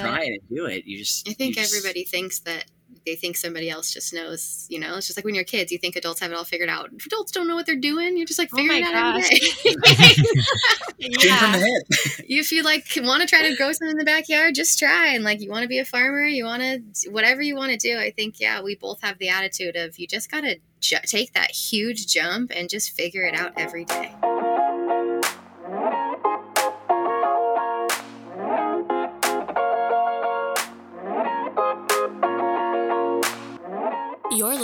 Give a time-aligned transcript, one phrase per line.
[0.00, 0.28] with try it.
[0.28, 0.84] it and do it.
[0.86, 2.64] You just I think just- everybody thinks that
[3.04, 5.78] they think somebody else just knows, you know, it's just like when you're kids, you
[5.78, 6.90] think adults have it all figured out.
[6.94, 9.16] If adults don't know what they're doing, you're just like Oh figuring my it out
[9.16, 9.62] every gosh.
[9.64, 9.70] day.
[11.20, 11.58] Shoot from the Yeah.
[11.58, 12.26] hip.
[12.28, 15.08] if you like want to try to grow something in the backyard, just try.
[15.14, 17.76] And like you want to be a farmer, you want to whatever you want to
[17.78, 17.98] do.
[17.98, 21.32] I think yeah, we both have the attitude of you just got to ju- take
[21.32, 24.12] that huge jump and just figure it out every day.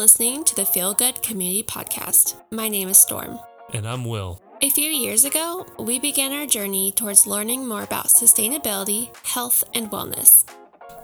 [0.09, 2.35] Listening to the Feel Good Community Podcast.
[2.51, 3.39] My name is Storm.
[3.75, 4.41] And I'm Will.
[4.63, 9.91] A few years ago, we began our journey towards learning more about sustainability, health, and
[9.91, 10.47] wellness.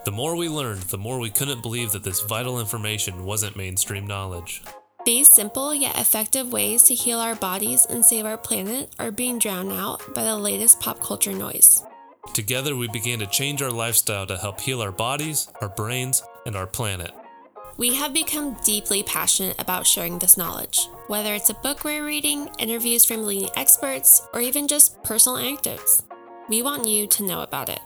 [0.07, 4.07] The more we learned, the more we couldn't believe that this vital information wasn't mainstream
[4.07, 4.63] knowledge.
[5.05, 9.39] These simple yet effective ways to heal our bodies and save our planet are being
[9.39, 11.85] drowned out by the latest pop culture noise.
[12.33, 16.57] Together, we began to change our lifestyle to help heal our bodies, our brains, and
[16.57, 17.13] our planet.
[17.77, 22.49] We have become deeply passionate about sharing this knowledge, whether it's a book we're reading,
[22.61, 26.05] interviews from leading experts, or even just personal anecdotes.
[26.49, 27.81] We want you to know about it.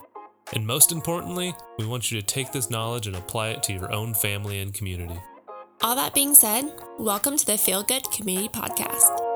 [0.53, 3.91] And most importantly, we want you to take this knowledge and apply it to your
[3.91, 5.19] own family and community.
[5.81, 9.28] All that being said, welcome to the Feel Good Community Podcast.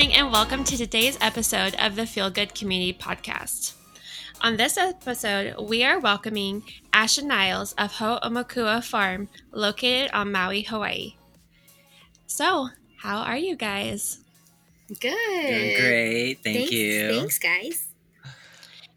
[0.00, 3.74] Morning and welcome to today's episode of the Feel Good Community Podcast.
[4.40, 11.16] On this episode, we are welcoming Asha Niles of Ho'omakua Farm, located on Maui, Hawaii.
[12.26, 14.20] So, how are you guys?
[14.88, 15.02] Good.
[15.02, 16.38] Doing great.
[16.42, 17.08] Thank thanks, you.
[17.10, 17.88] Thanks, guys.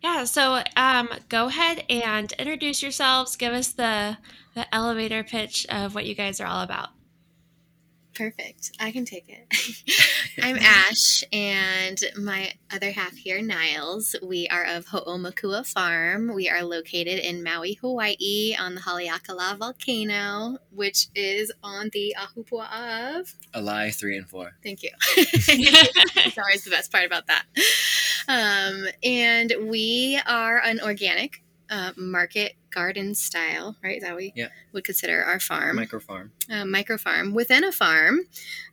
[0.02, 3.36] Yeah, so um, go ahead and introduce yourselves.
[3.36, 4.20] Give us the
[4.56, 6.92] the elevator pitch of what you guys are all about.
[8.16, 8.72] Perfect.
[8.80, 9.48] I can take it.
[10.44, 14.16] I'm Ash, and my other half here, Niles.
[14.22, 16.34] We are of Ho'omakua Farm.
[16.34, 23.20] We are located in Maui, Hawaii, on the Haleakala volcano, which is on the Ahupua
[23.20, 23.34] of.
[23.54, 24.52] Ally three and four.
[24.62, 24.92] Thank you.
[25.18, 27.46] it's always the best part about that.
[28.28, 34.02] Um, and we are an organic uh, market garden style, right?
[34.02, 34.50] That we Yeah.
[34.74, 36.32] would consider our farm Micro farm.
[36.50, 38.22] a micro farm within a farm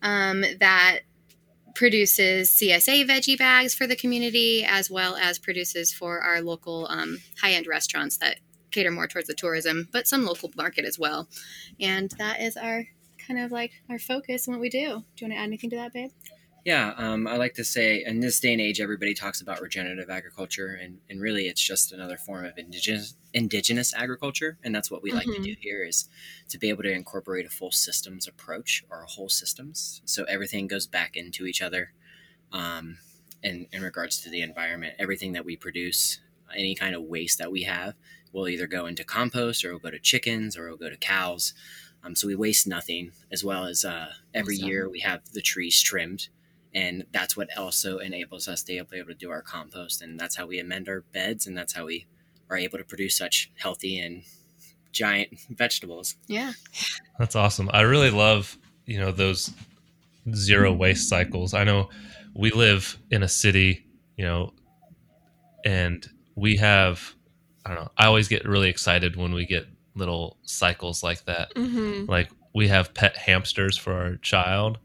[0.02, 1.00] um, that
[1.74, 7.18] produces CSA veggie bags for the community, as well as produces for our local um,
[7.40, 8.38] high end restaurants that
[8.70, 11.28] cater more towards the tourism, but some local market as well.
[11.80, 12.84] And that is our
[13.26, 14.78] kind of like our focus and what we do.
[14.78, 16.10] Do you want to add anything to that, babe?
[16.64, 20.10] Yeah, um, I like to say in this day and age, everybody talks about regenerative
[20.10, 25.02] agriculture, and, and really it's just another form of indigenous indigenous agriculture, and that's what
[25.02, 25.44] we like to Mhm.
[25.44, 26.08] do here is
[26.48, 30.66] to be able to incorporate a full systems approach or a whole systems, so everything
[30.66, 31.92] goes back into each other.
[32.52, 32.98] Um,
[33.42, 36.20] in, in regards to the environment, everything that we produce,
[36.54, 37.94] any kind of waste that we have,
[38.32, 41.54] will either go into compost or it'll go to chickens or it'll go to cows.
[42.02, 44.68] Um, so we waste nothing, as well as uh, every Awesome.
[44.68, 46.28] year we have the trees trimmed
[46.74, 50.36] and that's what also enables us to be able to do our compost and that's
[50.36, 52.06] how we amend our beds and that's how we
[52.48, 54.22] are able to produce such healthy and
[54.92, 56.52] giant vegetables Yeah.
[57.18, 57.70] That's awesome.
[57.72, 59.52] I really love, you know, those
[60.34, 61.54] zero waste cycles.
[61.54, 61.90] I know
[62.34, 64.52] we live in a city, you know,
[65.64, 67.14] and we have
[67.64, 71.54] I don't know, I always get really excited when we get little cycles like that.
[71.54, 72.10] Mm-hmm.
[72.10, 74.78] Like we have pet hamsters for our child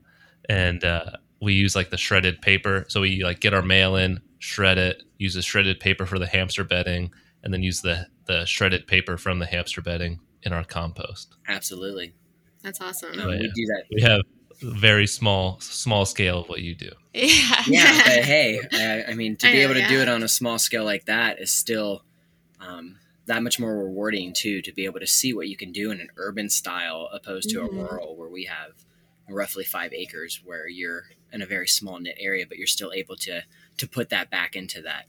[0.49, 1.11] and uh,
[1.45, 2.85] we use like the shredded paper.
[2.89, 6.27] So we like get our mail in, shred it, use the shredded paper for the
[6.27, 7.11] hamster bedding,
[7.43, 11.35] and then use the the shredded paper from the hamster bedding in our compost.
[11.47, 12.13] absolutely
[12.63, 13.13] That's awesome.
[13.17, 13.27] Yeah.
[13.27, 14.21] we do that We have
[14.61, 16.89] very small small scale of what you do.
[17.13, 17.63] Yeah.
[17.67, 20.27] yeah but hey I, I mean to be know, able to do it on a
[20.27, 22.03] small scale like that is still
[22.59, 22.97] um,
[23.27, 25.99] that much more rewarding too to be able to see what you can do in
[26.01, 27.67] an urban style opposed to Mhm.
[27.67, 28.71] a rural where we have
[29.29, 33.15] roughly five acres where you're in a very small knit area but you're still able
[33.15, 33.41] to
[33.77, 35.05] to put that back into that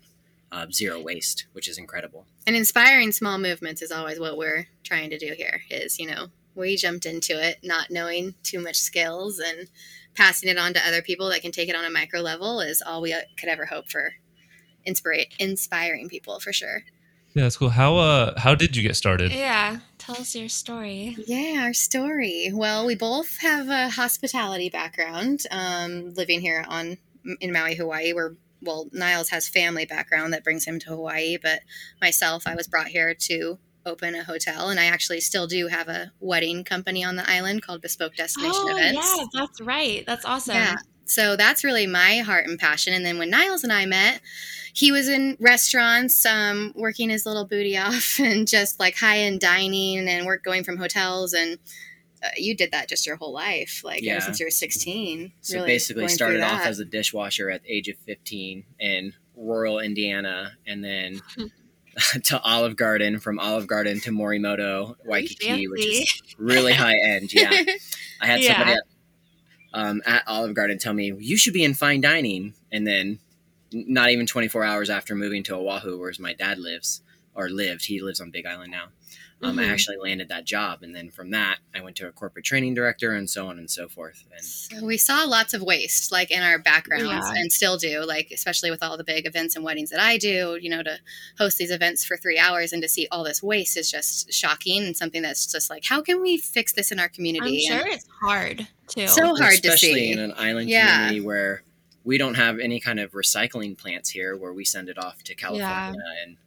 [0.52, 5.10] uh, zero waste which is incredible and inspiring small movements is always what we're trying
[5.10, 9.38] to do here is you know we jumped into it not knowing too much skills
[9.38, 9.68] and
[10.14, 12.80] passing it on to other people that can take it on a micro level is
[12.80, 14.12] all we uh, could ever hope for
[14.86, 16.84] Inspire inspiring people for sure
[17.34, 17.70] Yeah, that's cool.
[17.70, 19.32] How uh how did you get started?
[19.32, 21.17] Yeah, tell us your story.
[21.26, 22.50] Yeah, our story.
[22.53, 26.99] Well, we both have a hospitality background, um, living here on
[27.41, 28.12] in Maui, Hawaii.
[28.12, 31.61] Where well, Niles has family background that brings him to Hawaii, but
[32.00, 35.88] myself, I was brought here to open a hotel, and I actually still do have
[35.88, 38.99] a wedding company on the island called Bespoke Destination Events.
[38.99, 39.35] Oh, Events.
[39.35, 40.05] yeah, that's right.
[40.06, 40.55] That's awesome.
[40.55, 40.76] Yeah.
[41.06, 42.93] So that's really my heart and passion.
[42.93, 44.20] And then when Niles and I met,
[44.73, 49.41] he was in restaurants, um, working his little booty off and just like high end
[49.41, 51.32] dining and work going from hotels.
[51.32, 51.58] And
[52.23, 54.12] uh, you did that just your whole life, like Yeah.
[54.12, 55.32] ever since you were 16.
[55.43, 56.69] So really basically, started off that.
[56.69, 61.20] as a dishwasher at the age of 15 in rural Indiana, and then
[62.25, 67.32] to Olive Garden, from Olive Garden to Morimoto, Waikiki, which is really high end.
[67.32, 67.50] Yeah,
[68.20, 68.56] I had Yeah.
[68.56, 68.81] somebody
[69.76, 73.19] um, at Olive Garden tell me you should be in fine dining, and then
[73.70, 77.02] not even 24 hours after moving to Oahu, where my dad lives
[77.36, 78.86] or lived, he lives on Big Island now.
[79.42, 79.68] Um, I Mhm.
[79.70, 83.12] actually landed that job, and then from that, I went to a corporate training director,
[83.12, 84.24] and so on and so forth.
[84.32, 87.40] And So we saw lots of waste, like in our backgrounds, Yeah.
[87.42, 88.02] and still do.
[88.02, 90.98] Like especially with all the big events and weddings that I do, you know, to
[91.38, 94.82] host these events for three hours and to see all this waste is just shocking
[94.86, 97.66] and something that's just like, how can we fix this in our I'm community?
[97.66, 99.06] And sure it's hard too.
[99.06, 100.12] So hard to especially see.
[100.12, 100.94] in an island Yeah.
[100.94, 101.62] community where
[102.04, 105.34] we don't have any kind of recycling plants here where we send it off to
[105.34, 106.38] California and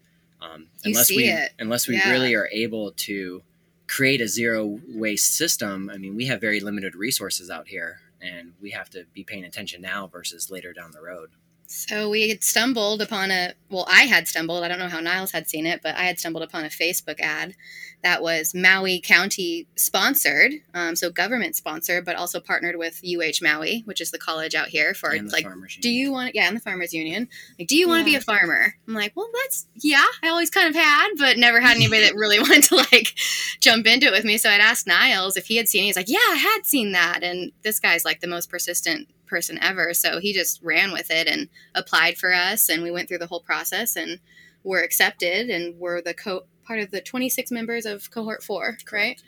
[0.41, 1.51] um, unless we it.
[1.59, 2.09] unless we Yeah.
[2.11, 3.43] really are able to
[3.87, 8.53] create a zero waste system I mean we have very limited resources out here and
[8.61, 11.29] we have to be paying attention now versus later down the road
[11.71, 14.63] So we had stumbled upon a well, I had stumbled.
[14.63, 17.19] I don't know how Niles had seen it, but I had stumbled upon a Facebook
[17.19, 17.53] ad
[18.01, 23.83] that was Maui County sponsored, um, so government sponsored, but also partnered with UH Maui,
[23.85, 25.45] which is the college out here for and like.
[25.79, 26.33] Do you want?
[26.33, 27.29] Yeah, in the farmers union.
[27.59, 28.73] Like, do you want to be a farmer?
[28.87, 30.05] I'm like, well, that's yeah.
[30.23, 33.13] I always kind of had, but never had anybody that really wanted to like
[33.59, 34.39] jump into it with me.
[34.39, 35.83] So I'd asked Niles if he had seen.
[35.83, 35.87] it.
[35.87, 37.19] He's like, yeah, I had seen that.
[37.21, 39.93] And this guy's like the most persistent person ever.
[39.93, 43.27] So he just ran with it and applied for us, and we went through the
[43.27, 44.19] whole process and
[44.63, 49.21] were accepted, and were the co part of the 26 members of cohort four, right?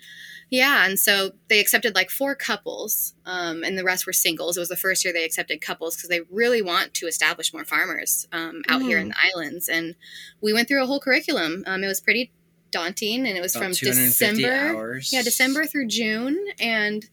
[0.51, 4.57] Yeah, and so they accepted like four couples, um, and the rest were singles.
[4.57, 7.63] It was the first year they accepted couples because they really want to establish more
[7.63, 9.69] farmers um, out here in the islands.
[9.69, 9.95] And
[10.41, 11.63] we went through a whole curriculum.
[11.65, 12.31] Um, it was pretty
[12.69, 17.07] daunting, and it was About from December, hours yeah, December through June, and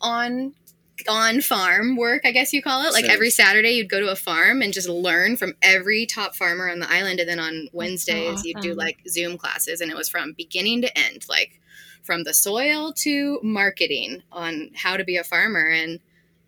[0.00, 0.54] on
[1.08, 2.92] on farm work, I guess you call it.
[2.92, 6.34] Like So- every Saturday, you'd go to a farm and just learn from every top
[6.34, 7.20] farmer on the island.
[7.20, 10.98] And then on Wednesdays, you'd do like Zoom classes, and it was from beginning to
[10.98, 11.60] end, like
[12.02, 15.68] from the soil to marketing on how to be a farmer.
[15.68, 16.00] And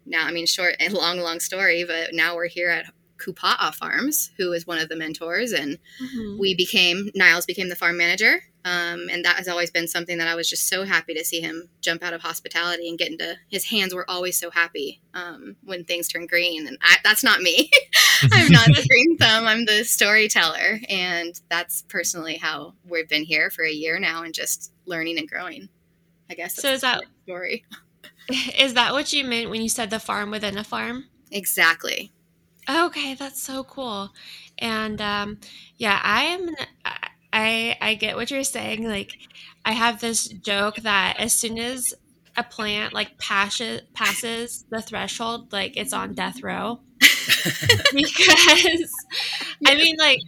[0.07, 2.87] now, I mean, short and long, long story, but now we're here at
[3.19, 6.39] Kupa'a Farms, who is one of the mentors, and Mhm.
[6.39, 10.29] we became Niles became the farm manager, um, and that has always been something that
[10.29, 13.37] I was just so happy to see him jump out of hospitality and get into.
[13.49, 17.41] His hands were always so happy um, when things turn green, and I, that's not
[17.41, 17.71] me.
[18.33, 19.47] I'm not the green thumb.
[19.47, 24.35] I'm the storyteller, and that's personally how we've been here for a year now, and
[24.35, 25.69] just learning and growing.
[26.31, 26.57] I guess.
[26.57, 27.65] So is that- story
[28.59, 31.07] Is that what you meant when you said the farm within a farm?
[31.31, 32.13] exactly?
[32.69, 34.11] Okay, that's so cool.
[34.59, 35.39] And um,
[35.79, 36.51] yeah, I am.
[36.85, 37.09] I
[37.81, 38.85] I get what you're saying.
[38.89, 39.17] Like,
[39.65, 41.95] I have this joke that as soon as
[42.37, 46.81] a plant like passes passes the threshold, like it's on death row.
[47.95, 48.93] because
[49.67, 50.21] I mean, like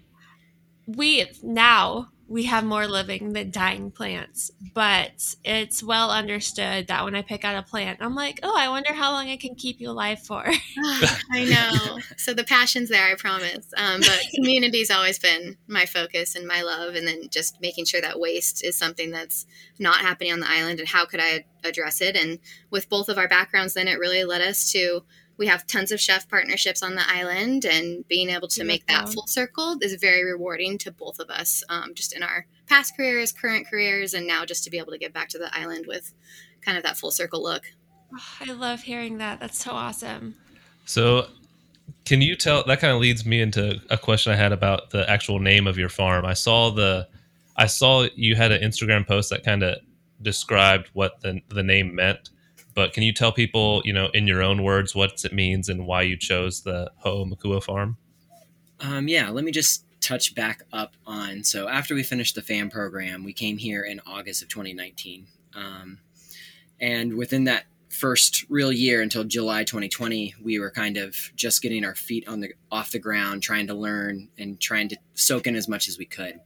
[0.87, 7.16] we now we have more living than dying plants, but it's well understood that when
[7.16, 9.80] I pick out a plant, I'm like, oh, I wonder how long it can keep
[9.80, 10.44] you alive for.
[11.32, 11.99] I know.
[12.16, 13.66] So the passion's there, I promise.
[13.76, 18.00] Um, but community's always been my focus and my love, and then just making sure
[18.00, 19.44] that waste is something that's
[19.80, 22.14] not happening on the island, and how could I address it?
[22.14, 22.38] And
[22.70, 25.02] with both of our backgrounds, then it really led us to.
[25.40, 29.09] We have tons of chef partnerships on the island, and being able to make that
[29.09, 33.32] full circle is very rewarding to both of us, um, just in our past careers,
[33.32, 36.12] current careers, and now just to be able to get back to the island with
[36.61, 37.62] kind of that full circle look.
[38.14, 39.40] Oh, I love hearing that.
[39.40, 40.35] That's so awesome.
[40.85, 41.28] So,
[42.04, 42.62] can you tell?
[42.64, 45.78] That kind of leads me into a question I had about the actual name of
[45.78, 46.26] your farm.
[46.26, 47.09] I saw the,
[47.56, 49.78] I saw you had an Instagram post that kind of
[50.20, 52.28] described what the the name meant.
[52.80, 55.87] But can you tell people, you know, in your own words, what it means and
[55.87, 57.99] why you chose the Ho'omakua farm?
[58.80, 61.44] Um, yeah, let me just touch back up on.
[61.44, 65.99] So after we finished the FAM program, we came here in August of 2019, um,
[66.80, 71.84] and within that first real year until July 2020, we were kind of just getting
[71.84, 75.54] our feet on the off the ground, trying to learn and trying to soak in
[75.54, 76.40] as much as we could.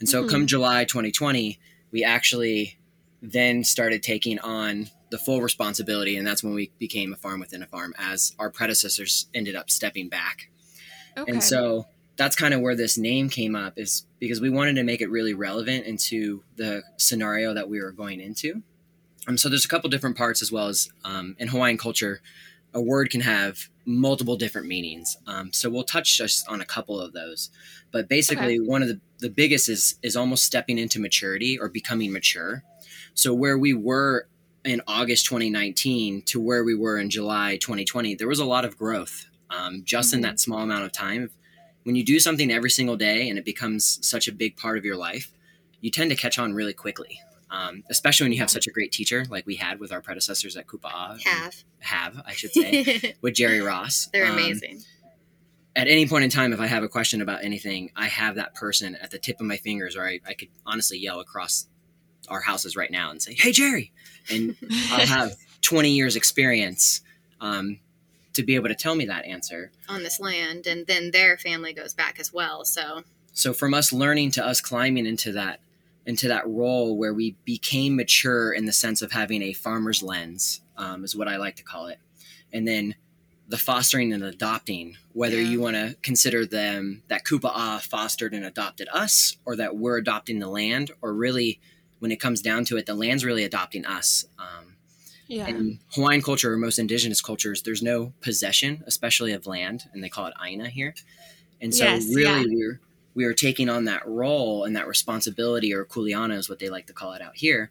[0.00, 0.30] And so, Mhm.
[0.30, 1.58] come July 2020,
[1.90, 2.78] we actually
[3.20, 7.62] then started taking on the full responsibility, and that's when we became a farm within
[7.62, 10.50] a farm, as our predecessors ended up stepping back.
[11.16, 11.30] Okay.
[11.30, 14.82] And so that's kind of where this name came up is because we wanted to
[14.82, 18.64] make it really relevant into the scenario that we were going into.
[19.28, 22.20] Um, so there's a couple different parts as well as um, in Hawaiian culture,
[22.74, 25.16] a word can have multiple different meanings.
[25.28, 27.50] Um, so we'll touch just on a couple of those.
[27.92, 32.12] But basically, one of the, the biggest is is almost stepping into maturity or becoming
[32.12, 32.64] mature.
[33.14, 34.26] So where we were
[34.64, 38.76] in August 2019 to where we were in July 2020, there was a lot of
[38.78, 40.22] growth um, just in Mhm.
[40.22, 41.30] that small amount of time.
[41.84, 44.84] When you do something every single day and it becomes such a big part of
[44.84, 45.30] your life,
[45.80, 47.20] you tend to catch on really quickly.
[47.50, 50.56] Um, especially when you have such a great teacher like we had with our predecessors
[50.56, 51.22] at Kupa'a.
[51.22, 51.54] Have.
[51.80, 54.08] Have, I should say, with Gerry Ross.
[54.12, 54.82] They're Um, amazing.
[55.76, 58.54] at any point in time, if I have a question about anything, I have that
[58.54, 61.66] person at the tip of my fingers, or I, I could honestly yell across
[62.28, 63.92] our houses right now and say, "Hey, Gerry,"
[64.30, 64.56] and
[64.90, 67.00] I'll have 20 years experience
[67.40, 67.78] um,
[68.34, 69.70] to be able to tell me that answer.
[69.88, 72.64] on this land, and then their family goes back as well.
[72.64, 73.02] So
[73.32, 75.60] So from us learning to us climbing into that
[76.06, 80.60] into that role where we became mature in the sense of having a farmer's lens
[80.76, 81.98] um, is what I like to call it,
[82.52, 82.94] and then
[83.48, 85.48] the fostering and adopting, whether Yeah.
[85.50, 90.38] you want to consider them that Kupa'a fostered and adopted us, or that we're adopting
[90.38, 91.60] the land, or really,
[91.98, 94.24] when it comes down to it, the land's really adopting us.
[94.38, 94.74] Um,
[95.26, 95.46] yeah.
[95.46, 100.08] in Hawaiian culture or most indigenous cultures, there's no possession, especially of land, and they
[100.08, 100.94] call it aina here.
[101.60, 102.56] And so, Yes, really, yeah.
[102.56, 102.80] we're
[103.14, 106.86] we are taking on that role and that responsibility, or kuleana is what they like
[106.88, 107.70] to call it out here,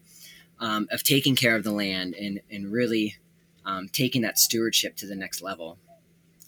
[0.60, 3.18] um, of taking care of the land and and really
[3.65, 5.77] um, taking that stewardship to the next level,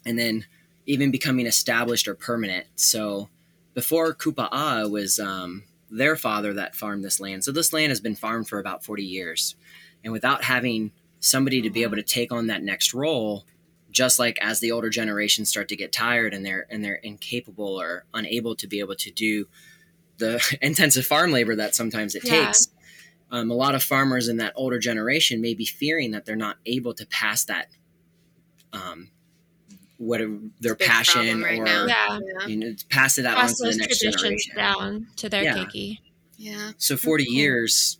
[0.04, 0.46] and then
[0.86, 2.66] even becoming established or permanent.
[2.74, 3.28] So,
[3.74, 7.44] before Kupa'a was um, their father that farmed this land.
[7.44, 9.54] So this land has been farmed for about 40 years.
[10.02, 13.44] And without having somebody to be able to take on that next role,
[13.90, 17.80] just like as the older generations start to get tired and they're and they're incapable
[17.80, 19.46] or unable to be able to do
[20.18, 22.46] the intensive farm labor that sometimes it Yeah.
[22.46, 22.68] takes.
[23.30, 26.58] Um, a lot of farmers in that older generation may be fearing that they're not
[26.66, 27.68] able to pass that
[28.72, 29.10] um,
[29.98, 30.20] what
[30.60, 31.86] their passion right or now.
[31.86, 32.18] yeah.
[32.40, 34.56] yeah, you know, pass it out Pass onto the those next traditions generation.
[34.56, 35.54] down to their Yeah.
[35.64, 35.98] keiki.
[36.36, 36.72] yeah.
[36.78, 37.34] So 40 cool.
[37.34, 37.98] years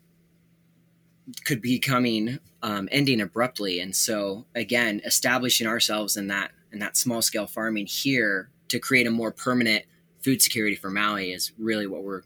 [1.45, 6.97] could be coming um, ending abruptly, and so again, establishing ourselves in that in that
[6.97, 9.85] small scale farming here to create a more permanent
[10.21, 12.23] food security for Maui is really what we're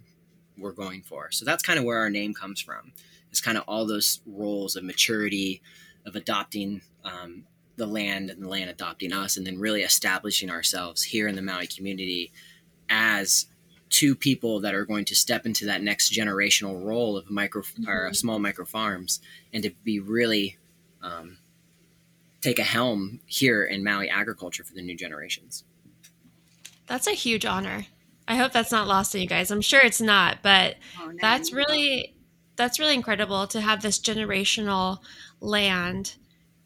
[0.56, 1.30] we're going for.
[1.30, 2.92] So that's kind of where our name comes from.
[3.30, 5.62] It's kind of all those roles of maturity,
[6.04, 7.44] of adopting um,
[7.80, 11.42] the land and the land adopting us, and then really establishing ourselves here in the
[11.42, 12.30] Maui community
[12.88, 13.46] as
[13.88, 18.10] two people that are going to step into that next generational role of micro or
[18.10, 18.16] Mhm.
[18.16, 19.20] small micro farms
[19.52, 20.58] and to be really
[21.02, 21.38] um,
[22.42, 25.64] take a helm here in Maui agriculture for the new generations.
[26.87, 27.87] That's a huge honor.
[28.28, 29.50] I hope that's not lost on you guys.
[29.50, 31.16] I'm sure it's not, but Oh, no.
[31.20, 32.14] that's really
[32.56, 34.99] that's really incredible to have this generational
[35.40, 36.16] land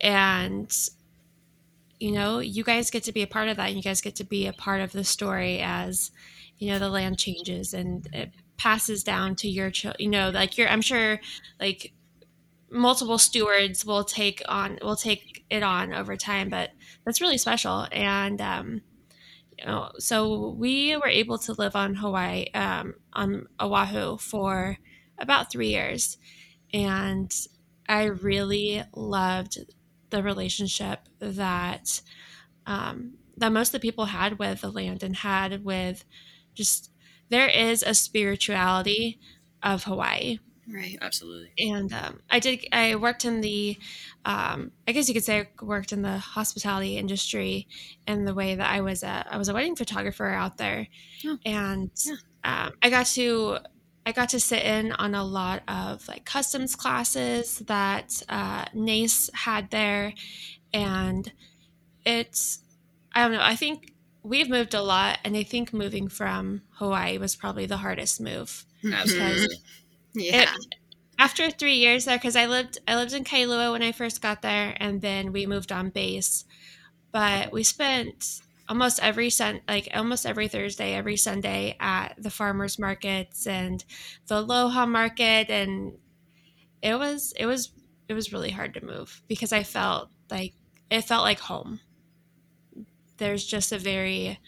[0.00, 0.76] and
[1.98, 4.16] you know you guys get to be a part of that and you guys get
[4.16, 6.10] to be a part of the story as
[6.58, 10.56] you know the land changes and it passes down to your child you know like
[10.56, 11.18] you're i'm sure
[11.60, 11.92] like
[12.74, 16.70] multiple stewards will take on will take it on over time but
[17.04, 17.86] that's really special.
[17.92, 18.82] And um
[19.58, 24.78] you know so we were able to live on hawaii um on oahu for
[25.18, 26.18] about three years.
[26.72, 27.32] And
[27.88, 29.58] i really loved
[30.10, 32.00] the relationship that
[32.66, 36.04] um, that most of the people had with the land and had with
[36.54, 36.90] just
[37.30, 39.18] there is a spirituality
[39.62, 40.38] of hawaii
[40.72, 40.96] right.
[41.00, 41.50] Absolutely.
[41.58, 42.66] and um, I did.
[42.72, 43.76] I worked in the,
[44.24, 47.66] um, I guess you could say, I worked in the hospitality industry,
[48.06, 50.86] in the way that I was a I was a wedding photographer out there,
[51.26, 51.38] Oh.
[51.44, 52.14] and Yeah.
[52.44, 53.58] um, I got to
[54.06, 59.30] I got to sit in on a lot of like customs classes that uh, NACE
[59.32, 60.12] had there,
[60.72, 61.30] and
[62.04, 62.60] it's
[63.14, 63.40] I don't know.
[63.42, 63.92] I think
[64.22, 68.64] we've moved a lot, and I think moving from Hawaii was probably the hardest move
[68.92, 69.56] Absolutely.
[70.14, 70.50] Yeah.
[71.18, 74.42] after three years there because i lived i lived in kailua when i first got
[74.42, 76.44] there and then we moved on base
[77.12, 82.78] but we spent almost every sun like almost every thursday every sunday at the farmers
[82.78, 83.84] markets and
[84.26, 85.92] the aloha market and
[86.84, 87.72] it was it was
[88.08, 90.52] it was really hard to move because I felt like
[90.90, 91.80] it felt like home.
[93.16, 94.38] There's just a very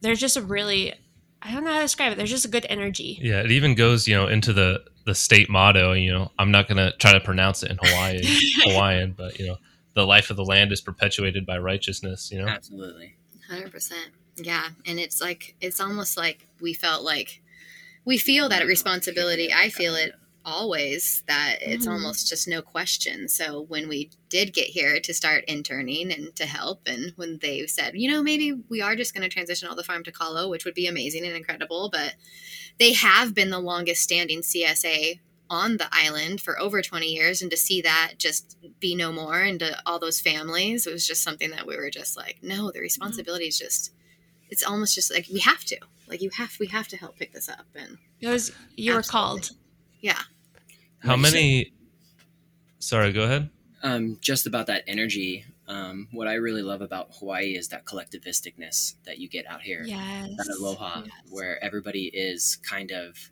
[0.00, 0.94] there's just a really
[1.42, 2.16] I don't know how to describe it.
[2.16, 3.18] There's just a good energy.
[3.20, 5.92] Yeah, it even goes, you know, into the the state motto.
[5.92, 8.22] You know, I'm not gonna try to pronounce it in Hawaii,
[8.64, 9.56] Hawaiian, but you know,
[9.94, 12.30] the life of the land is perpetuated by righteousness.
[12.32, 13.16] You know, Absolutely.
[13.48, 14.10] Hundred percent.
[14.36, 17.42] Yeah, and it's like it's almost like we felt like
[18.04, 19.52] we feel that responsibility.
[19.52, 20.12] I feel it
[20.44, 21.92] always that it's Mhm.
[21.92, 23.28] almost just no question.
[23.28, 27.66] So when we did get here to start interning and to help, and when they
[27.68, 30.48] said, you know, maybe we are just going to transition all the farm to Kalo,
[30.48, 32.14] which would be amazing and incredible, but
[32.78, 35.20] they have been the longest standing CSA
[35.52, 39.40] on the island for over 20 years and to see that just be no more
[39.42, 42.70] and to all those families it was just something that we were just like no
[42.70, 43.92] the responsibility is just
[44.48, 45.76] it's almost just like we have to
[46.08, 49.02] like you have we have to help pick this up and It was you were
[49.02, 49.50] called.
[50.00, 50.18] yeah
[51.00, 51.72] how Like you said, many?
[52.78, 53.50] Sorry, go ahead.
[53.82, 55.44] um, just about that energy.
[55.68, 59.82] Um, what I really love about Hawaii is that collectivisticness that you get out here.
[59.84, 60.30] Yes.
[60.36, 61.12] That aloha, Yes.
[61.30, 63.30] where everybody is kind of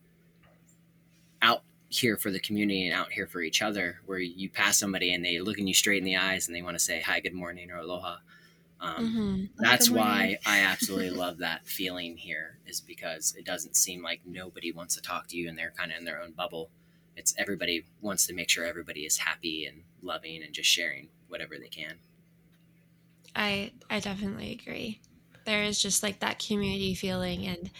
[1.42, 4.00] out here for the community and out here for each other.
[4.06, 6.62] Where you pass somebody and they look in you straight in the eyes and they
[6.62, 8.18] want to say hi, good morning, or aloha.
[8.80, 9.50] Um, Mhm.
[9.58, 10.38] that's why.
[10.46, 15.02] I absolutely love that feeling here is because it doesn't seem like nobody wants to
[15.02, 16.70] talk to you and they're kind of in their own bubble.
[17.16, 21.58] It's everybody wants to make sure everybody is happy and loving and just sharing whatever
[21.58, 22.00] they can.
[23.34, 25.00] I I definitely agree.
[25.44, 27.70] There is just like that community feeling and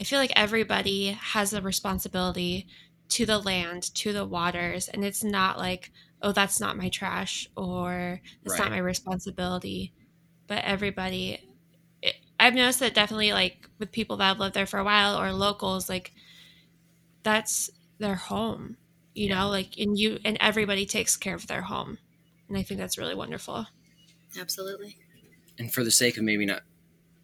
[0.00, 2.68] I feel like everybody has a responsibility
[3.10, 5.90] to the land, to the waters, and it's not like,
[6.22, 9.92] oh, that's not my trash or it's not my responsibility.
[10.46, 11.40] But everybody
[12.02, 15.20] it, I've noticed that definitely like with people that have lived there for a while
[15.20, 16.12] or locals like
[17.22, 18.76] that's their home.
[19.14, 19.40] You Yeah.
[19.40, 21.98] know, like and you and everybody takes care of their home.
[22.48, 23.66] And I think that's really wonderful.
[24.40, 24.96] absolutely
[25.58, 26.62] And for the sake of maybe not,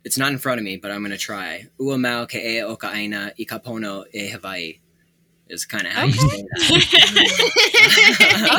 [0.04, 1.68] it's not in front of me, but I'm going to try.
[1.78, 4.80] Ua mau ke e o ka aina i ka pono e Hawaii
[5.48, 6.18] is kind of how you Okay.
[6.18, 6.48] say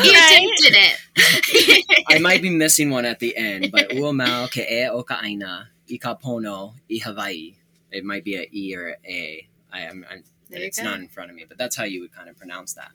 [0.02, 0.92] you Okay.
[1.16, 5.02] it I might be missing one at the end, but ua mau ke e o
[5.02, 7.56] ka aina i ka pono i Hawaii.
[7.90, 9.48] It might be a E or a A.
[9.72, 10.04] I am.
[10.10, 10.84] I'm, it's go.
[10.84, 12.90] not in front of me, but that's how you would kind of pronounce that.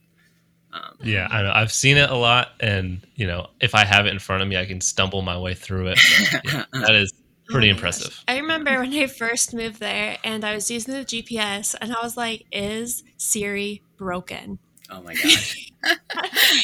[0.74, 1.52] Um, Yeah, I know.
[1.54, 4.48] I've seen it a lot, and you know, if I have it in front of
[4.48, 6.00] me, I can stumble my way through it.
[6.32, 7.12] But, yeah, that is
[7.52, 7.78] pretty Oh my gosh.
[7.78, 8.24] impressive.
[8.28, 12.02] I remember when I first moved there and I was using the GPS and I
[12.04, 14.60] was like, is Siri broken?
[14.92, 15.72] oh my gosh.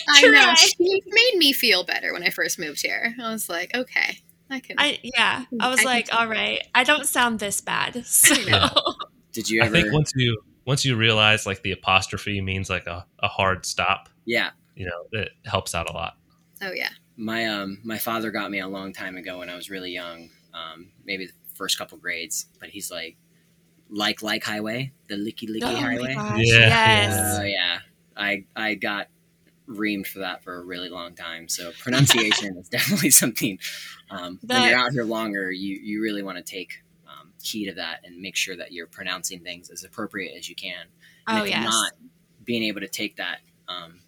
[0.09, 3.71] i know she made me feel better when i first moved here i was like
[3.75, 4.19] okay
[4.49, 5.45] i can I yeah.
[5.59, 7.95] I was I like, all right, I don't sound this bad.
[8.05, 8.69] So Yeah.
[9.33, 13.05] Did you I think once you once you realize like the apostrophe means like a,
[13.19, 14.51] a hard stop, yeah.
[14.75, 16.13] you know, it helps out a lot.
[16.61, 19.69] oh yeah my um my father got me a long time ago when I was
[19.69, 22.47] really young, um, maybe the first couple grades.
[22.59, 23.17] But he's like,
[23.89, 26.13] like like highway, the licky licky oh highway.
[26.37, 27.37] Yeah, yes.
[27.39, 27.79] Oh yeah,
[28.15, 29.07] I I got
[29.67, 31.47] reamed for that for a really long time.
[31.47, 33.59] So pronunciation is definitely something.
[34.09, 37.75] Um, when you're out here longer, you you really want to take um, heed of
[37.75, 40.85] that and make sure that you're pronouncing things as appropriate as you can.
[41.27, 41.71] And Oh if you're yes.
[41.71, 41.91] not
[42.43, 43.99] being able to take that um,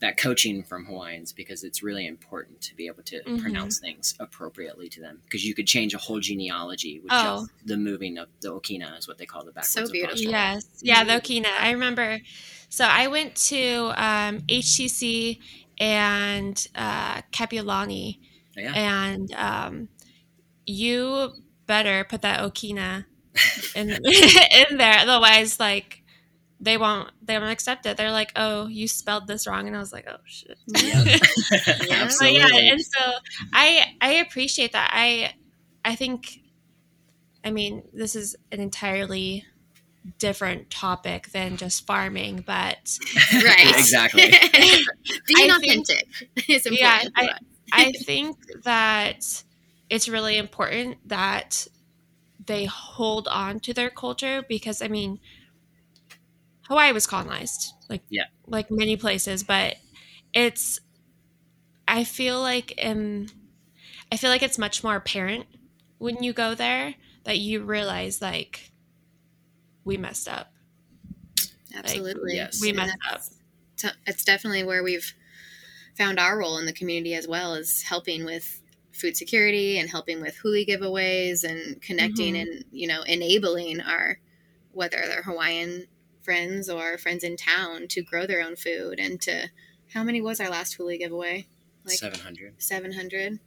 [0.00, 3.40] that coaching from Hawaiians because it's really important to be able to Mhm.
[3.40, 7.48] pronounce things appropriately to them because you could change a whole genealogy with Oh.
[7.64, 10.20] the moving of the okina is what they call the backwards So beautiful.
[10.20, 10.66] Yes.
[10.82, 11.48] Yeah, the Okina.
[11.58, 12.20] I remember.
[12.68, 15.38] So I went to um, HTC
[15.78, 18.18] and uh, Kapi'olani,
[18.56, 18.72] Yeah.
[18.74, 19.88] and um,
[20.66, 21.32] you
[21.66, 23.06] better put that Okina
[23.74, 23.90] in
[24.70, 26.02] in there, otherwise, like
[26.60, 27.96] they won't they won't accept it.
[27.96, 31.04] They're like, "Oh, you spelled this wrong," and I was like, "Oh shit." Yeah.
[31.78, 32.38] But Absolutely.
[32.38, 33.12] yeah, and so
[33.52, 34.90] I I appreciate that.
[34.92, 35.32] I
[35.84, 36.40] I think
[37.44, 39.44] I mean this is an entirely
[40.18, 42.98] different topic than just farming, but
[43.34, 44.22] right Exactly.
[44.22, 44.32] being
[45.50, 46.06] I think- authentic
[46.48, 47.38] is important Yeah, I-
[47.72, 49.42] I think that
[49.90, 51.66] it's really important that
[52.46, 55.18] they hold on to their culture because I mean
[56.68, 58.24] Hawaii was colonized like Yeah.
[58.46, 59.76] like many places but
[60.34, 60.80] it's
[61.88, 63.28] I feel like in
[64.12, 65.46] I feel like it's much more apparent
[65.98, 68.70] when you go there that you realize like
[69.84, 70.52] we messed up
[71.74, 72.60] absolutely yes.
[72.60, 73.20] we And messed up
[73.76, 75.12] t- it's definitely where we've
[75.96, 78.60] found our role in the community as well as helping with
[78.92, 82.40] food security and helping with huli giveaways and connecting Mhm.
[82.42, 84.18] and you know enabling our
[84.72, 85.86] whether they're hawaiian
[86.26, 89.48] friends or friends in town to grow their own food and to
[89.94, 91.46] How many was our last Huli giveaway?
[91.84, 92.54] Like Seven hundred.
[92.60, 93.38] 700.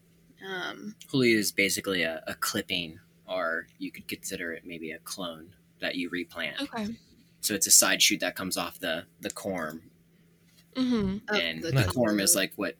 [0.49, 5.49] Um, Huli is basically a, a clipping, or you could consider it maybe a clone
[5.81, 6.61] that you replant.
[6.61, 6.87] Okay.
[7.41, 9.81] So it's a side shoot that comes off the the corm,
[10.75, 11.17] Mm-hmm.
[11.29, 12.75] of and the the corm is like what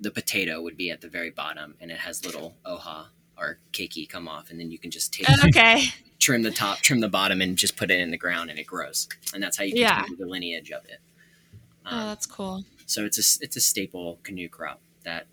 [0.00, 3.06] the potato would be at the very bottom, and it has little oha
[3.38, 5.84] or keiki come off, and then you can just take Okay.
[6.18, 8.66] trim the top, trim the bottom, and just put it in the ground, and it
[8.66, 10.04] grows, and that's how you Yeah.
[10.18, 11.00] the lineage of it.
[11.86, 12.64] Oh, Um, that's cool.
[12.86, 15.26] so it's a it's a staple canoe crop that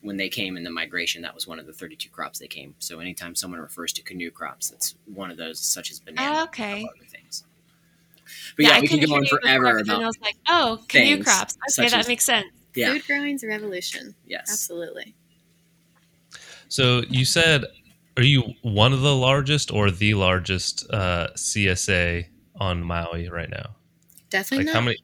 [0.00, 2.76] when they came in the migration, that was one of the 32 crops they came.
[2.78, 6.38] So anytime someone refers to canoe crops, it's one of those, such as banana.
[6.38, 6.84] Oh, okay.
[6.84, 7.42] other things.
[8.56, 10.36] But yeah, I we could couldn't go on forever before, and I about was like,
[10.48, 11.56] oh, canoe crops.
[11.76, 12.46] Okay, that as- makes sense.
[12.76, 14.14] yeah, Food growing's a revolution.
[14.24, 14.48] yes.
[14.50, 15.14] Absolutely.
[16.68, 17.64] So you said,
[18.16, 22.26] are you one of the largest or the largest uh, CSA
[22.56, 23.76] on Maui right now?
[24.30, 24.80] Definitely Like not.
[24.80, 24.98] how many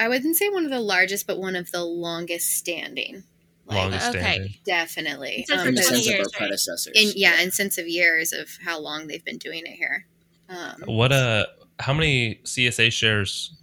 [0.00, 3.24] I wouldn't say one of the largest, but one of the longest standing.
[3.66, 4.20] Like, longest okay.
[4.20, 4.54] standing?
[4.64, 5.44] Definitely.
[5.48, 6.32] Since In the the because- 20 of years, our right?
[6.38, 6.92] predecessors.
[6.94, 10.06] in yeah, in sense of years of how long they've been doing it here.
[10.48, 11.46] Um, What uh?
[11.80, 13.54] How many CSA shares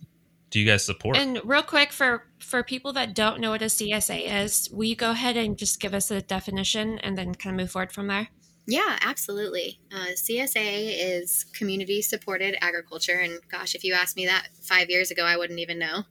[0.49, 1.17] do you guys support?
[1.17, 4.95] And real quick for for people that don't know what a CSA is, will you
[4.95, 8.07] go ahead and just give us a definition and then kind of move forward from
[8.07, 8.29] there?
[8.67, 9.79] Yeah, absolutely.
[9.93, 13.19] Uh, CSA is community supported agriculture.
[13.19, 16.03] And gosh, if you asked me that five years ago, I wouldn't even know.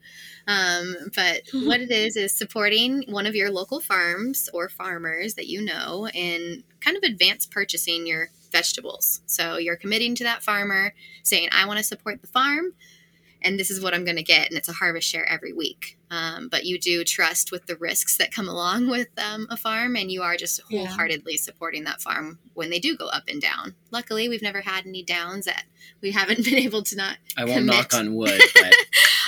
[0.47, 5.49] Um, but what it is, is supporting one of your local farms or farmers that
[5.49, 9.21] you know in kind of advance purchasing your vegetables.
[9.27, 10.95] So you're committing to that farmer,
[11.25, 12.75] saying, I want to support the farm.
[13.45, 15.99] And this is what I'm going to get, and it's a harvest share every week.
[16.11, 19.97] Um, but you do trust with the risks that come along with um, a farm,
[19.97, 20.87] and you are just Yeah.
[20.87, 23.75] wholeheartedly supporting that farm when they do go up and down.
[23.91, 25.65] Luckily, we've never had any downs that
[26.01, 27.75] we haven't been able to not I won't commit.
[27.77, 28.75] knock on wood, but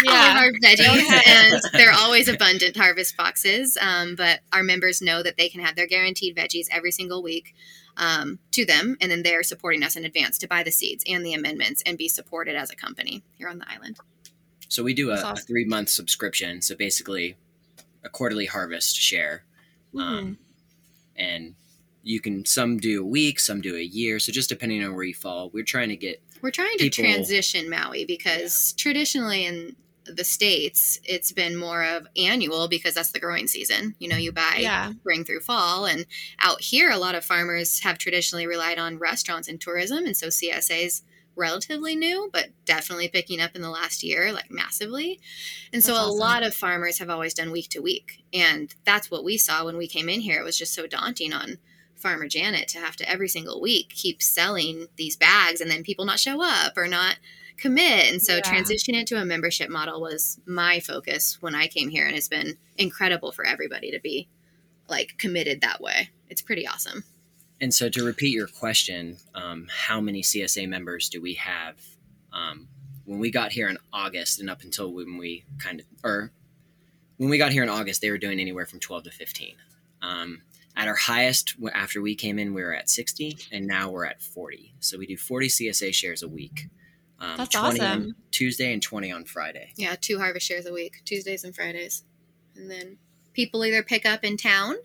[0.09, 3.77] all of our veggies, and they're always abundant harvest boxes.
[3.81, 7.55] Um, but our members know that they can have their guaranteed veggies every single week
[7.97, 11.25] um, to them, and then they're supporting us in advance to buy the seeds and
[11.25, 13.97] the amendments and be supported as a company here on the island.
[14.69, 16.61] so we do a, That's a three month subscription.
[16.63, 17.37] So basically,
[18.05, 19.45] a quarterly harvest share.
[19.95, 20.01] Mhm.
[20.03, 20.39] Um,
[21.17, 21.55] and
[22.03, 24.19] you can some do a week, some do a year.
[24.21, 27.05] So just depending on where you fall, we're trying to get We're trying to People-
[27.05, 29.75] transition Maui because traditionally in
[30.13, 33.95] the states it's been more of annual because that's the growing season.
[33.99, 34.93] You know, you buy yeah.
[34.93, 36.07] spring through fall, and
[36.41, 40.29] out here a lot of farmers have traditionally relied on restaurants and tourism, and so
[40.29, 41.03] CSA's
[41.37, 45.21] relatively new, but definitely picking up in the last year, like massively.
[45.73, 46.19] And so a awesome.
[46.19, 49.77] lot of farmers have always done week to week, and that's what we saw when
[49.77, 50.41] we came in here.
[50.41, 51.59] It was just so daunting on
[51.97, 56.05] farmer Janet to have to every single week keep selling these bags and then people
[56.05, 57.17] not show up or not
[57.57, 58.13] commit.
[58.13, 58.43] And so Yeah.
[58.43, 62.29] transitioning it to a membership model was my focus when I came here and it's
[62.29, 64.29] been incredible for everybody to be
[64.89, 66.11] like committed that way.
[66.29, 67.05] It's pretty awesome.
[67.61, 71.77] And so, to repeat your question, um, how many CSA members do we have?
[72.33, 72.69] Um,
[73.07, 76.33] when we got here in August, and up until when we kind of, or
[77.17, 79.55] when we got here in August, they were doing anywhere from 12 to 15.
[80.03, 80.43] Um,
[80.77, 84.21] at our highest, after we came in, we were at 60, and now we're at
[84.21, 84.75] 40.
[84.81, 86.69] So we do 40 CSA shares a week.
[87.19, 88.17] Um, That's 20 on awesome.
[88.31, 89.73] Tuesday and 20 on Friday.
[89.77, 92.05] Yeah, two harvest shares a week, Tuesdays and Fridays.
[92.55, 92.99] And then
[93.37, 94.77] people either pick up in town.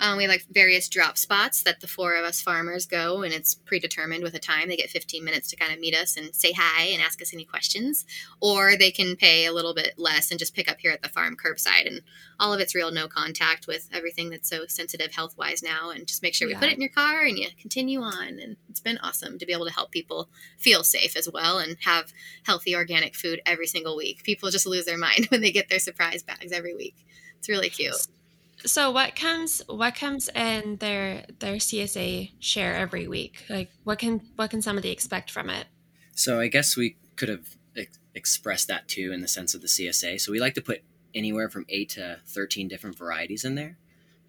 [0.00, 3.34] Um, we have like various drop spots that the four of us farmers go, and
[3.34, 4.68] it's predetermined with a time.
[4.68, 7.34] They get 15 minutes to kind of meet us and say hi and ask us
[7.34, 8.06] any questions.
[8.40, 11.08] Or they can pay a little bit less and just pick up here at the
[11.08, 11.86] farm curbside.
[11.88, 12.02] And
[12.38, 15.90] all of it's real no contact with everything that's so sensitive health wise now.
[15.90, 16.60] And just make sure we Yeah.
[16.60, 18.38] put it in your car and you continue on.
[18.38, 21.76] And it's been awesome to be able to help people feel safe as well and
[21.80, 22.12] have
[22.44, 24.22] healthy organic food every single week.
[24.22, 26.94] People just lose their mind when they get their surprise bags every week.
[27.38, 27.94] It's really cute.
[28.64, 33.44] So what comes what comes in their their CSA share every week?
[33.48, 35.66] Like what can what can somebody expect from it?
[36.14, 39.68] So I guess we could have ex- expressed that too in the sense of the
[39.68, 40.20] CSA.
[40.20, 40.82] So we like to put
[41.14, 43.78] anywhere from eight to thirteen different varieties in there,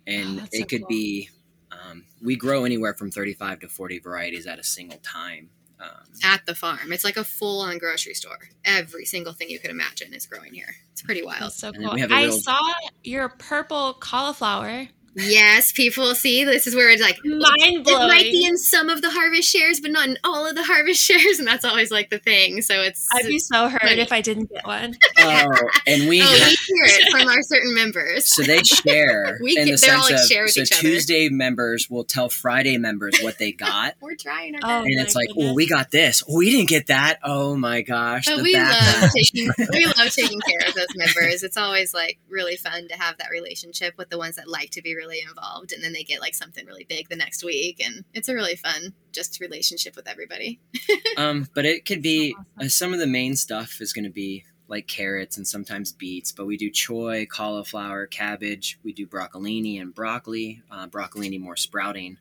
[0.07, 0.89] Oh, and so it could cool.
[0.89, 1.29] be
[1.71, 5.49] um, we grow anywhere from thirty-five to forty varieties at a single time.
[5.81, 5.87] Um,
[6.23, 8.37] At the farm, it's like a full on grocery store.
[8.65, 10.75] Every single thing you could imagine is growing here.
[10.91, 11.41] It's pretty wild.
[11.43, 11.93] That's so cool.
[11.93, 12.59] we have a I real- saw
[13.03, 18.03] your purple cauliflower Yes, people see this is where it's like Mind blowing.
[18.03, 20.63] it might be in some of the harvest shares, but not in all of the
[20.63, 22.61] harvest shares, and that's always like the thing.
[22.61, 24.01] So it's I'd be so hurt funny.
[24.01, 24.95] if I didn't get one.
[25.19, 25.51] Oh,
[25.87, 28.33] and we oh, ha- we hear it from our certain members.
[28.33, 30.61] so they share We in get- the they're all, sense like, of share with so
[30.61, 30.81] each other.
[30.81, 33.95] Tuesday members will tell Friday members what they got.
[34.01, 35.45] We're trying our Oh, and it's like, goodness.
[35.45, 36.23] well, we got this.
[36.29, 37.19] Oh, we didn't get that.
[37.23, 41.43] Oh my gosh, But the we love taking we love taking care of those members.
[41.43, 44.81] It's always like really fun to have that relationship with the ones that like to
[44.81, 48.03] be really involved, and then they get like something really big the next week, and
[48.13, 50.59] it's a really fun just relationship with everybody.
[51.17, 52.45] Um, but it could be Awesome.
[52.61, 56.31] uh, some of the main stuff is going to be like carrots and sometimes beets,
[56.31, 58.79] but we do choy, cauliflower, cabbage.
[58.83, 60.61] We do broccolini and broccoli.
[60.71, 62.17] Uh, broccolini more sprouting.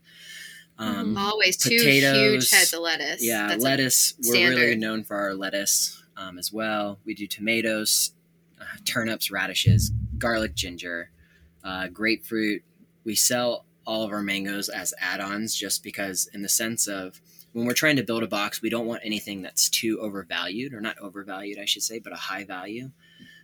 [0.79, 1.17] Um.
[1.17, 3.25] Always two huge heads of lettuce.
[3.25, 4.15] Yeah, That's lettuce.
[4.25, 6.99] We're really known for our lettuce um, as well.
[7.05, 8.13] We do tomatoes,
[8.61, 11.11] uh, turnips, radishes, garlic, ginger,
[11.63, 12.63] uh, grapefruit.
[13.05, 17.21] We sell all of our mangoes as add-ons just because, in the sense of
[17.53, 20.81] when we're trying to build a box, we don't want anything that's too overvalued, or
[20.81, 22.91] not overvalued, I should say, but a high value.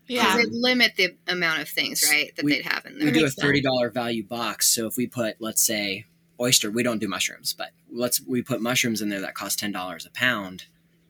[0.07, 0.25] Yeah.
[0.37, 3.11] Because it um, limit the amount of things, right, that We- they'd have in there.
[3.11, 6.05] That do a thirty dollar value box, so if we put, let's say,
[6.39, 9.73] oyster, we don't do mushrooms, but let's we put mushrooms in there that cost ten
[9.73, 10.67] dollars a pound.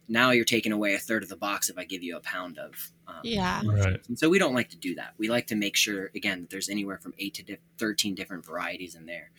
[0.08, 2.58] Now you're taking away a third of the box if I give you a pound
[2.58, 2.92] of.
[3.08, 3.62] Um, Yeah.
[3.64, 4.00] Right.
[4.08, 5.14] And so we don't like to do that.
[5.18, 8.44] We like to make sure again that there's anywhere from eight to di- thirteen different
[8.44, 9.30] varieties in there.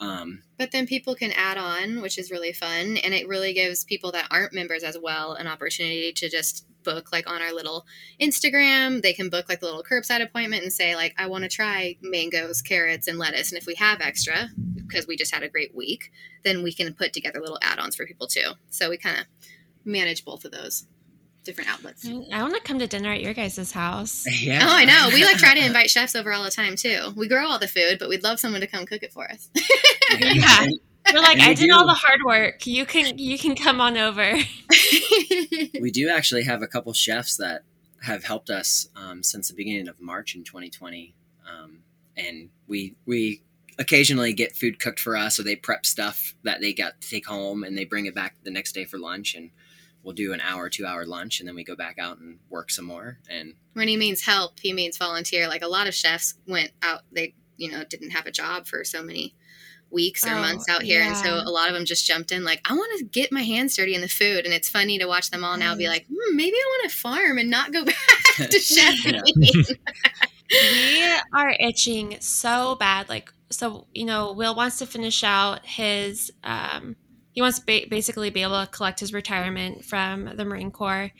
[0.00, 3.84] Um, But then people can add on, which is really fun, and it really gives
[3.84, 7.84] people that aren't members as well an opportunity to just book like on our little
[8.20, 9.02] Instagram.
[9.02, 11.96] They can book like the little curbside appointment and say like, I want to try
[12.00, 13.50] mangoes, carrots, and lettuce.
[13.50, 16.12] And if we have extra, because we just had a great week,
[16.44, 18.52] then we can put together little add-ons for people too.
[18.70, 19.26] So we kind of
[19.88, 20.86] manage both of those
[21.44, 22.06] different outlets.
[22.06, 24.26] I want to come to dinner at your guys' house.
[24.42, 24.60] yeah.
[24.62, 25.08] Oh, I know.
[25.12, 27.12] We like try to invite chefs over all the time too.
[27.16, 29.50] We grow all the food, but we'd love someone to come cook it for us.
[30.10, 30.66] Yeah.
[31.12, 32.66] We're like, And we I did all the hard work.
[32.66, 34.36] You can you can come on over.
[35.80, 37.62] we do actually have a couple chefs that
[38.02, 41.14] have helped us um, since the beginning of March in 2020,
[41.46, 41.80] um,
[42.16, 43.42] and we we
[43.78, 47.26] occasionally get food cooked for us, or they prep stuff that they got to take
[47.26, 49.50] home, and they bring it back the next day for lunch, and
[50.08, 52.70] we'll do an hour, two hour lunch, and then we go back out and work
[52.70, 53.18] some more.
[53.28, 55.46] And when he means help, he means volunteer.
[55.48, 58.84] Like a lot of chefs went out, they, you know, didn't have a job for
[58.84, 59.34] so many
[59.90, 61.02] weeks or Oh, months out here.
[61.02, 63.42] And so a lot of them just jumped in, like, I want to get my
[63.42, 64.46] hands dirty in the food.
[64.46, 66.96] And it's funny to watch them all now be like, hmm, maybe I want to
[66.96, 67.94] farm and not go back
[68.36, 69.76] to chefing.
[70.50, 73.10] we are itching so bad.
[73.10, 76.32] Like, so you know, Will wants to finish out his.
[76.42, 76.96] Um,
[77.32, 81.10] he wants to ba- basically be able to collect his retirement from the Marine Corps,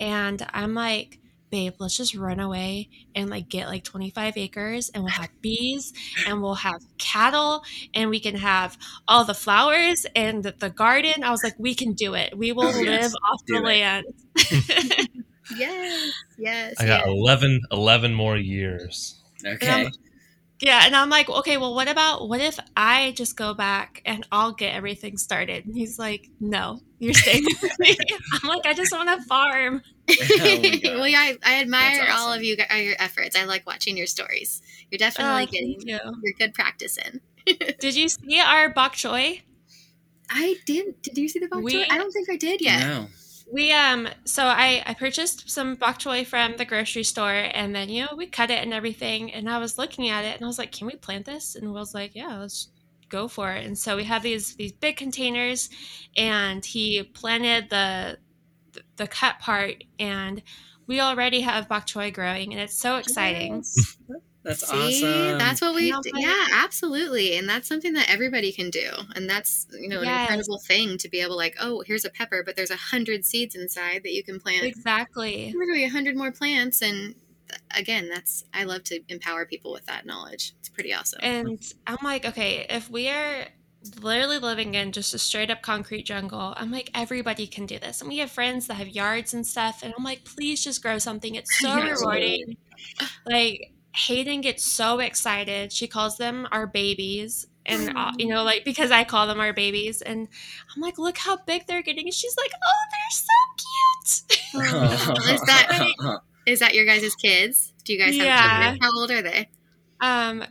[0.00, 1.18] and I'm like,
[1.50, 5.92] babe, let's just run away and like get like 25 acres, and we'll have bees,
[6.26, 7.62] and we'll have cattle,
[7.94, 8.76] and we can have
[9.08, 11.24] all the flowers and the, the garden.
[11.24, 12.36] I was like, we can do it.
[12.36, 13.62] We will Oh, yes, live off the it.
[13.64, 14.06] land.
[15.56, 16.74] yes, yes.
[16.78, 17.06] I got yes.
[17.06, 19.20] 11, 11 more years.
[19.44, 19.90] okay,
[20.60, 24.26] Yeah, and I'm like, okay, well, what about what if I just go back and
[24.32, 25.64] I'll get everything started?
[25.66, 27.96] And he's like, no, you're staying with me.
[28.32, 29.82] I'm like, I just want to farm.
[30.10, 30.14] Oh
[30.84, 33.36] well, yeah, I, I admire That's all of you, gu- your efforts.
[33.36, 34.60] I like watching your stories.
[34.90, 35.98] You're definitely Oh, getting you.
[36.22, 37.20] your good practice in.
[37.78, 39.42] Did you see our bok choy?
[40.30, 41.00] I did.
[41.02, 41.86] Did you see the bok We- choy?
[41.90, 42.80] I don't think I did yet.
[42.80, 43.06] no,
[43.50, 47.88] We um, so I I purchased some bok choy from the grocery store, and then
[47.88, 49.32] you know we cut it and everything.
[49.32, 51.54] And I was looking at it, and I was like, can we plant this?
[51.54, 52.68] And Will's like, yeah, let's
[53.08, 53.64] go for it.
[53.64, 55.70] And so we have these these big containers,
[56.16, 58.18] and he planted the
[58.96, 60.42] the, cut part, and
[60.86, 63.56] we already have bok choy growing, and it's so exciting.
[63.56, 63.96] Yes.
[64.44, 65.38] That's See, awesome.
[65.38, 65.90] that's what we.
[65.90, 69.88] No, d- but- yeah, absolutely, and that's something that everybody can do, and that's you
[69.88, 70.30] know an Yes.
[70.30, 73.54] incredible thing to be able like, oh, here's a pepper, but there's a hundred seeds
[73.54, 74.64] inside that you can plant.
[74.64, 75.52] Exactly.
[75.56, 77.14] Literally a hundred more plants, and
[77.48, 80.54] th- again, that's I love to empower people with that knowledge.
[80.60, 81.20] It's pretty awesome.
[81.22, 83.46] And I'm like, okay, if we are
[84.02, 88.00] literally living in just a straight up concrete jungle, I'm like, everybody can do this.
[88.00, 89.82] And we have friends that have yards and stuff.
[89.82, 91.34] And I'm like, please just grow something.
[91.36, 92.56] It's so rewarding.
[93.26, 95.72] Like, Hayden gets so excited.
[95.72, 97.46] She calls them our babies.
[97.66, 100.00] And, uh, you know, like, because I call them our babies.
[100.00, 100.28] And
[100.74, 102.06] I'm like, look how big they're getting.
[102.06, 104.62] And she's like, oh, they're so
[105.16, 105.30] cute.
[105.34, 107.74] Is that is that your guys' kids?
[107.84, 108.48] Do you guys have Yeah.
[108.72, 108.78] children?
[108.80, 109.48] How old are they?
[110.00, 110.44] Um,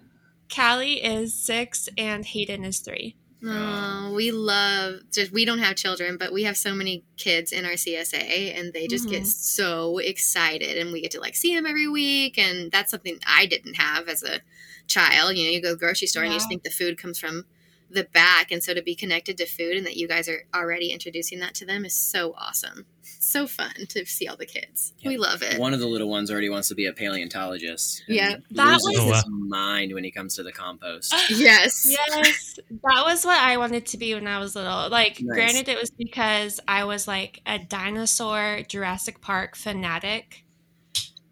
[0.54, 3.16] Callie is six and Hayden is three.
[3.44, 7.66] Oh, we love just we don't have children, but we have so many kids in
[7.66, 9.28] our CSA and they just get Mhm.
[9.28, 13.46] so excited and we get to like see them every week and that's something I
[13.46, 14.42] didn't have as a
[14.88, 15.38] child.
[15.38, 17.20] You know, you go to the grocery store and you just think the food comes
[17.20, 17.46] from
[17.90, 20.92] the back and so to be connected to food and that you guys are already
[20.92, 22.86] introducing that to them is so awesome.
[23.20, 24.94] So fun to see all the kids.
[25.00, 25.10] Yeah.
[25.10, 25.60] We love it.
[25.60, 28.04] One of the little ones already wants to be a paleontologist.
[28.08, 28.38] Yeah.
[28.52, 31.14] That loses was- Oh, his mind when he comes to the compost.
[31.30, 31.88] Yes.
[31.90, 34.90] Yes, that was what I wanted to be when I was little.
[34.90, 35.34] Like, Nice.
[35.36, 40.44] granted, it was because I was like a dinosaur Jurassic Park fanatic,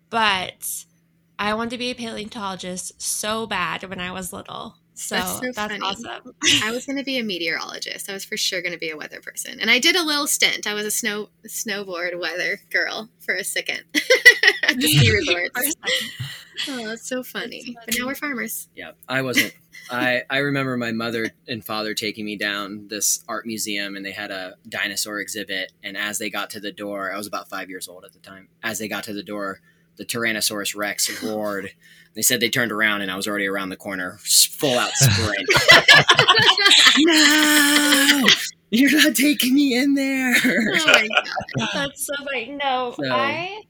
[0.09, 0.85] but
[1.37, 4.77] I wanted to be a paleontologist so bad when I was little.
[4.97, 5.79] So That's that's, so funny.
[5.81, 6.33] awesome.
[6.63, 8.09] I was going to be a meteorologist.
[8.09, 10.25] I was for sure going to be a weather person, and I did a little
[10.25, 10.65] stint.
[10.65, 13.83] I was a snow snowboard weather girl for a second
[14.63, 15.75] at the ski resorts.
[16.69, 17.75] Oh, that's so funny.
[17.75, 18.69] That's But now we're farmers.
[18.73, 19.53] Yeah, I wasn't.
[19.91, 24.13] I I remember my mother and father taking me down this art museum, and they
[24.13, 25.73] had a dinosaur exhibit.
[25.83, 28.19] And as they got to the door, I was about five years old at the
[28.19, 28.47] time.
[28.63, 29.59] As they got to the door,
[29.97, 31.71] the Tyrannosaurus Rex roared.
[32.15, 35.47] They said they turned around, and I was already around the corner, full out sprint.
[36.99, 38.25] no,
[38.71, 40.33] you're not taking me in there.
[40.45, 41.67] Oh my god!
[41.73, 42.51] That's so funny.
[42.51, 43.61] No, So- I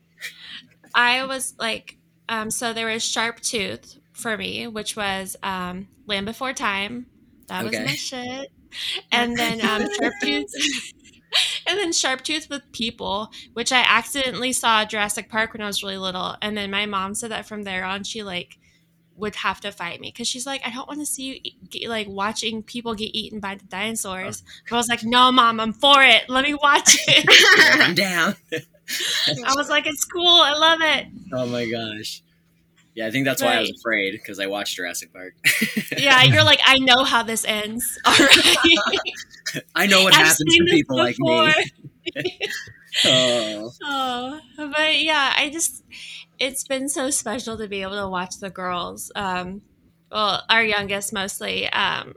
[0.93, 1.97] I was like,
[2.29, 7.07] um, so there was Sharptooth for me, which was um, Land Before Time.
[7.47, 8.49] That was my shit.
[9.11, 10.47] And then um, Sharp Tooth.
[11.67, 15.82] And then Sharptooth with people, which I accidentally saw at Jurassic Park when I was
[15.82, 16.36] really little.
[16.39, 18.60] And then my mom said that from there on, she like
[19.15, 21.69] would have to fight me because she's like, I don't want to see you eat,
[21.69, 24.43] get, like watching people get eaten by the dinosaurs.
[24.45, 24.50] Oh.
[24.69, 26.30] But I was like, No, mom, I'm for it.
[26.30, 27.82] Let me watch it.
[27.82, 28.36] I'm down.
[28.52, 30.28] I was like, it's cool.
[30.28, 31.08] I love it.
[31.34, 32.21] Oh my gosh.
[32.95, 35.34] Yeah, I think that's why I was afraid because I watched Jurassic Park.
[35.97, 37.99] Yeah, you're like, I know how this ends.
[38.05, 38.79] All right.
[39.75, 41.53] I know what I've happens to people like me.
[43.03, 45.84] Oh, Oh, but yeah, I just,
[46.39, 49.12] it's been so special to be able to watch the girls.
[49.15, 49.62] Um,
[50.10, 52.13] well, our youngest mostly, um,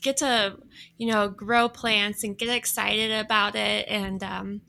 [0.00, 0.56] get to,
[0.96, 3.86] you know, grow plants and get excited about it.
[3.88, 4.62] And, um,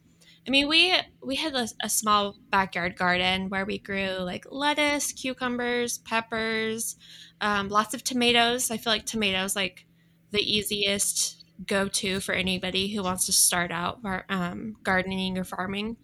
[0.48, 5.12] I mean, we we had a, a small backyard garden where we grew like lettuce,
[5.14, 6.96] cucumbers, peppers,
[7.42, 8.72] um, lots of tomatoes.
[8.72, 9.86] I feel like tomatoes like
[10.32, 14.00] the easiest go to for anybody who wants to start out
[14.30, 15.98] um, gardening or farming.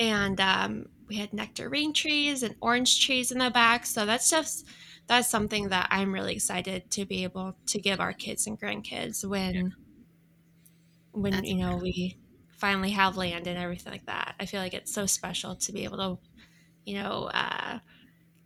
[0.00, 3.86] And um, we had nectarine trees and orange trees in the back.
[3.86, 4.66] So that's just
[5.06, 9.24] that's something that I'm really excited to be able to give our kids and grandkids
[9.28, 9.74] when
[11.12, 12.16] when That's you know we
[12.58, 14.34] finally have land and everything like that.
[14.38, 16.18] I feel like it's so special to be able to,
[16.84, 17.78] you know, uh,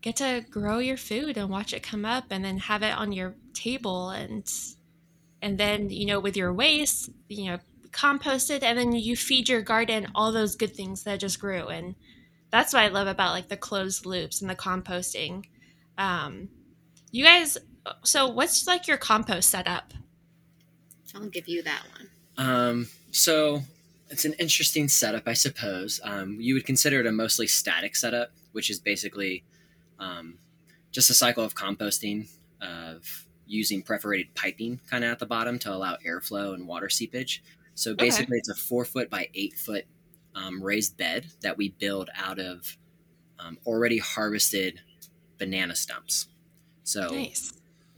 [0.03, 3.13] get to grow your food and watch it come up and then have it on
[3.13, 4.51] your table and
[5.41, 7.59] and then you know with your waste, you know,
[7.91, 11.69] compost it and then you feed your garden all those good things that just grew
[11.69, 11.95] and
[12.51, 15.45] that's what I love about like the closed loops and the composting.
[15.97, 16.51] Um,
[17.11, 17.59] you guys,
[18.05, 19.95] so what's like your compost setup?
[21.15, 22.49] I'll give you that one.
[22.49, 23.63] um, so
[24.13, 26.01] it's an interesting setup, I suppose.
[26.05, 29.43] Um, you would consider it a mostly static setup, which is basically
[29.99, 30.39] um,
[30.91, 32.29] just a cycle of composting
[32.61, 37.43] of using perforated piping kind of at the bottom to allow airflow and water seepage.
[37.75, 39.87] So basically, it's a four foot by eight foot
[40.35, 42.77] um, raised bed that we build out of
[43.39, 44.81] um, already harvested
[45.39, 46.29] banana stumps.
[46.85, 47.55] So Nice.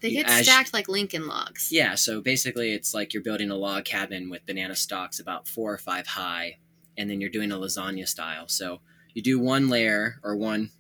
[0.09, 1.71] They get as- stacked like Lincoln logs.
[1.73, 5.73] yeah, so basically, it's like you're building a log cabin with banana stalks about four
[5.73, 6.59] or five high,
[6.97, 8.47] and then you're doing a lasagna style.
[8.49, 8.81] So
[9.14, 10.71] you do one layer or one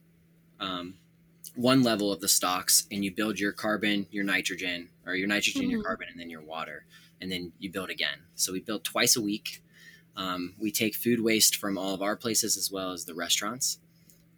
[0.60, 0.94] um,
[1.56, 5.70] one level of the stalks, and you build your carbon, your nitrogen, or your nitrogen,
[5.70, 5.84] your Mhm.
[5.84, 6.84] carbon, and then your water,
[7.20, 8.18] and then you build again.
[8.34, 9.62] So we build twice a week.
[10.16, 13.78] Um, we take food waste from all of our places as well as the restaurants,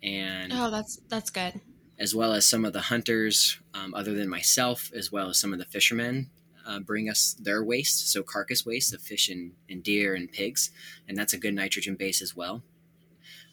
[0.03, 1.61] and Oh, that's that's good.
[1.99, 5.53] As well as some of the hunters, um, other than myself, as well as some
[5.53, 6.31] of the fishermen,
[6.67, 10.71] uh, bring us their waste, so carcass waste of fish and, and deer and pigs,
[11.09, 12.63] and that's a good nitrogen base as well.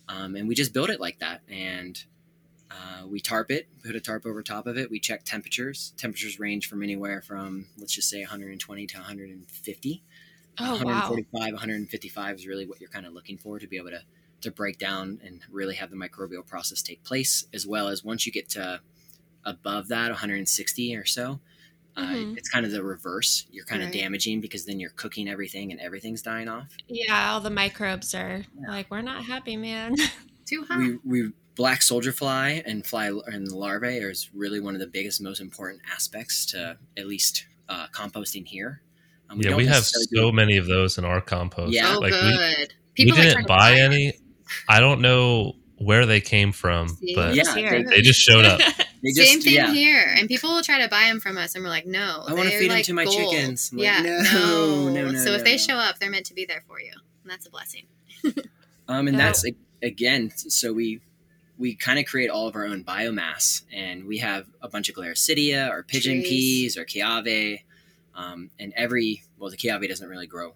[0.09, 2.03] Um, and we just build it like that, and
[2.73, 4.89] uh, we tarp it, put a tarp over top of it.
[4.89, 5.93] We check temperatures.
[5.97, 10.03] Temperatures range from anywhere from let's just say 120 to 150.
[10.59, 10.83] Oh wow.
[10.83, 14.01] 145, 155 is really what you're kind of looking for to be able to
[14.43, 18.25] to break down and really have the microbial process take place, as well as once
[18.25, 18.81] you get to
[19.45, 21.39] above that 160 or so,
[21.97, 22.37] uh, Mhm.
[22.37, 23.45] it's kind of the reverse.
[23.51, 26.75] You're kind of damaging because then you're cooking everything and everything's dying off.
[26.87, 28.67] Yeah, all the microbes are Yeah.
[28.69, 29.95] like, we're not happy, man.
[30.45, 30.77] Too hot.
[30.79, 34.87] We, we black soldier fly and fly and the larvae is really one of the
[34.87, 38.81] biggest, most important aspects to at least uh, composting here.
[39.29, 41.73] Um, yeah, we have so many of those in our compost.
[41.73, 41.95] Yeah.
[41.95, 42.73] oh, like we, good.
[42.97, 44.13] we People are didn't trying buy any.
[44.67, 47.15] I don't know where they came from, See?
[47.15, 48.59] but Yeah, they, they just showed up.
[49.03, 49.71] they just, Same thing yeah.
[49.73, 52.33] here, and people will try to buy them from us, and we're like, no, I
[52.33, 53.15] wanna they're feed 'em like to my gold.
[53.17, 53.69] chickens.
[53.71, 55.57] I'm like, yeah, no, no, no, no, So if no, they no.
[55.57, 56.91] show up, they're meant to be there for you,
[57.23, 57.83] and that's a blessing.
[58.87, 59.25] Um, and Yeah.
[59.27, 59.45] that's
[59.81, 60.99] again, so we
[61.57, 64.95] we kind of create all of our own biomass, and we have a bunch of
[64.95, 66.27] Gliricidia or pigeon Trees.
[66.29, 67.59] peas or Kiawe,
[68.15, 70.53] um, and every well, the Kiawe doesn't really grow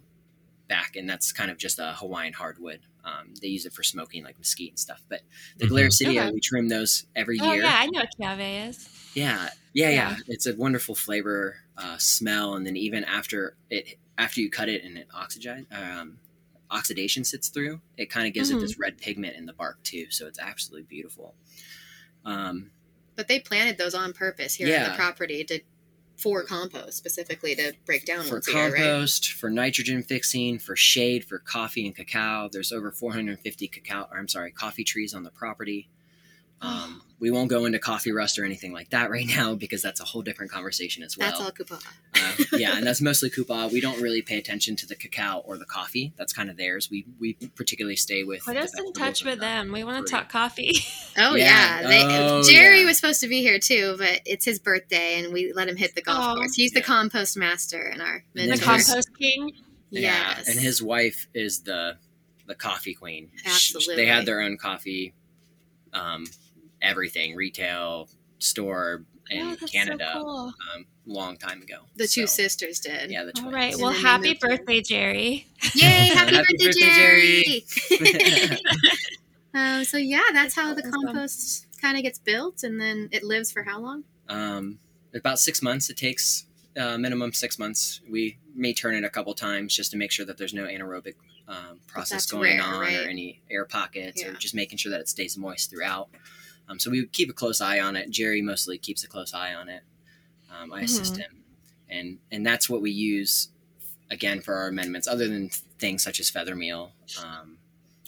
[0.67, 2.81] back, and that's kind of just a Hawaiian hardwood.
[3.07, 5.01] Um, they use it for smoking, like mesquite and stuff.
[5.07, 5.21] But
[5.57, 5.71] the Mhm.
[5.71, 6.31] Gliricidia, Okay.
[6.31, 7.63] we trim those every oh year.
[7.63, 8.89] yeah, I know what Kiawe is.
[9.13, 10.09] Yeah, yeah, yeah.
[10.09, 10.17] Yeah.
[10.27, 14.83] It's a wonderful flavor, uh, smell, and then even after it, after you cut it
[14.83, 16.19] and it oxidize, um,
[16.69, 18.57] oxidation sits through, it kind of gives Mhm.
[18.57, 20.11] it this red pigment in the bark too.
[20.11, 21.35] So it's absolutely beautiful.
[22.25, 22.71] Um,
[23.15, 25.61] But they planted those on purpose here on the property to
[26.17, 28.73] for compost specifically to break down for year, right?
[28.73, 32.49] compost, for nitrogen fixing, for shade, for coffee and cacao.
[32.51, 35.89] There's over 450 cacao, or I'm sorry, coffee trees on the property.
[36.61, 39.99] Um, we won't go into coffee rust or anything like that right now because that's
[39.99, 41.27] a whole different conversation as well.
[41.29, 41.83] That's all kupa.
[42.15, 43.71] Uh, yeah, and that's mostly Kupa.
[43.71, 46.13] We don't really pay attention to the cacao or the coffee.
[46.15, 46.89] That's kind of theirs.
[46.91, 48.43] We we particularly stay with.
[48.45, 49.71] Put the us in touch with them.
[49.71, 50.73] We want to talk coffee.
[51.17, 51.81] Oh Yeah.
[51.81, 52.85] yeah, They, Oh, Gerry yeah.
[52.85, 55.95] was supposed to be here too, but it's his birthday, and we let him hit
[55.95, 56.35] the golf Oh.
[56.35, 56.53] course.
[56.53, 59.53] He's the compost master and our And then the compost king.
[59.89, 61.97] Yeah, Yes, and his wife is the
[62.45, 63.29] the coffee queen.
[63.37, 63.95] Sh- Absolutely.
[63.95, 65.13] they had their own coffee,
[65.93, 66.25] um,
[66.81, 68.09] everything retail
[68.39, 70.53] store in oh, Canada, So cool.
[70.75, 71.79] um, long time ago.
[71.95, 73.11] the two So, sisters did.
[73.11, 73.45] Yeah, the twins.
[73.47, 73.75] All right.
[73.77, 74.57] Well, happy moved here.
[74.57, 75.47] birthday, Gerry.
[75.75, 75.81] Yay!
[76.13, 77.65] Happy, Happy birthday, birthday,
[78.01, 78.57] Gerry!
[79.53, 83.51] um, so yeah, that's how the compost kind of gets built, and then it lives
[83.51, 84.03] for how long?
[84.29, 84.79] um,
[85.13, 85.89] about six months.
[85.89, 86.45] It takes
[86.77, 88.01] uh, minimum six months.
[88.09, 91.15] We may turn it a couple times just to make sure that there's no anaerobic
[91.47, 92.99] um, process going rare, on right?
[93.05, 96.09] or any air pockets or just making sure that it stays moist throughout.
[96.69, 98.09] Um, so we keep a close eye on it.
[98.09, 99.83] Gerry mostly keeps a close eye on it.
[100.49, 101.21] Um, I assist Mm-hmm.
[101.21, 101.43] him,
[101.89, 103.49] and and that's what we use
[104.09, 105.49] again for our amendments, other than
[105.79, 106.91] things such as feather meal.
[107.23, 107.57] Um,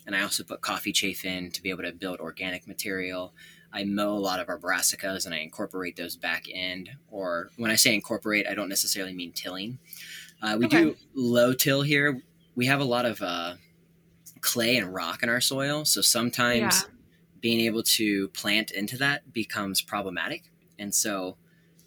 [0.05, 3.33] and I also put coffee chaff in to be able to build organic material.
[3.71, 6.89] I mow a lot of our brassicas and I incorporate those back in.
[7.11, 9.77] Or when I say incorporate, I don't necessarily mean tilling.
[10.41, 12.23] Uh, we do low till here.
[12.55, 13.55] We have a lot of uh,
[14.41, 16.89] clay and rock in our soil, so sometimes Yeah.
[17.41, 20.51] Being able to plant into that becomes problematic.
[20.77, 21.37] And so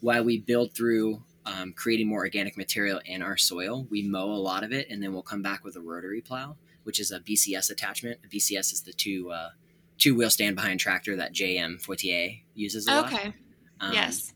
[0.01, 4.35] while we build through um, creating more organic material in our soil, we mow a
[4.35, 7.19] lot of it, and then we'll come back with a rotary plow, which is a
[7.19, 8.19] BCS attachment.
[8.23, 9.49] A BCS is the two uh,
[9.97, 13.13] two wheel stand behind tractor that JM Fortier uses a lot.
[13.13, 13.33] Okay.
[13.79, 14.32] Um, yes.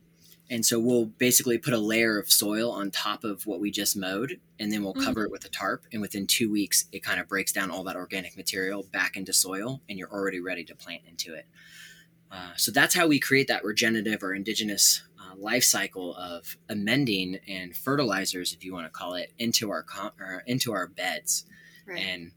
[0.49, 3.97] And so we'll basically put a layer of soil on top of what we just
[3.97, 5.03] mowed, and then we'll Mhm.
[5.03, 5.83] cover it with a tarp.
[5.91, 9.33] And within two weeks, it kind of breaks down all that organic material back into
[9.33, 11.47] soil, and you're already ready to plant into it.
[12.31, 17.39] Uh, so that's how we create that regenerative or indigenous uh, life cycle of amending
[17.47, 20.11] and fertilizers, if you want to call it, into our com-
[20.45, 21.45] into our beds.
[21.85, 21.99] Right.
[21.99, 22.31] And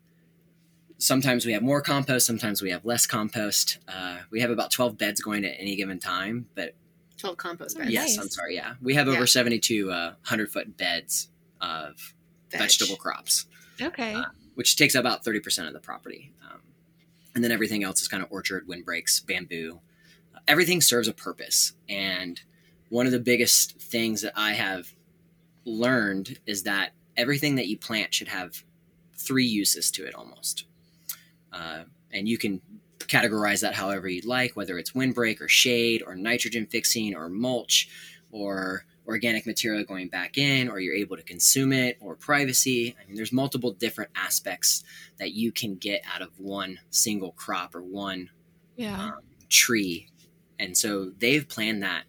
[0.99, 3.79] sometimes we have more compost, sometimes we have less compost.
[3.89, 6.75] Uh, we have about 12 beds going at any given time, but
[7.21, 7.93] Twelve compost Oh, beds.
[7.93, 8.19] yes, nice.
[8.19, 8.55] I'm sorry.
[8.55, 9.25] Yeah, we have over Yeah.
[9.27, 11.29] 72 uh, 100 foot beds
[11.61, 12.15] of
[12.51, 12.61] Veg.
[12.61, 13.47] vegetable crops,
[13.81, 14.15] Okay.
[14.15, 16.33] uh, which takes about 30% of the property.
[16.43, 16.63] Um,
[17.35, 19.81] and then everything else is kind of orchard, windbreaks, bamboo.
[20.35, 21.75] Uh, everything serves a purpose.
[21.89, 22.41] And
[22.89, 24.95] one of the biggest things that I have
[25.65, 28.65] learned is that everything that you plant should have
[29.15, 30.65] three uses to it almost.
[31.53, 32.61] Uh, and you can
[33.07, 37.89] categorize that however you'd like, whether it's windbreak or shade or nitrogen fixing or mulch
[38.31, 42.97] or organic material going back in, or you're able to consume it or privacy.
[43.01, 44.85] I mean, there's multiple different aspects
[45.19, 48.31] that you can get out of one single crop or one
[48.77, 49.07] yeah.
[49.07, 50.09] um, tree.
[50.59, 52.05] And so they've planned that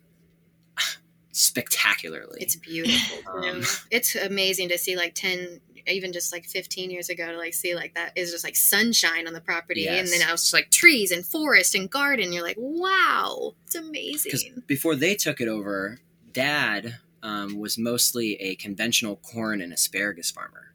[1.32, 2.42] spectacularly.
[2.42, 3.18] It's beautiful.
[3.32, 7.54] Um, it's amazing to see like ten, even just like fifteen years ago to like
[7.54, 10.54] see like that is just like sunshine on the property, and then I was just
[10.54, 12.34] like trees and forest and garden.
[12.34, 14.32] You're like, wow, it's amazing.
[14.32, 16.00] because before they took it over,
[16.32, 20.74] Dad um, was mostly a conventional corn and asparagus farmer.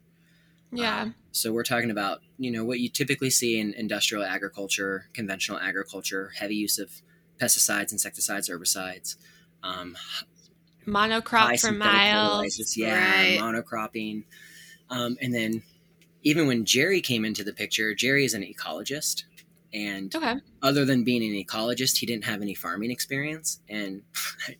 [0.71, 1.09] Yeah.
[1.31, 6.31] So we're talking about you know what you typically see in industrial agriculture, conventional agriculture,
[6.37, 6.89] heavy use of
[7.39, 9.15] pesticides, insecticides, herbicides,
[9.63, 9.95] um,
[10.85, 12.37] Monocrop for miles.
[12.55, 13.39] fertilizers, yeah, Right.
[13.39, 14.23] monocropping,
[14.89, 15.63] um, and then
[16.23, 19.23] even when Gerry came into the picture, Gerry is an ecologist,
[19.73, 20.35] and Okay.
[20.61, 23.59] other than being an ecologist, he didn't have any farming experience.
[23.69, 24.01] And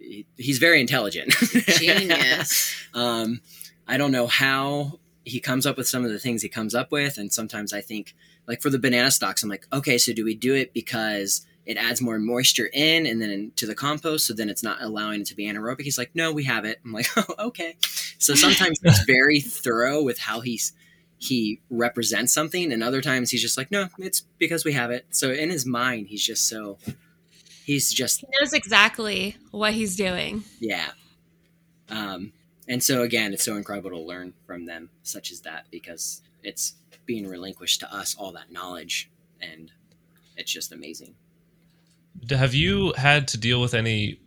[0.00, 1.32] he, he's very intelligent.
[1.32, 2.74] Genius.
[2.94, 3.40] um,
[3.86, 6.90] I don't know how he comes up with some of the things he comes up
[6.92, 8.14] with, and sometimes I think,
[8.46, 11.76] like for the banana stocks, I'm like, okay, so do we do it because it
[11.76, 15.28] adds more moisture in and then to the compost, so then it's not allowing it
[15.28, 15.82] to be anaerobic?
[15.82, 16.80] He's like, no, we have it.
[16.84, 17.76] I'm like, oh, okay.
[18.18, 20.72] So sometimes he's very thorough with how he's
[21.16, 25.06] he represents something, and other times he's just like, no, it's because we have it.
[25.10, 26.78] So in his mind, he's just so
[27.64, 30.42] he's just He knows exactly what he's doing.
[30.58, 30.88] yeah.
[31.88, 32.32] Um,
[32.66, 36.74] and so again, it's so incredible to learn from them, such as that, because it's
[37.06, 39.08] being relinquished to us all that knowledge,
[39.40, 39.70] and
[40.36, 41.14] it's just amazing.
[42.28, 44.20] Have you had to deal with any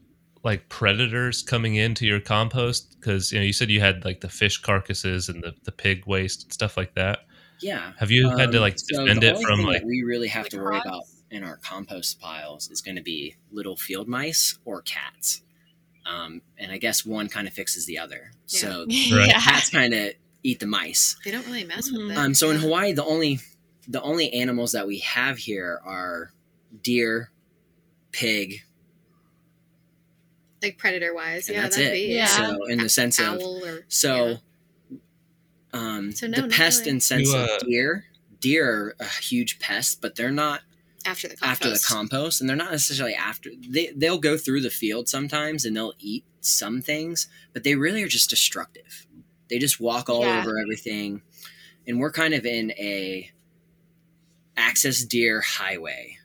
[0.44, 2.96] like predators coming into your compost?
[3.00, 6.06] Because you know you said you had like the fish carcasses and the, the pig
[6.08, 7.20] waste and stuff like that.
[7.62, 7.94] Yeah.
[7.98, 9.84] Have you had to Um, like defend the it from like?
[9.84, 10.86] we really have to worry rocks?
[10.86, 15.42] about in our compost piles is going to be little field mice or cats.
[16.06, 18.32] Um, and I guess one kind of fixes the other.
[18.48, 18.88] So Right.
[19.30, 19.40] yeah.
[19.40, 20.12] cats kind of
[20.44, 21.16] eat the mice.
[21.24, 22.18] They don't really mess with it.
[22.18, 23.40] Um, so in Hawaii, the only
[23.88, 26.34] the only animals that we have here are
[26.82, 27.32] deer,
[28.14, 28.62] pig,
[30.62, 31.96] like predator wise, yeah, that's that'd it.
[32.08, 32.26] be Yeah.
[32.28, 34.38] So in the sense of or so,
[35.74, 36.92] um, So no, the pest really.
[36.92, 38.06] and sense You, of uh, deer,
[38.40, 40.62] deer are a huge pest, but they're not
[41.06, 41.52] after the compost.
[41.64, 43.50] after the compost, and they're not necessarily after.
[43.68, 48.04] They they'll go through the field sometimes, and they'll eat some things, but they really
[48.04, 49.06] are just destructive.
[49.50, 50.40] They just walk all Yeah.
[50.40, 51.22] over everything,
[51.86, 53.30] and we're kind of in a
[54.56, 56.18] access deer highway.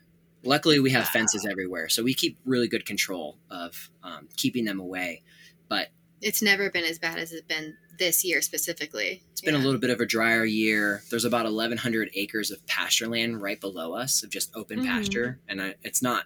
[0.43, 4.79] Luckily, we have fences everywhere, so we keep really good control of um, keeping them
[4.79, 5.23] away.
[5.67, 5.89] But
[6.21, 9.23] It's never been as bad as it's been this year specifically.
[9.31, 11.03] It's been a little bit of a drier year.
[11.09, 14.85] There's about 1,100 acres of pasture land right below us of just open Mhm.
[14.85, 16.25] pasture, and I, it's not.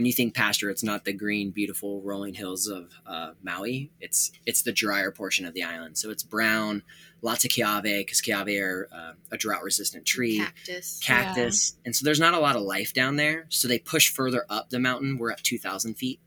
[0.00, 3.90] When you think pasture, it's not the green, beautiful rolling hills of uh, Maui.
[4.00, 5.98] It's it's the drier portion of the island.
[5.98, 6.84] So it's brown,
[7.20, 11.00] lots of kiawe because kiawe are uh, a drought-resistant tree, cactus.
[11.04, 13.44] cactus, and so there's not a lot of life down there.
[13.50, 15.18] So they push further up the mountain.
[15.18, 16.18] We're at 2,000 feet.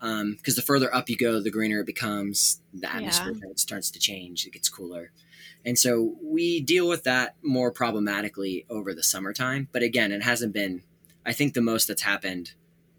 [0.00, 2.60] Because the further up you go, the greener it becomes.
[2.72, 4.46] The atmosphere it starts to change.
[4.46, 5.10] It gets cooler.
[5.64, 9.66] And so we deal with that more problematically over the summertime.
[9.72, 10.84] But again, it hasn't been,
[11.26, 12.52] I think the most that's happened,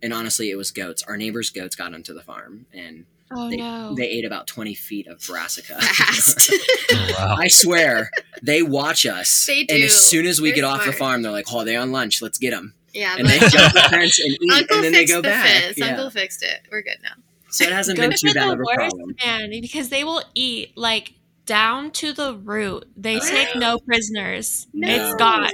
[0.04, 1.02] and honestly, it was goats.
[1.04, 3.96] Our neighbor's goats got onto the farm and Oh they, no.
[3.96, 5.82] they ate about 20 feet of brassica.
[5.82, 6.52] Fast.
[6.92, 7.36] Oh, wow.
[7.40, 8.12] I swear,
[8.44, 9.46] they watch us.
[9.48, 9.74] They do.
[9.74, 11.92] And as soon as we They're get off the farm, they're like, oh, they're on
[11.92, 12.22] lunch.
[12.22, 12.76] Let's get them.
[12.94, 15.48] yeah, And they jump the fence and eat, Uncle and then they go the back.
[15.48, 15.78] fence.
[15.80, 15.86] Yeah.
[15.88, 16.62] Uncle fixed it.
[16.72, 17.14] We're good now.
[17.50, 19.16] So it hasn't been too bad the of a worst, problem.
[19.26, 21.14] man, because they will eat like
[21.46, 22.86] down to the root.
[22.96, 24.68] They take no prisoners.
[24.74, 24.88] No.
[24.90, 25.50] It's gone.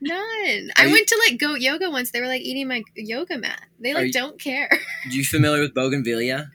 [0.00, 0.70] None.
[0.76, 2.10] Are I you- went to like goat yoga once.
[2.10, 3.60] They were like eating my yoga mat.
[3.80, 4.68] They like you- don't care.
[5.06, 6.48] Are you familiar with bougainvillea?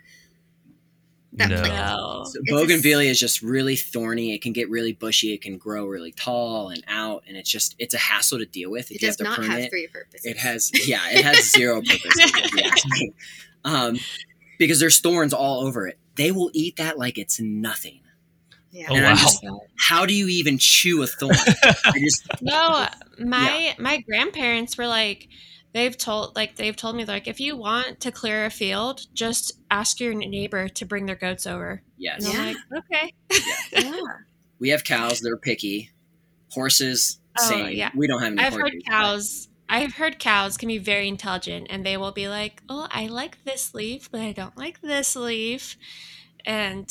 [1.34, 1.62] That No.
[1.62, 1.72] like-
[2.28, 4.34] So It's a bougainvillea is just really thorny.
[4.34, 5.34] It can get really bushy.
[5.34, 8.72] It can grow really tall and out, and it's just it's a hassle to deal
[8.72, 8.86] with.
[8.90, 10.26] If It you does have to not have it, three purposes.
[10.26, 12.02] it has yeah, it has zero purpose.
[12.16, 13.14] if you ask me.
[13.66, 13.98] um,
[14.58, 16.00] because there's thorns all over it.
[16.16, 18.00] They will eat that like it's nothing.
[18.72, 18.88] Yeah.
[18.90, 19.22] Oh, and I'm wow.
[19.22, 19.46] just,
[19.78, 21.34] how do you even chew a thorn?
[21.86, 22.90] I just No, uh,
[23.20, 25.30] my my grandparents were like
[25.74, 29.54] they've told like they've told me like if you want to clear a field, just
[29.72, 31.82] ask your neighbor to bring their goats over.
[31.98, 32.26] yes.
[32.26, 32.42] And Yeah.
[32.42, 33.14] I'm like, okay.
[33.72, 34.02] yeah.
[34.60, 35.22] We have cows.
[35.22, 35.92] They're picky.
[36.52, 37.76] Horses, Oh, same.
[37.76, 37.92] yeah.
[37.96, 38.72] We don't have any I've horses.
[38.74, 39.48] heard cows.
[39.70, 43.44] I've heard cows can be very intelligent, and they will be like, "Oh, I like
[43.44, 45.76] this leaf, but I don't like this leaf,"
[46.46, 46.90] and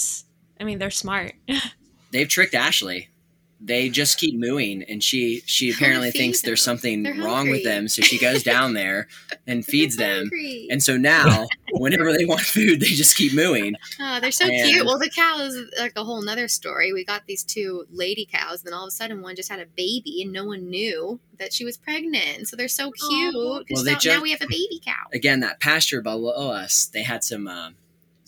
[0.61, 1.35] I mean they're smart.
[2.13, 3.11] They've tricked Ashley.
[3.59, 7.65] They just keep mooing, and she she apparently feed thinks there's something They're wrong with
[7.65, 7.89] them.
[7.89, 9.09] So she goes down there
[9.47, 10.31] and feeds them.
[10.71, 13.75] And so now, whenever they want food, they just keep mooing.
[13.99, 14.85] Oh, they're so And- cute.
[14.85, 16.93] Well, the cows, like a whole nother story.
[16.93, 19.59] We got these two lady cows, and then all of a sudden one just had
[19.59, 22.49] a baby, and no one knew that she was pregnant.
[22.49, 23.35] So they're so cute.
[23.35, 23.59] Aw.
[23.61, 25.07] 'cause Well, they now, just- now we have a baby cow.
[25.15, 27.71] Again, that pasture below us, they had some uh,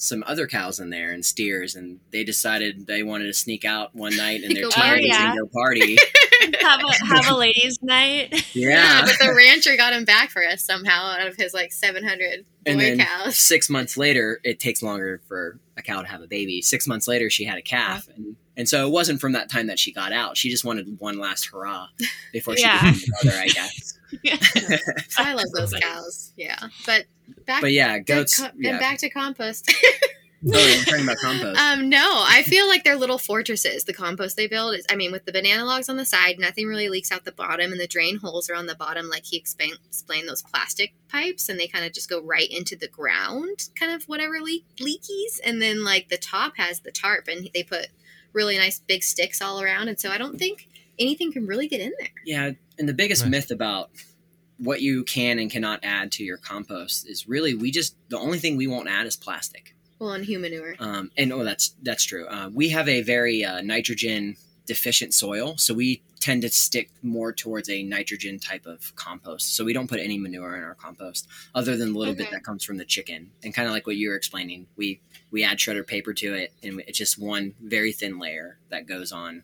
[0.01, 3.94] some other cows in there and steers, and they decided they wanted to sneak out
[3.94, 5.11] one night in their oh, Go teenies party.
[5.12, 5.96] and go party.
[6.62, 8.55] have a have a ladies' night.
[8.55, 9.03] Yeah.
[9.05, 12.44] but the rancher got him back for us somehow out of his like 700 boy
[12.64, 13.36] and then cows.
[13.36, 16.62] six months later, it takes longer for a cow to have a baby.
[16.62, 19.66] Six months later, she had a calf, and, and so it wasn't from that time
[19.66, 20.36] that she got out.
[20.36, 21.88] She just wanted one last hurrah
[22.32, 22.92] before she Yeah.
[22.92, 23.99] became a mother, I guess.
[25.18, 26.32] I love those cows.
[26.36, 27.05] Yeah, but
[27.47, 28.39] back But yeah, to goats.
[28.41, 28.70] co- yeah.
[28.70, 29.72] and back to compost.
[30.55, 31.61] Oh, you're talking about compost.
[31.61, 33.83] Um, no, I feel like they're little fortresses.
[33.83, 36.68] The compost they build is, I mean, with the banana logs on the side, nothing
[36.68, 39.37] really leaks out the bottom, and the drain holes are on the bottom, like he
[39.37, 43.68] explained, explained those plastic pipes, and they kind of just go right into the ground,
[43.76, 45.41] kind of whatever leak leakies.
[45.45, 47.89] And then, like, the top has the tarp, and they put
[48.33, 49.89] really nice big sticks all around.
[49.89, 50.68] And so I don't think
[51.01, 52.11] anything can really get in there.
[52.24, 53.33] Yeah, and the biggest Right.
[53.33, 53.91] myth about
[54.59, 58.38] what you can and cannot add to your compost is really we just the only
[58.38, 59.74] thing we won't add is plastic.
[59.98, 60.76] Well, and human manure.
[60.78, 62.26] Um, and oh, that's that's true.
[62.26, 64.36] Uh, we have a very uh, nitrogen
[64.66, 69.56] deficient soil, so we tend to stick more towards a nitrogen type of compost.
[69.56, 72.44] So we don't put any manure in our compost, other than the little bit that
[72.44, 73.30] comes from the chicken.
[73.42, 75.00] And kind of like what you were explaining, we
[75.30, 79.11] we add shredder paper to it, and it's just one very thin layer that goes
[79.11, 79.42] on.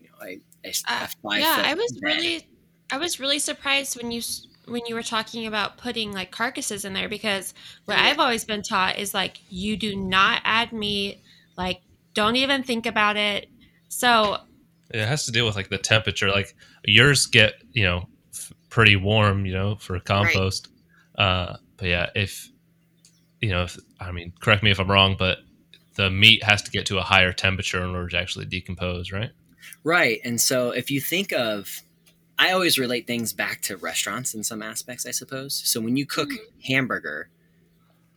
[0.00, 2.16] You know, a, a Uh, yeah, I was bed.
[2.16, 2.46] really,
[2.92, 4.20] I was really surprised when you
[4.66, 7.52] when you were talking about putting like carcasses in there because
[7.86, 8.04] what Yeah.
[8.04, 11.20] I've always been taught is like you do not add meat,
[11.56, 11.80] like
[12.14, 13.48] don't even think about it.
[13.88, 14.36] So
[14.90, 16.28] It has to deal with like the temperature.
[16.28, 20.68] Like yours get you know f- pretty warm, you know, for compost.
[21.16, 22.46] Uh, but yeah, if
[23.40, 25.38] you know, if, I mean, correct me if I'm wrong, but
[25.94, 29.30] the meat has to get to a higher temperature in order to actually decompose, right?
[29.82, 30.20] Right.
[30.24, 31.82] And so if you think of,
[32.42, 35.54] I always relate things back to restaurants in some aspects, I suppose.
[35.64, 36.28] So when you cook
[36.66, 37.30] hamburger,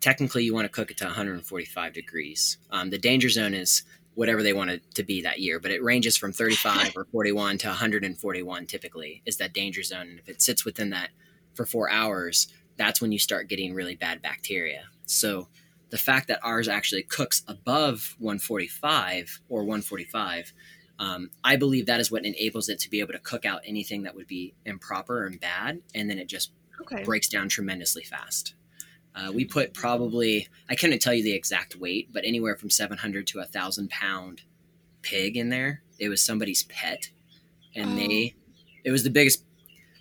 [0.02, 2.58] technically you want to cook it to 145 degrees.
[2.72, 3.84] Um, the danger zone is
[4.16, 7.60] whatever they want it to be that year, but it ranges from 35 or 41
[7.60, 10.08] to 141 typically is that danger zone.
[10.10, 11.10] And if it sits within that
[11.54, 12.48] for four hours,
[12.78, 14.86] that's when you start getting really bad bacteria.
[15.06, 15.50] So
[15.92, 20.52] the fact that ours actually cooks above 145 or 145
[21.00, 24.04] um, I believe that is what enables it to be able to cook out anything
[24.04, 28.54] that would be improper and bad, and then it just okay, breaks down tremendously fast.
[29.16, 33.28] Uh, we put probably I couldn't tell you the exact weight, but anywhere from 700
[33.28, 34.42] to a thousand pound
[35.02, 35.82] pig in there.
[36.00, 37.10] It was somebody's pet,
[37.74, 38.36] and they
[38.84, 39.44] it was the biggest.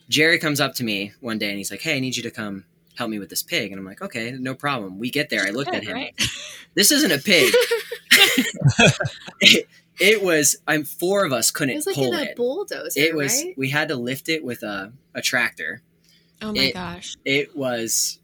[0.08, 2.30] Gerry comes up to me one day and he's like, "Hey, I need you to
[2.30, 2.64] come
[2.96, 5.46] help me with this pig," and I'm like, "Okay, no problem." We get there.
[5.46, 5.94] I looked at him.
[5.94, 6.14] right?
[6.76, 7.54] This isn't a pig.
[10.00, 10.56] it, it was.
[10.66, 12.36] I'm four of us couldn't was like pull in a it.
[12.36, 13.32] bulldozer, It was.
[13.44, 13.54] right?
[13.56, 15.82] We had to lift it with a, a tractor.
[16.42, 17.16] Oh my It- gosh.
[17.24, 18.18] It was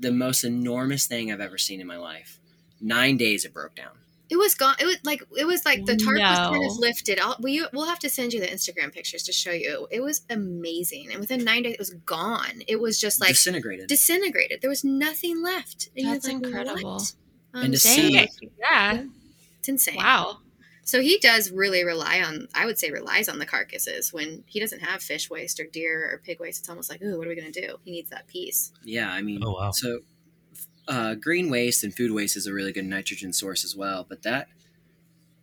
[0.00, 2.38] the most enormous thing I've ever seen in my life.
[2.80, 3.92] Nine days it broke down.
[4.30, 4.74] It was gone.
[4.78, 6.66] It was like it was like the tarp was kind No.
[6.70, 7.18] of lifted.
[7.18, 9.88] I'll, we we'll have to send you the Instagram pictures to show you.
[9.90, 12.60] It was amazing, and within nine days, it was gone.
[12.68, 13.88] It was just like disintegrated.
[13.88, 14.60] disintegrated.
[14.60, 15.88] There was nothing left.
[15.96, 16.92] And you're That's like, incredible.
[16.96, 17.12] What?
[17.54, 18.28] And to Um, see- Dang.
[18.58, 19.04] Yeah.
[19.60, 19.96] it's insane.
[19.96, 20.40] Wow.
[20.88, 22.48] So he does really rely on.
[22.54, 26.10] I would say relies on the carcasses when he doesn't have fish waste or deer
[26.10, 26.60] or pig waste.
[26.60, 27.76] It's almost like, ooh, what are we gonna do?
[27.84, 28.72] He needs that piece.
[28.82, 29.70] yeah, I mean, Oh, wow.
[29.70, 29.98] so
[30.88, 34.06] uh, green waste and food waste is a really good nitrogen source as well.
[34.08, 34.48] But that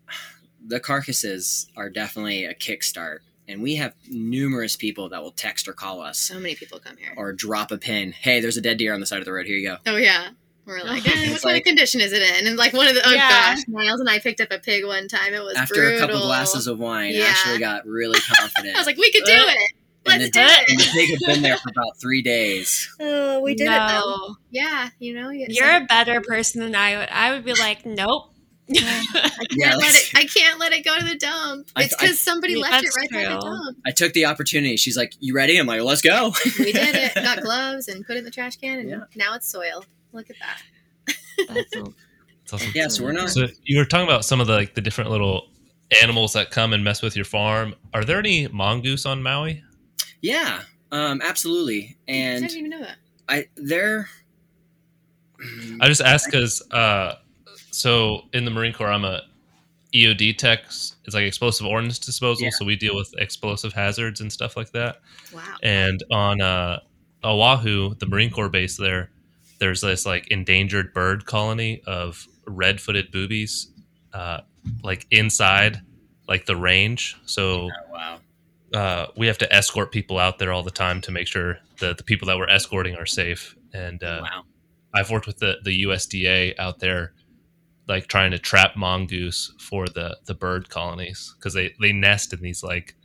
[0.66, 5.74] the carcasses are definitely a kickstart, and we have numerous people that will text or
[5.74, 7.14] call us So many people come here.
[7.16, 8.14] or drop a pin.
[8.14, 9.46] Hey, there's a dead deer on the side of the road.
[9.46, 9.78] Here you go.
[9.86, 10.30] Oh yeah.
[10.66, 12.48] We're like, eh, what kind like- of condition is it in?
[12.48, 13.30] And like one of the oh Yeah.
[13.56, 15.34] gosh, Niles and I picked up a pig one time.
[15.34, 15.98] It was After brutal.
[15.98, 17.26] a couple glasses of wine, Yeah.
[17.26, 18.76] Actually, got really confident.
[18.76, 19.58] I was like, we could do it.
[20.08, 22.94] and Let's the, do and the pig had been there for about three days.
[23.00, 24.36] Oh, we did it though.
[24.52, 27.10] Yeah, you know, you You're a better person than I would.
[27.10, 28.32] I would be like, nope.
[28.68, 30.12] I can't Yeah, let it.
[30.16, 31.70] I can't let it go to the dump.
[31.78, 33.78] It's because somebody Yeah, left it that's right by the dump.
[33.86, 34.76] I took the opportunity.
[34.78, 37.14] She's like, "You ready?" I'm like, "Let's go." We did it.
[37.14, 39.04] Got gloves and put it in the trash can, and Yeah.
[39.16, 39.86] now it's soil.
[40.16, 41.16] Look at that.
[41.48, 41.76] That's
[42.44, 42.72] It's awesome.
[42.76, 43.32] yeah, so we're not.
[43.32, 45.48] So you were talking about some of the like the different little
[46.04, 47.74] animals that come and mess with your farm.
[47.96, 49.64] Are there any mongoose on Maui?
[50.22, 50.62] Yeah,
[50.92, 51.98] um, absolutely.
[52.08, 52.98] And I didn't even know that.
[53.28, 54.08] I they're.
[55.82, 57.16] I just asked because uh,
[57.72, 59.24] so in the Marine Corps, I'm a
[59.96, 60.66] EOD tech.
[60.66, 62.46] It's like explosive ordnance disposal.
[62.46, 62.52] Yeah.
[62.52, 64.98] So we deal with explosive hazards and stuff like that.
[65.34, 65.42] Wow.
[65.64, 66.82] And on uh,
[67.24, 69.10] Oahu, the Marine Corps base there,
[69.60, 73.72] there's this like endangered bird colony of red-footed boobies,
[74.14, 74.42] uh,
[74.84, 75.82] like inside
[76.28, 77.16] like the range.
[77.26, 78.20] So Oh, wow.
[78.74, 81.98] uh, we have to escort people out there all the time to make sure that
[81.98, 83.56] the people that we're escorting are safe.
[83.74, 84.44] And uh, wow.
[84.94, 87.14] I've worked with the, the USDA out there,
[87.88, 92.42] like trying to trap mongoose for the, the bird colonies because they, they nest in
[92.42, 92.96] these like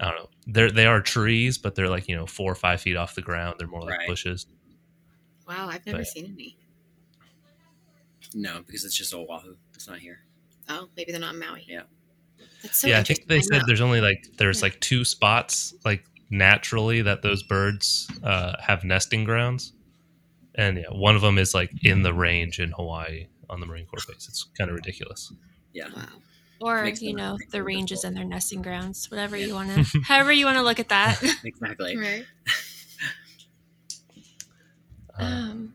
[0.00, 2.80] I don't know they're they are trees but they're like you know four or five
[2.80, 4.08] feet off the ground they're more like Right.
[4.08, 4.46] bushes.
[5.52, 6.56] Wow, I've never But- seen any.
[8.34, 9.56] No, because it's just Oahu.
[9.74, 10.20] It's not here.
[10.68, 11.64] Oh, maybe they're not in Maui.
[11.68, 11.82] Yeah.
[12.62, 13.28] That's so yeah, I think interesting.
[13.28, 13.64] they said know.
[13.66, 14.66] there's only like there's Yeah.
[14.66, 19.72] like two spots like naturally that those birds uh, have nesting grounds,
[20.54, 23.26] and yeah, one of them is like in the range in Hawaii.
[23.50, 24.26] on the Marine Corps base.
[24.28, 25.30] It's kind of ridiculous.
[25.74, 25.88] Yeah.
[25.94, 26.06] Wow.
[26.62, 29.46] Or Makes you know the they're ranges and their nesting grounds, whatever Yeah.
[29.48, 31.22] you want to, however you want to look at that.
[31.44, 31.96] Exactly.
[31.98, 32.24] Right.
[35.22, 35.74] Uh, Um,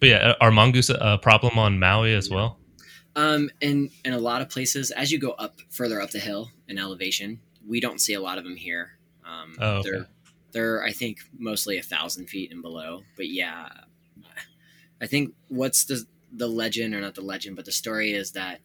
[0.00, 2.58] but yeah, are mongoose a problem on Maui as well?
[3.16, 6.50] Um, in in a lot of places, as you go up further up the hill
[6.68, 8.98] in elevation, we don't see a lot of them here.
[9.24, 9.90] Um, Oh, okay.
[9.90, 10.08] they're
[10.52, 13.02] they're I think mostly a thousand feet and below.
[13.16, 13.70] But yeah,
[15.00, 18.60] I think what's the the legend or not the legend, but the story is that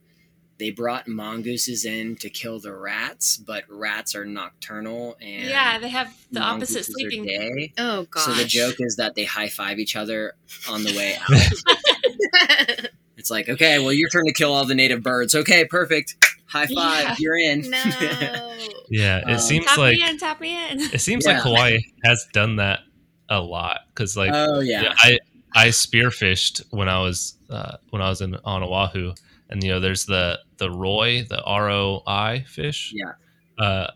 [0.63, 5.89] they brought mongooses in to kill the rats, but rats are nocturnal and yeah, they
[5.89, 7.25] have the opposite sleeping.
[7.25, 7.73] day.
[7.77, 8.21] Oh god!
[8.21, 10.35] So the joke is that they high five each other
[10.69, 12.87] on the way out.
[13.17, 15.35] It's like, okay, well, your turn to kill all the native birds.
[15.35, 16.15] Okay, perfect.
[16.45, 17.03] High five.
[17.03, 17.15] Yeah.
[17.19, 17.69] You're in.
[17.69, 18.49] no.
[18.89, 20.79] Yeah, it Um, seems Tap like me in, tap me in.
[20.79, 21.33] it seems Yeah.
[21.33, 22.81] like Hawaii has done that
[23.29, 24.83] a lot because like oh yeah.
[24.83, 25.19] Yeah, I
[25.55, 29.13] I spearfished when I was uh, when I was in on Oahu,
[29.49, 32.93] and you know, there's the the Roy, the R O I fish.
[32.95, 33.13] Yeah.
[33.57, 33.91] Uh,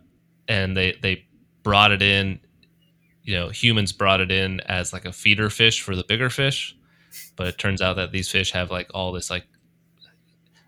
[0.48, 1.28] and they they
[1.64, 2.40] brought it in.
[3.24, 6.78] You know, humans brought it in as like a feeder fish for the bigger fish,
[7.36, 9.46] but it turns out that these fish have like all this like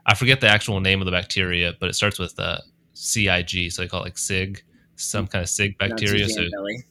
[0.05, 2.57] I forget the actual name of the bacteria, but it starts with uh,
[2.93, 4.63] CIG, so they call it like SIG,
[4.95, 6.27] some kind of SIG bacteria.
[6.27, 6.83] So Belly.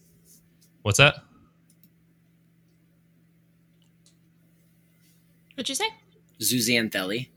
[0.83, 1.17] what's that?
[5.57, 5.89] What'd you say?
[6.41, 7.29] Zooxanthellae.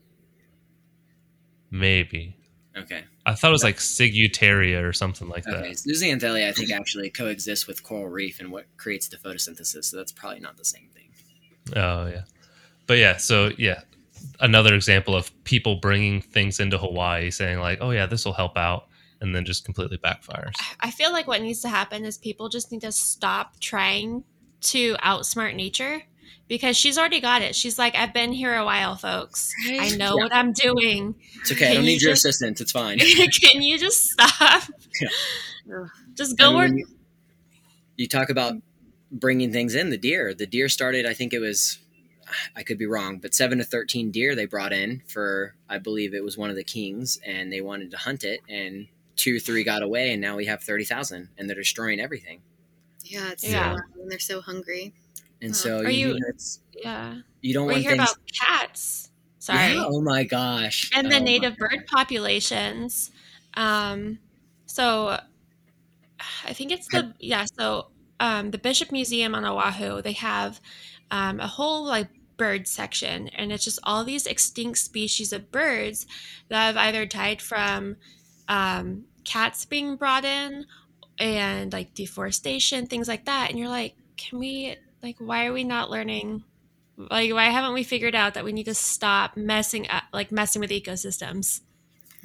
[1.72, 2.36] Maybe
[2.76, 3.04] Okay.
[3.26, 5.56] I thought it was like ciguatera or something like that.
[5.56, 5.70] Okay.
[5.72, 9.84] Zooxanthellae, I think, actually coexists with coral reef and what creates the photosynthesis.
[9.84, 11.10] So that's probably not the same thing.
[11.76, 12.22] Oh yeah,
[12.86, 13.18] but yeah.
[13.18, 13.82] So yeah,
[14.40, 18.56] another example of people bringing things into Hawaii, saying like, "Oh yeah, this will help
[18.56, 18.88] out,"
[19.20, 20.54] and then just completely backfires.
[20.80, 24.24] I feel like what needs to happen is people just need to stop trying
[24.62, 26.02] to outsmart nature
[26.52, 27.56] because she's already got it.
[27.56, 29.50] She's like, I've been here a while, folks.
[29.66, 30.24] I know Yeah.
[30.24, 31.14] what I'm doing.
[31.40, 31.70] It's okay.
[31.70, 32.60] I don't you need your just- assistance.
[32.60, 32.98] It's fine.
[33.40, 34.64] Can you just stop?
[35.74, 35.88] Ugh.
[36.14, 36.70] Just go And work.
[36.78, 36.86] you,
[37.96, 38.52] you talk about
[39.10, 40.34] bringing things in the deer.
[40.34, 41.06] The deer started.
[41.06, 41.78] I think it was.
[42.54, 45.54] I could be wrong, but seven to thirteen deer they brought in for.
[45.70, 48.88] I believe it was one of the kings, and they wanted to hunt it, and
[49.16, 52.42] two, three got away, and now we have thirty thousand, and they're destroying everything.
[53.04, 53.70] Yeah, it's Yeah.
[53.70, 54.92] so loud when they're so hungry.
[55.42, 56.28] And so Are you, you- know,
[56.82, 57.14] Yeah.
[57.42, 58.02] you don't Or you want hear things.
[58.02, 59.10] about cats.
[59.40, 59.74] Sorry.
[59.74, 60.90] Yeah, oh my gosh!
[60.94, 63.10] and Oh the my native bird populations.
[63.54, 64.20] Um,
[64.66, 65.18] so
[66.46, 67.46] I think it's the yeah.
[67.58, 67.88] So
[68.20, 70.60] um, the Bishop Museum on Oahu, they have
[71.10, 76.06] um, a whole like bird section, and it's just all these extinct species of birds
[76.48, 77.96] that have either died from
[78.48, 80.66] um, cats being brought in
[81.18, 83.50] and like deforestation, things like that.
[83.50, 86.44] And you're like, can we like why are we not learning?
[86.96, 90.60] Like why haven't we figured out that we need to stop messing up like messing
[90.60, 91.60] with ecosystems?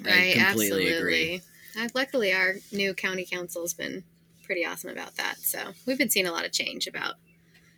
[0.06, 0.94] I Right, completely absolutely.
[0.94, 1.42] agree.
[1.78, 4.04] Uh, luckily, our new county council has been
[4.44, 5.40] pretty awesome about that.
[5.40, 7.16] So we've been seeing a lot of change about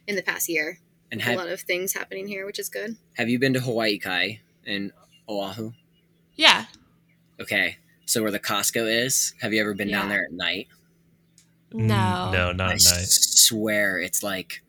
[0.07, 0.79] in the past year.
[1.11, 2.95] And a lot of things happening here, which is good.
[3.13, 4.91] have you been to Hawaii Kai in
[5.27, 5.71] Oahu?
[6.35, 6.65] Yeah.
[7.39, 10.67] Okay, so where the Costco is, have you ever been down there at night?
[11.71, 12.29] No.
[12.29, 13.45] Mm, no, not I nice.
[13.47, 14.61] swear it's like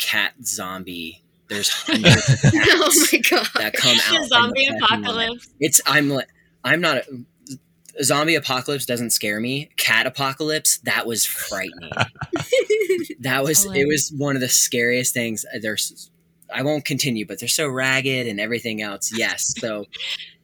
[0.00, 1.22] cat zombie.
[1.48, 3.48] There's hundreds of cats oh my god!
[3.56, 4.22] that come out.
[4.22, 5.48] The zombie the apocalypse.
[5.60, 6.28] It's I'm like
[6.64, 9.70] I'm not a, zombie apocalypse doesn't scare me.
[9.76, 11.90] Cat apocalypse that was frightening.
[13.20, 15.44] that was it was one of the scariest things.
[15.60, 16.10] There's
[16.52, 19.12] I won't continue, but they're so ragged and everything else.
[19.16, 19.86] Yes, so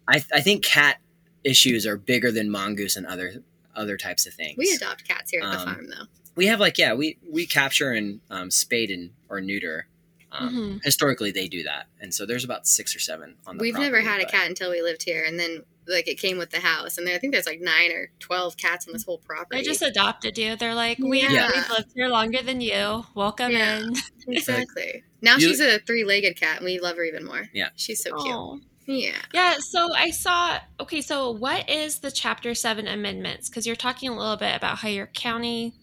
[0.09, 0.98] I I think cat
[1.44, 3.42] issues are bigger than mongoose and other
[3.76, 4.57] other types of things.
[4.57, 6.07] we adopt cats here at the Um, farm, though.
[6.37, 9.87] We have like yeah we we capture and um, spade and or neuter.
[10.32, 10.84] Um, Mhm.
[10.84, 13.62] Historically, they do that, and so there's about six or seven on the.
[13.62, 16.37] We've never property, had a cat until we lived here, and then like it came
[16.37, 19.05] with the house, and then I think there's like nine or twelve cats on this
[19.05, 19.61] whole property.
[19.61, 20.57] They just adopted you.
[20.57, 21.49] They're like, we, Yeah.
[21.55, 23.05] we've lived here longer than you.
[23.14, 23.78] Welcome Yeah.
[23.78, 23.95] in.
[24.28, 25.05] exactly.
[25.22, 27.49] Now You- she's a three-legged cat, and we love her even more.
[27.55, 27.68] Yeah.
[27.76, 28.62] she's so cute.
[28.89, 29.16] Yeah.
[29.32, 30.59] Yeah, so I saw.
[30.80, 33.49] Okay, so what is the Chapter Seven amendments?
[33.49, 35.74] Because you're talking a little bit about how your county,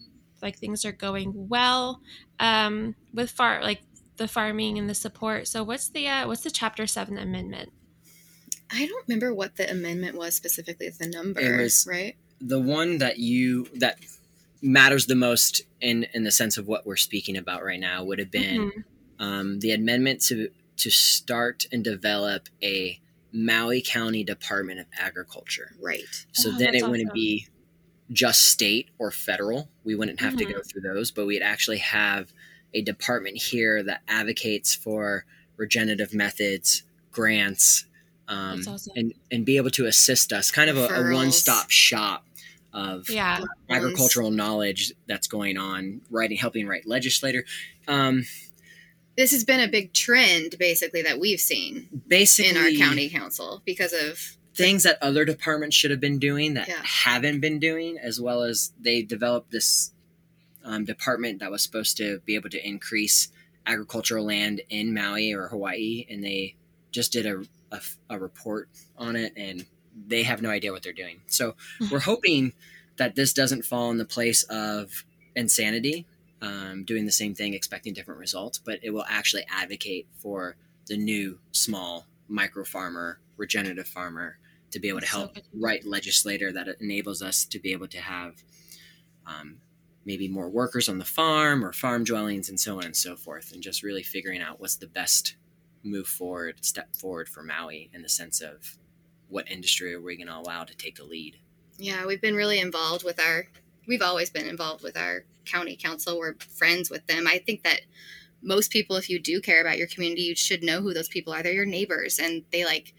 [0.44, 2.00] like things are going well,
[2.38, 3.82] um, with far like
[4.16, 5.48] the farming and the support.
[5.48, 7.72] So what's the uh, what's the Chapter Seven amendment?
[8.70, 10.88] I don't remember what the amendment was specifically.
[10.90, 12.16] The number, It was- right?
[12.40, 13.98] the one that you that
[14.60, 18.18] matters the most in in the sense of what we're speaking about right now would
[18.18, 18.84] have been Mhm.
[19.18, 23.00] um, the amendment to to start and develop a
[23.32, 25.72] Maui County Department of Agriculture.
[25.80, 26.04] Right.
[26.32, 27.46] So Oh, then that's it wouldn't be
[28.12, 29.68] just state or federal.
[29.84, 30.52] We wouldn't have to Mhm.
[30.54, 32.32] go through those, but we'd actually have
[32.74, 35.24] a department here that advocates for
[35.56, 36.82] regenerative methods,
[37.12, 37.86] grants,
[38.28, 38.92] um, awesome.
[38.96, 42.26] and and be able to assist us, kind of a, a one stop shop
[42.72, 43.44] of Yeah.
[43.70, 47.44] agricultural knowledge that's going on, writing, helping write legislator.
[47.86, 48.26] Um,
[49.16, 53.62] This has been a big trend, basically, that we've seen basically, in our county council
[53.64, 56.80] because of things that other departments should have been doing that Yeah.
[56.82, 59.92] haven't been doing, as well as they developed this
[60.64, 63.28] um, department that was supposed to be able to increase
[63.66, 66.54] agricultural land in Maui or Hawaii, and they
[66.90, 67.80] just did a, a,
[68.10, 69.66] a report on it, and
[70.06, 71.20] they have no idea what they're doing.
[71.26, 71.54] So
[71.90, 72.52] we're hoping
[72.96, 76.06] that this doesn't fall in the place of insanity,
[76.40, 80.96] um, doing the same thing, expecting different results, but it will actually advocate for the
[80.96, 84.38] new small micro farmer, regenerative farmer
[84.74, 88.42] to be able to help write legislator that enables us to be able to have
[89.24, 89.58] um,
[90.04, 93.52] maybe more workers on the farm or farm dwellings and so on and so forth,
[93.52, 95.36] and just really figuring out what's the best
[95.84, 98.76] move forward, step forward for Maui in the sense of
[99.28, 101.38] what industry are we going to allow to take the lead.
[101.78, 103.46] Yeah, we've been really involved with our.
[103.86, 106.18] We've always been involved with our county council.
[106.18, 107.26] We're friends with them.
[107.28, 107.82] I think that
[108.42, 111.32] most people, if you do care about your community, you should know who those people
[111.32, 111.42] are.
[111.42, 112.92] They're your neighbors, and they like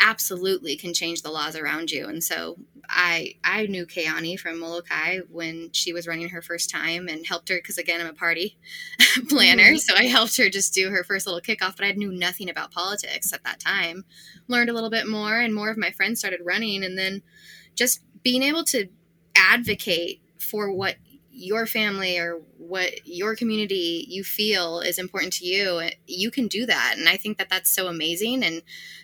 [0.00, 2.06] absolutely can change the laws around you.
[2.06, 2.56] And so
[2.88, 7.48] I I knew Keani from Molokai when she was running her first time and helped
[7.48, 8.58] her because again I'm a party
[9.28, 9.76] planner, mm-hmm.
[9.76, 11.76] so I helped her just do her first little kickoff.
[11.76, 14.04] But I knew nothing about politics at that time.
[14.46, 17.22] Learned a little bit more, and more of my friends started running, and then
[17.74, 18.88] just being able to
[19.36, 20.96] advocate for what
[21.40, 26.66] your family or what your community you feel is important to you you can do
[26.66, 28.62] that and i think that that's so amazing and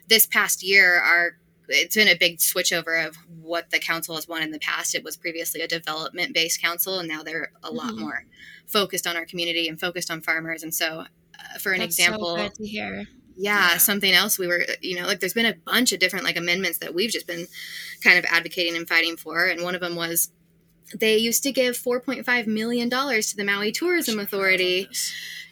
[0.08, 1.36] this past year our
[1.68, 5.04] it's been a big switchover of what the council has won in the past it
[5.04, 7.98] was previously a development based council and now they're a lot Mhm.
[8.00, 8.26] more
[8.66, 11.04] focused on our community and focused on farmers and so
[11.38, 13.06] uh, for an That's example so good to hear.
[13.36, 13.76] yeah, Yeah.
[13.78, 16.78] something else we were you know like there's been a bunch of different like amendments
[16.78, 17.46] that we've just been
[18.02, 20.30] kind of advocating and fighting for and one of them was
[20.94, 24.88] they used to give 4.5 million dollars to the Maui Tourism Authority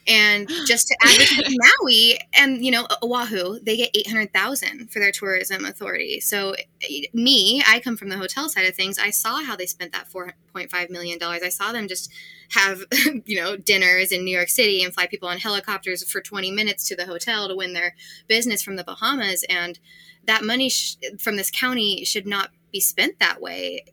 [0.07, 5.65] and just to advocate Maui and you know Oahu they get 800,000 for their tourism
[5.65, 6.21] authority.
[6.21, 8.99] So eh, me, I come from the hotel side of things.
[8.99, 11.43] I saw how they spent that 4.5 million dollars.
[11.43, 12.11] I saw them just
[12.51, 12.83] have
[13.25, 16.87] you know dinners in New York City and fly people on helicopters for 20 minutes
[16.89, 17.95] to the hotel to win their
[18.29, 19.79] business from the Bahamas and
[20.25, 23.85] that money sh- from this county should not be spent that way.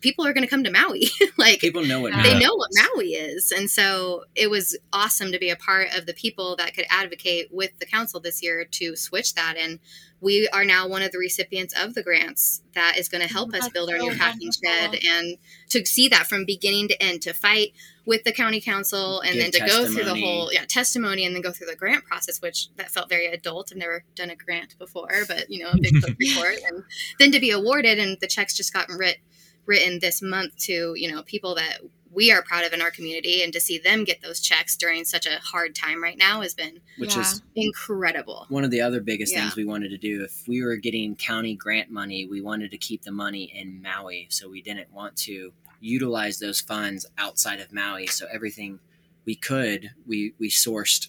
[0.00, 1.08] People are going to come to Maui.
[1.36, 2.22] like People know what Yeah.
[2.22, 2.80] they Maui know what is.
[2.96, 3.52] Maui is.
[3.52, 7.48] And so it was awesome to be a part of the people that could advocate
[7.52, 9.56] with the council this year to switch that.
[9.58, 9.78] And
[10.20, 13.50] we are now one of the recipients of the grants that is going to help
[13.50, 15.36] mm, us That's build our so new packing shed and
[15.70, 17.72] to see that from beginning to end, to fight
[18.04, 21.34] with the county council and Give then to go through the whole yeah, testimony and
[21.34, 23.70] then go through the grant process, which that felt very adult.
[23.70, 26.82] I've never done a grant before, but you know, a big book report and
[27.18, 29.18] then to be awarded and the checks just got writ,
[29.66, 31.78] written this month to, you know, people that
[32.14, 35.02] we are proud of in our community and to see them get those checks during
[35.02, 37.22] such a hard time right now has been which Yeah.
[37.22, 38.44] is incredible.
[38.50, 39.40] one of the other biggest Yeah.
[39.42, 40.22] things we wanted to do.
[40.24, 44.26] If we were getting county grant money, we wanted to keep the money in Maui.
[44.30, 48.06] So we didn't want to utilize those funds outside of Maui.
[48.06, 48.78] So everything
[49.24, 51.08] we could, we, we sourced,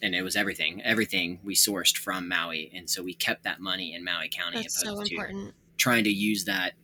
[0.00, 2.70] and it was everything, everything we sourced from Maui.
[2.74, 5.54] And so we kept that money in Maui County That's so to important.
[5.76, 6.74] trying to use that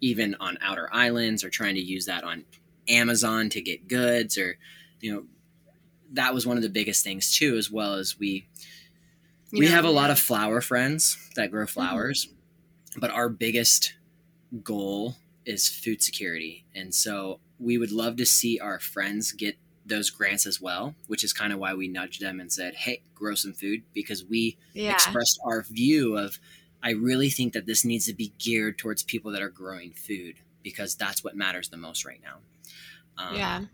[0.00, 2.44] even on outer islands or trying to use that on
[2.88, 4.58] Amazon to get goods or,
[5.00, 5.24] you know,
[6.12, 8.46] that was one of the biggest things too, as well as we
[9.52, 11.72] You we know, have a lot of flower friends that grow mm-hmm.
[11.72, 12.28] flowers,
[12.98, 13.94] but our biggest
[14.64, 15.14] goal
[15.50, 16.64] is food security.
[16.74, 21.24] And so we would love to see our friends get those grants as well, which
[21.24, 24.56] is kind of why we nudged them and said, hey, grow some food because we
[24.72, 24.92] Yeah.
[24.92, 26.38] expressed our view of
[26.82, 30.36] I really think that this needs to be geared towards people that are growing food
[30.62, 32.38] because that's what matters the most right now.
[33.18, 33.64] Um, yeah.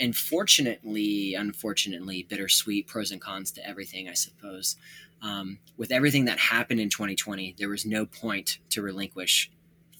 [0.00, 4.76] and fortunately, unfortunately, bittersweet pros and cons to everything, I suppose.
[5.22, 9.50] Um, with everything that happened in 2020, there was no point to relinquish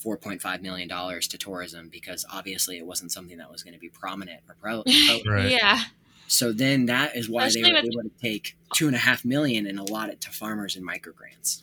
[0.07, 4.41] $4.5 million to tourism because obviously it wasn't something that was going to be prominent
[4.49, 4.83] or pro-
[5.25, 5.51] pro- Right.
[5.51, 5.81] Yeah.
[6.29, 9.01] So then that is why Especially they were with- able to take two and a
[9.01, 11.63] half million and allot it to farmers and microgrants.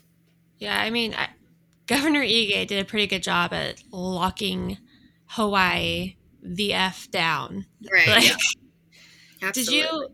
[0.60, 0.78] Yeah.
[0.80, 1.30] I mean, I,
[1.88, 4.78] Governor Ige did a pretty good job at locking
[5.28, 7.66] Hawaii the F down.
[7.92, 8.08] right.
[8.08, 8.36] Like, Yeah.
[9.52, 10.08] Did you?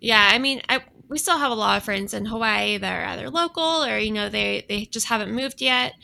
[0.00, 3.04] Yeah, I mean, I we still have a lot of friends in Hawaii that are
[3.08, 5.94] either local or you know they they just haven't moved yet.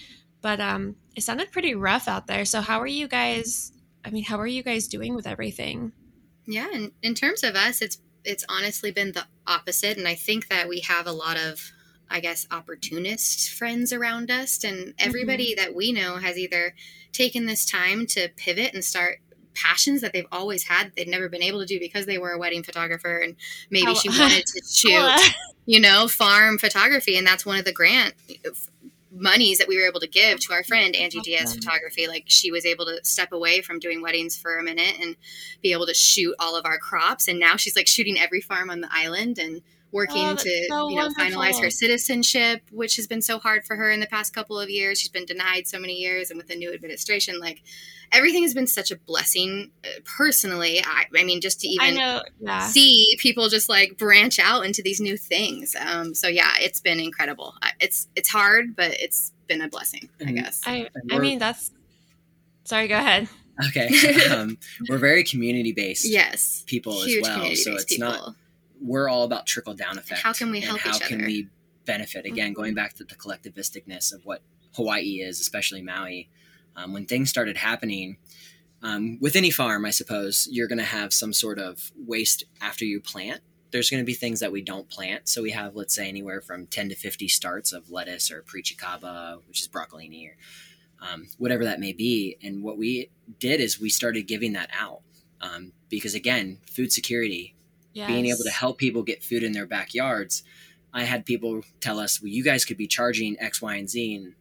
[0.46, 2.44] But um, it sounded pretty rough out there.
[2.44, 3.72] So how are you guys?
[4.04, 5.90] I mean, how are you guys doing with everything?
[6.46, 10.46] Yeah, and in terms of us, it's it's honestly been the opposite, and I think
[10.46, 11.72] that we have a lot of
[12.08, 14.62] I guess, opportunist friends around us.
[14.62, 15.64] And everybody mm-hmm.
[15.64, 16.76] that we know has either
[17.10, 19.18] taken this time to pivot and start
[19.56, 22.38] passions that they've always had they've never been able to do because they were a
[22.38, 23.36] wedding photographer and
[23.70, 25.34] maybe she wanted to shoot
[25.64, 28.12] you know farm photography and that's one of the grant
[29.16, 32.06] monies that we were able to give to our friend Angie Diaz Photography.
[32.06, 35.16] Like she was able to step away from doing weddings for a minute and
[35.62, 37.28] be able to shoot all of our crops.
[37.28, 39.62] And now she's like shooting every farm on the island and
[39.96, 41.24] working oh, to so you know wonderful.
[41.24, 44.68] finalize her citizenship which has been so hard for her in the past couple of
[44.68, 45.00] years.
[45.00, 47.62] She's been denied so many years and with the new administration like
[48.12, 49.70] everything has been such a blessing.
[49.82, 51.96] Uh, personally I, I mean just to even
[52.40, 52.66] yeah.
[52.66, 55.74] see people just like branch out into these new things.
[55.74, 57.54] Um, so yeah it's been incredible.
[57.80, 60.60] It's it's hard but it's been a blessing i guess.
[60.66, 61.70] I, I mean that's
[62.64, 63.28] sorry go ahead.
[63.68, 63.88] Okay
[64.30, 64.58] um,
[64.90, 66.64] we're very community based yes.
[66.66, 68.08] people Huge as well so it's people.
[68.10, 68.34] not
[68.80, 70.22] we're all about trickle down effect.
[70.22, 71.26] How can we help how each can other?
[71.26, 71.48] we
[71.84, 72.26] benefit?
[72.26, 72.60] Again, mm-hmm.
[72.60, 74.42] going back to the collectivisticness of what
[74.74, 76.28] Hawaii is, especially Maui.
[76.76, 78.18] Um, when things started happening,
[78.82, 82.84] um, with any farm, I suppose you're going to have some sort of waste after
[82.84, 83.40] you plant.
[83.72, 85.28] There's going to be things that we don't plant.
[85.28, 89.40] So we have, let's say, anywhere from 10 to 50 starts of lettuce or prechicaba,
[89.48, 90.36] which is broccolini, or
[91.00, 92.36] um, whatever that may be.
[92.42, 95.00] And what we did is we started giving that out
[95.40, 97.55] um, because, again, food security
[97.96, 98.08] yes.
[98.08, 100.42] being able to help people get food in their backyards.
[100.92, 104.14] I had people tell us, "Well, you guys could be charging X, Y, and Z,"
[104.14, 104.34] and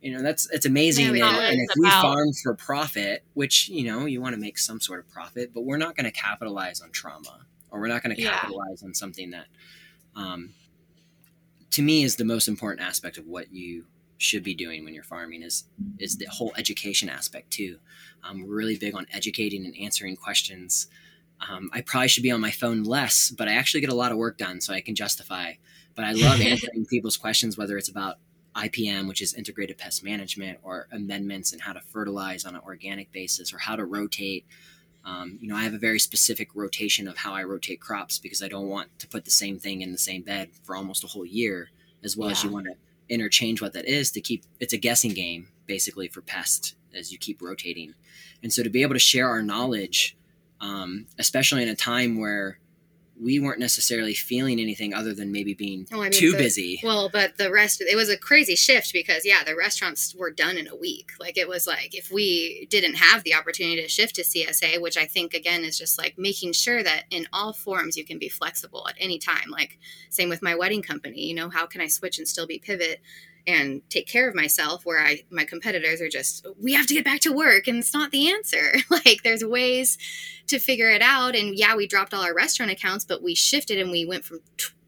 [0.00, 1.16] you know that's it's amazing.
[1.16, 4.58] Yeah, and, and, if we farm for profit, which you know you want to make
[4.58, 8.02] some sort of profit, but we're not going to capitalize on trauma, or we're not
[8.02, 8.88] going to capitalize yeah.
[8.88, 9.46] on something that,
[10.14, 10.50] um,
[11.70, 13.86] to me, is the most important aspect of what you
[14.18, 15.64] should be doing when you're farming is
[15.98, 17.78] is the whole education aspect too.
[18.24, 20.88] Um, we're really big on educating and answering questions
[21.46, 24.12] um, I probably should be on my phone less, but I actually get a lot
[24.12, 25.52] of work done, so I can justify.
[25.94, 28.16] But I love answering people's questions, whether it's about
[28.56, 33.12] IPM, which is integrated pest management, or amendments and how to fertilize on an organic
[33.12, 34.46] basis, or how to rotate.
[35.04, 38.42] Um, you know, I have a very specific rotation of how I rotate crops because
[38.42, 41.06] I don't want to put the same thing in the same bed for almost a
[41.06, 41.70] whole year,
[42.02, 42.32] as well yeah.
[42.32, 42.74] as you want to
[43.08, 44.44] interchange what that is to keep.
[44.58, 47.94] It's a guessing game basically for pest as you keep rotating,
[48.42, 50.17] and so to be able to share our knowledge
[50.60, 52.58] um, especially in a time where
[53.20, 56.80] we weren't necessarily feeling anything other than maybe being well, I mean, too the, busy.
[56.82, 60.56] Well, but the rest, it was a crazy shift because, yeah, the restaurants were done
[60.56, 61.10] in a week.
[61.18, 64.96] Like, it was like if we didn't have the opportunity to shift to CSA, which
[64.96, 68.28] I think, again, is just like making sure that in all forms you can be
[68.28, 69.50] flexible at any time.
[69.50, 69.78] Like,
[70.10, 73.00] same with my wedding company, you know, how can I switch and still be pivot?
[73.46, 77.04] And take care of myself where i my competitors are just we have to get
[77.04, 78.74] back to work and it's not the answer.
[78.90, 79.96] Like there's ways
[80.48, 81.36] to figure it out.
[81.36, 84.40] And yeah we dropped all our restaurant accounts but we shifted and we went from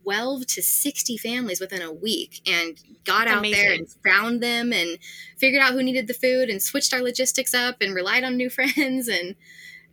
[0.03, 3.63] 12 to 60 families within a week and got out Amazing.
[3.63, 4.99] there and found them and
[5.37, 8.51] figured out who needed the food and switched our logistics up and relied on new
[8.59, 9.09] friends.
[9.09, 9.37] And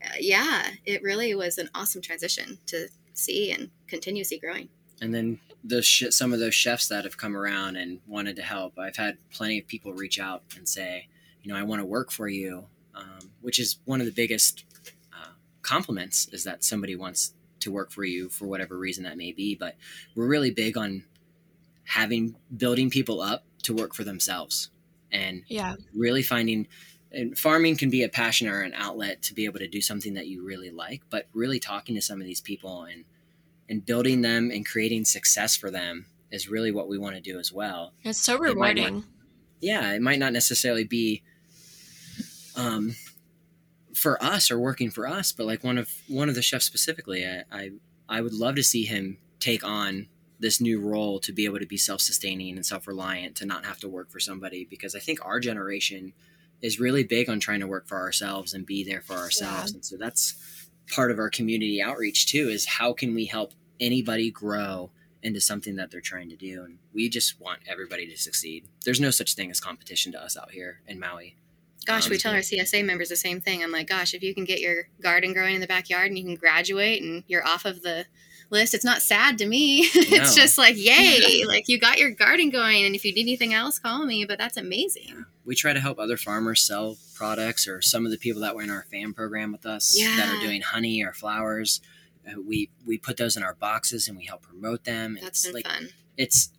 [0.04, 4.70] uh, yeah it really was an awesome transition to see and continue to see growing.
[5.02, 8.42] And then the sh- some of those chefs that have come around and wanted to
[8.42, 8.80] help.
[8.80, 11.08] I've had plenty of people reach out and say,
[11.42, 12.66] you know, I want to work for you,
[12.96, 14.66] um, which is one of the biggest
[15.14, 19.32] uh, compliments is that somebody wants to work for you for whatever reason that may
[19.32, 19.56] be.
[19.56, 19.76] But
[20.16, 21.04] we're really big on
[21.84, 24.70] having building people up to work for themselves
[25.12, 26.68] and yeah, really finding.
[27.12, 30.16] And farming can be a passion or an outlet to be able to do something
[30.16, 33.06] that you really like, but really talking to some of these people and
[33.70, 37.40] and building them and creating success for them is really what we want to do
[37.40, 37.94] as well.
[38.04, 38.84] It's so rewarding.
[38.84, 39.04] It not,
[39.62, 41.24] yeah, it might not necessarily be
[42.56, 42.96] um,
[43.96, 47.26] for us or working for us, but like one of one of the chefs specifically,
[47.26, 47.72] I, I
[48.10, 50.08] I would love to see him take on
[50.40, 53.90] this new role to be able to be self-sustaining and self-reliant to not have to
[53.90, 56.14] work for somebody because I think our generation
[56.62, 59.72] is really big on trying to work for ourselves and be there for ourselves.
[59.72, 59.78] Yeah.
[59.78, 60.36] And so that's
[60.90, 64.92] part of our community outreach too is how can we help anybody grow
[65.24, 66.64] into something that they're trying to do?
[66.64, 68.68] And we just want everybody to succeed.
[68.86, 71.36] There's no such thing as competition to us out here in maui.
[71.86, 73.64] Gosh um, we tell our csa members the same thing.
[73.64, 76.24] I'm like gosh if you can get your garden growing in the backyard and you
[76.24, 78.06] can graduate and you're off of the
[78.50, 78.74] list.
[78.74, 79.90] It's not sad to me.
[80.10, 83.54] It's just like yay like you got your garden going and if you need anything
[83.54, 85.26] else call me but that's amazing.
[85.46, 88.62] We try to help other farmers sell products or some of the people that were
[88.62, 90.16] in our fan program with us yeah.
[90.18, 91.82] that are doing honey or flowers
[92.28, 95.46] uh, we we put those in our boxes and we help promote them and that's
[95.46, 95.90] it's like fun.
[96.16, 96.52] it's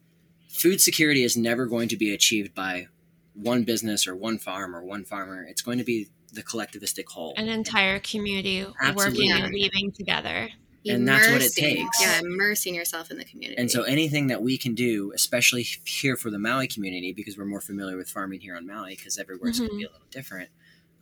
[0.48, 2.88] food security is never going to be achieved by
[3.34, 5.44] one business or one farm or one farmer.
[5.44, 7.34] It's going to be the collectivistic whole.
[7.36, 9.28] An entire community Absolutely.
[9.28, 10.50] working and weaving together
[10.86, 12.00] And that's what it takes.
[12.00, 13.60] Yeah, immersing yourself in the community.
[13.60, 17.44] And so anything that we can do, especially here for the Maui community, because we're
[17.44, 20.50] more familiar with farming here on Maui, because everywhere's going to be a little different.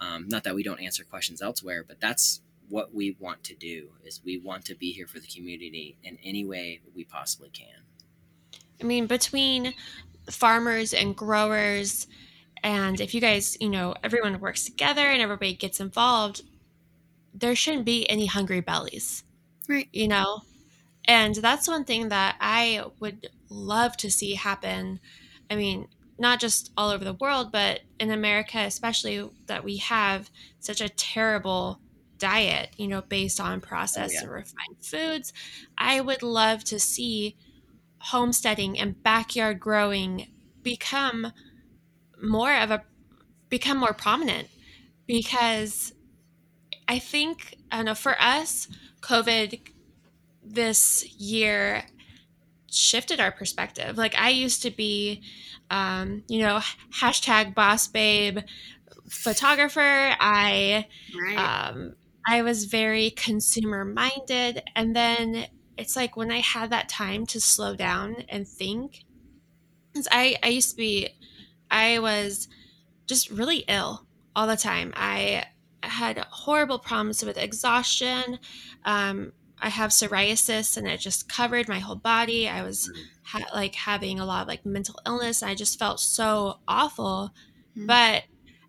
[0.01, 3.91] Um, not that we don't answer questions elsewhere, but that's what we want to do.
[4.05, 7.85] Is we want to be here for the community in any way we possibly can.
[8.81, 9.73] I mean, between
[10.31, 12.07] farmers and growers,
[12.63, 16.43] and if you guys, you know, everyone works together and everybody gets involved,
[17.33, 19.23] there shouldn't be any hungry bellies.
[19.69, 19.89] Right.
[19.93, 20.43] You know?
[21.07, 25.01] And that's one thing that I would love to see happen.
[25.51, 25.89] I mean,
[26.19, 30.89] not just all over the world, but in America, especially that we have such a
[30.89, 31.81] terrible
[32.19, 34.23] diet, you know, based on oh, processed yeah.
[34.23, 35.33] and refined foods.
[35.77, 37.37] I would love to see
[37.99, 40.29] homesteading and backyard growing
[40.63, 41.33] become
[42.23, 42.83] more of a
[43.49, 44.49] become more prominent
[45.07, 45.93] because
[46.89, 48.69] I think I don't know for us
[49.01, 49.61] COVID
[50.45, 51.85] this year
[52.71, 53.97] shifted our perspective.
[53.97, 55.23] Like I used to be,
[55.71, 56.61] um, you know,
[56.95, 58.39] hashtag boss babe
[59.09, 59.81] photographer.
[60.21, 60.87] I
[61.19, 61.39] right.
[61.71, 61.95] um,
[62.29, 64.63] I was very consumer minded.
[64.75, 69.05] And then it's like when I had that time to slow down and think,
[69.95, 71.11] 'cause I, I used to be,
[71.71, 72.49] I was
[73.07, 74.07] just really ill
[74.37, 74.93] all the time.
[74.97, 75.45] I
[75.97, 78.39] had horrible problems with exhaustion.
[78.85, 82.49] Um, I have psoriasis and it just covered my whole body.
[82.49, 82.91] I was
[83.25, 85.43] ha- like having a lot of like mental illness.
[85.43, 87.33] And I just felt so awful.
[87.77, 87.87] Mhm.
[87.87, 88.25] But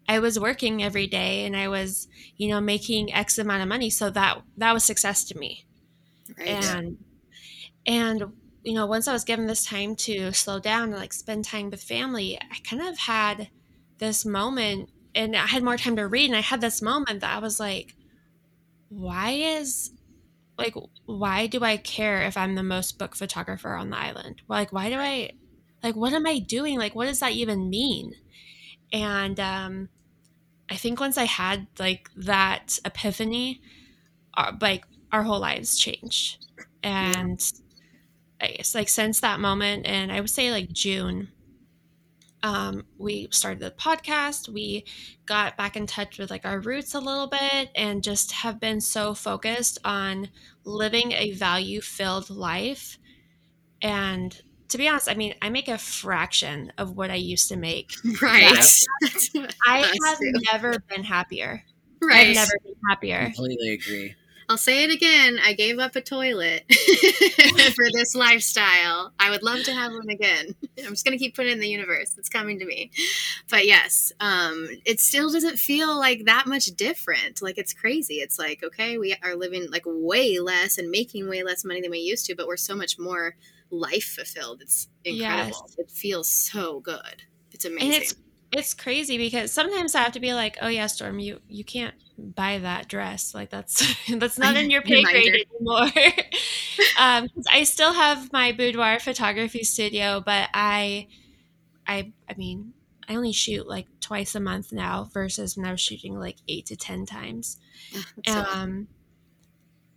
[0.08, 2.08] I was working every day and I was,
[2.38, 3.90] you know, making X amount of money.
[3.90, 5.66] So that that was success to me.
[6.38, 6.48] right.
[6.66, 6.98] And
[7.86, 8.24] and
[8.64, 11.70] you know, once I was given this time to slow down and like spend time
[11.70, 13.50] with family, I kind of had
[14.00, 17.36] this moment and I had more time to read and I had this moment that
[17.36, 17.96] I was like,
[18.90, 19.92] why is
[20.58, 24.44] like why do I care if I'm the most book photographer on the island?
[24.48, 25.32] Like why do I
[25.84, 26.78] like what am I doing?
[26.78, 28.14] Like what does that even mean?
[28.94, 29.90] And um
[30.70, 33.62] I think once I had like that epiphany,
[34.36, 36.46] our, like our whole lives changed.
[36.84, 37.42] And
[38.40, 41.30] I guess like since that moment, and I would say like June,
[42.48, 44.48] um, we started the podcast.
[44.48, 44.86] We
[45.26, 48.80] got back in touch with like our roots a little bit, and just have been
[48.80, 50.30] so focused on
[50.64, 52.98] living a value filled life.
[53.82, 54.40] And
[54.70, 57.92] to be honest, I mean, I make a fraction of what I used to make.
[58.22, 58.42] right.
[58.44, 58.86] Yes.
[59.02, 60.32] That's what I us have do.
[60.54, 61.64] never been happier.
[62.02, 62.28] Right.
[62.28, 63.20] I've never been happier.
[63.20, 64.16] I Completely agree.
[64.50, 65.40] I'll say it again.
[65.44, 69.12] I gave up a toilet for this lifestyle.
[69.20, 70.56] I would love to have one again.
[70.80, 72.16] I'm just gonna keep putting it in the universe.
[72.18, 72.92] It's coming to me.
[73.50, 77.42] But yes, um, it still doesn't feel like that much different.
[77.42, 78.16] Like it's crazy.
[78.16, 81.92] It's like okay, we are living like way less and making way less money than
[81.92, 83.36] we used to, but we're so much more
[83.70, 84.62] life fulfilled.
[84.62, 85.68] It's incredible.
[85.68, 85.76] Yes.
[85.78, 87.24] It feels so good.
[87.52, 88.18] It's amazing.
[88.52, 91.94] It's crazy because sometimes I have to be like, oh yeah, Storm, you you can't
[92.18, 93.34] buy that dress.
[93.36, 93.86] Like that's
[94.18, 95.90] that's not in your pay grade anymore.
[97.00, 101.08] um, I still have my boudoir photography studio, but I,
[101.88, 102.74] I, I mean,
[103.08, 106.66] I only shoot like twice a month now versus when I was shooting like eight
[106.68, 107.58] to ten times.
[107.92, 108.88] Yeah, so- Um,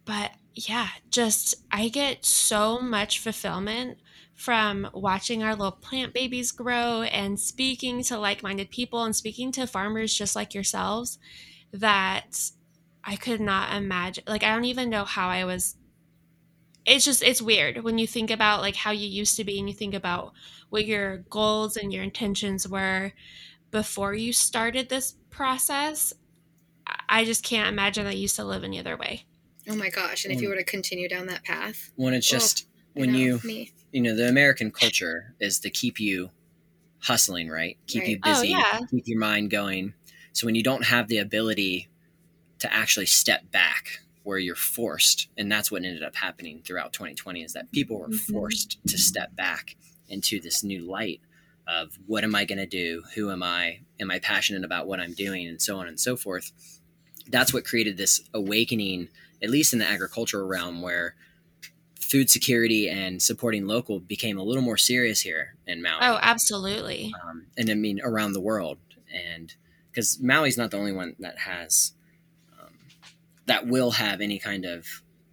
[0.05, 0.33] but
[0.69, 3.99] yeah, just I get so much fulfillment
[4.35, 9.53] from watching our little plant babies grow and speaking to like minded people and speaking
[9.53, 11.19] to farmers just like yourselves
[11.73, 12.51] that
[13.05, 14.25] I could not imagine.
[14.29, 15.77] Like, I don't even know how I was.
[16.87, 19.69] It's just, it's weird when you think about like how you used to be and
[19.69, 20.33] you think about
[20.71, 23.13] what your goals and your intentions were
[23.71, 26.13] before you started this process.
[27.09, 29.27] I- just can't imagine that you used to live any other way.
[29.69, 30.25] Oh my gosh!
[30.25, 33.13] And if you were to continue down that path, When it's Oh, just I when
[33.13, 33.73] know, you me.
[33.93, 36.31] you know the American culture is to keep you
[37.01, 37.77] hustling, right?
[37.87, 38.37] Keep you Right.
[38.37, 38.81] Oh, busy, yeah.
[38.91, 39.95] keep your mind going.
[40.33, 41.89] So when you don't have the ability
[42.61, 47.43] to actually step back where you're forced, and that's what ended up happening throughout 2020
[47.43, 48.15] is that people were Mhm.
[48.33, 49.77] forced to step back
[50.09, 51.21] into this new light
[51.67, 53.03] of what am I going to do?
[53.15, 53.81] Who am I?
[53.99, 55.47] Am I passionate about what I'm doing?
[55.49, 56.53] And so on and so forth.
[57.29, 59.09] That's what created this awakening,
[59.43, 61.15] at least in the agricultural realm, where
[62.01, 65.99] food security and supporting local became a little more serious here in Maui.
[66.03, 67.13] Oh, absolutely.
[67.25, 68.79] Um, and I mean around the world,
[69.13, 69.55] and
[69.91, 71.93] because Maui's not the only one that has
[72.59, 72.75] um,
[73.47, 74.87] that will have any kind of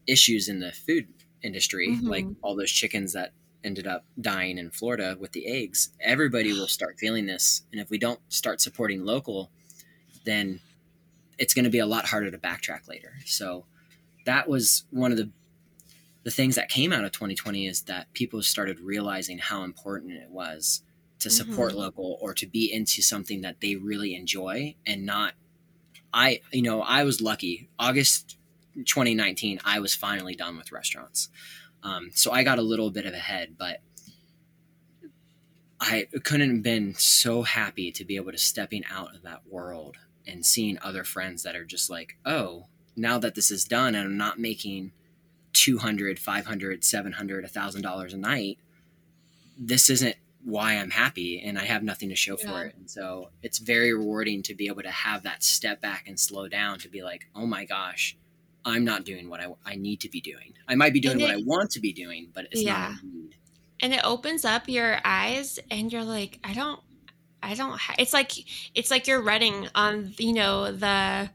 [0.07, 1.07] issues in the food
[1.41, 2.03] industry, Mhm.
[2.10, 3.34] like all those chickens that
[3.64, 5.90] ended up dying in Florida with the eggs.
[5.99, 9.52] Everybody will start feeling this, and if we don't start supporting local,
[10.26, 10.60] then
[11.38, 13.15] it's going to be a lot harder to backtrack later.
[13.26, 13.65] So
[14.28, 15.32] that was one of the
[16.24, 20.30] the things that came out of 2020 is that people started realizing how important it
[20.30, 20.84] was
[21.20, 21.78] to support Mhm.
[21.78, 25.34] local or to be into something that they really enjoy and not
[26.14, 28.38] I you know I was lucky August
[28.76, 31.30] 2019 I was finally done with restaurants
[31.82, 33.80] um, so I got a little bit of a head but
[35.80, 39.95] I couldn't have been so happy to be able to stepping out of that world
[40.26, 42.66] and seeing other friends that are just like oh
[42.98, 44.91] now that this is done and I'm not making
[45.53, 48.57] 200 500 700 1000 dollars a night
[49.60, 52.48] this isn't why I'm happy and I have nothing to show Yeah.
[52.52, 52.76] for it.
[52.78, 56.48] And so it's very rewarding to be able to have that step back and slow
[56.48, 58.15] down to be like, oh my gosh,
[58.64, 60.53] I'm not doing what I, I need to be doing.
[60.68, 62.90] I might be doing And what it- I want to be doing, but it's Yeah.
[62.90, 62.99] not
[63.82, 66.80] and it opens up your eyes and you're like i don't
[67.44, 67.94] i don't ha-.
[67.99, 68.32] it's like
[68.74, 71.30] it's like you're running on you know the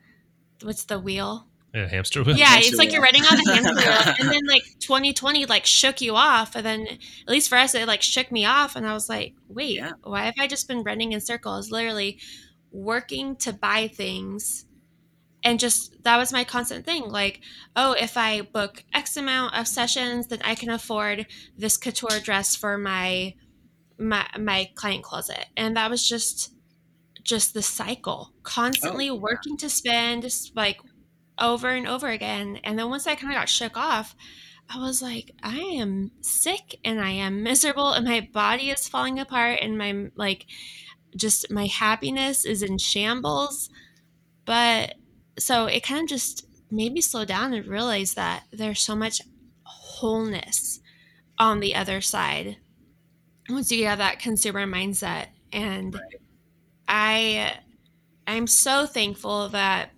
[0.62, 2.36] what's the wheel Yeah, hamster wheel.
[2.36, 3.12] yeah Hamster it's like you're wheel.
[3.12, 6.86] running on the hamster wheel and then like 2020 like shook you off and then
[6.86, 9.92] at least for us it like shook me off and i was like wait Yeah.
[10.04, 12.18] why have i just been running in circles literally
[12.70, 14.66] working to buy things
[15.44, 17.40] and just that was my constant thing like
[17.74, 21.26] oh if i book x amount of sessions then i can afford
[21.56, 23.34] this couture dress for my
[23.98, 26.52] my my client closet and that was just
[27.22, 29.20] just the cycle constantly oh, yeah.
[29.20, 30.78] working to spend just like
[31.42, 32.58] over and over again.
[32.64, 34.16] And then once i kind of got shook off
[34.70, 39.18] i was like i am sick and i am miserable and my body is falling
[39.20, 40.46] apart and my like
[41.16, 43.70] just my happiness is in shambles.
[44.46, 44.94] But
[45.38, 49.20] so it kind of just made me slow down and realize that there's so much
[49.64, 50.80] wholeness
[51.38, 52.58] on the other side
[53.50, 55.28] once you have that consumer mindset.
[55.52, 56.02] And Right.
[56.88, 57.58] i
[58.26, 59.90] i'm so thankful that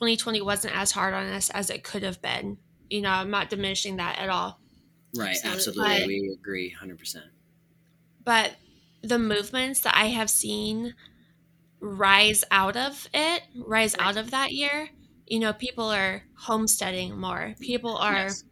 [0.00, 2.56] 2020 wasn't as hard on us as it could have been
[2.90, 4.58] you know i'm not diminishing that at all
[5.16, 5.36] Right.
[5.42, 5.84] Absolutely.
[5.86, 5.98] Absolutely.
[6.00, 7.22] But- we agree 100%.
[8.24, 8.56] but
[9.00, 10.94] the movements that I have seen
[11.80, 14.06] rise out of it, rise Right.
[14.06, 14.90] out of that year,
[15.26, 17.54] you know, people are homesteading more.
[17.58, 18.44] People are, Yes.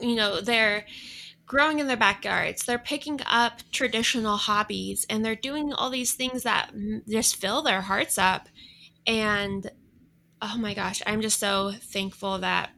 [0.00, 0.86] you know, they're
[1.46, 2.64] growing in their backyards.
[2.64, 6.72] They're picking up traditional hobbies and they're doing all these things that
[7.08, 8.48] just fill their hearts up.
[9.06, 9.70] And
[10.42, 12.70] oh my gosh, I'm just so thankful that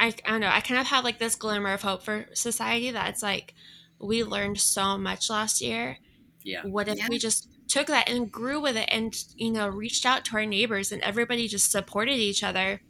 [0.00, 2.92] I, I don't know, I kind of have like this glimmer of hope for society
[2.92, 3.54] that it's like
[4.00, 5.98] we learned so much last year.
[6.44, 6.64] Yeah.
[6.64, 7.08] What if Yeah.
[7.08, 10.46] we just took that and grew with it and, you know, reached out to our
[10.46, 12.82] neighbors and everybody just supported each other?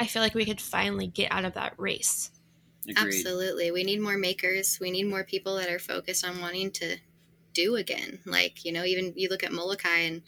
[0.00, 2.30] I feel like we could finally get out of that race.
[2.88, 3.26] Agreed.
[3.26, 3.70] Absolutely.
[3.70, 4.78] We need more makers.
[4.80, 6.98] We need more people that are focused on wanting to
[7.52, 8.20] do again.
[8.26, 10.22] Like, you know, even you look at Molokai and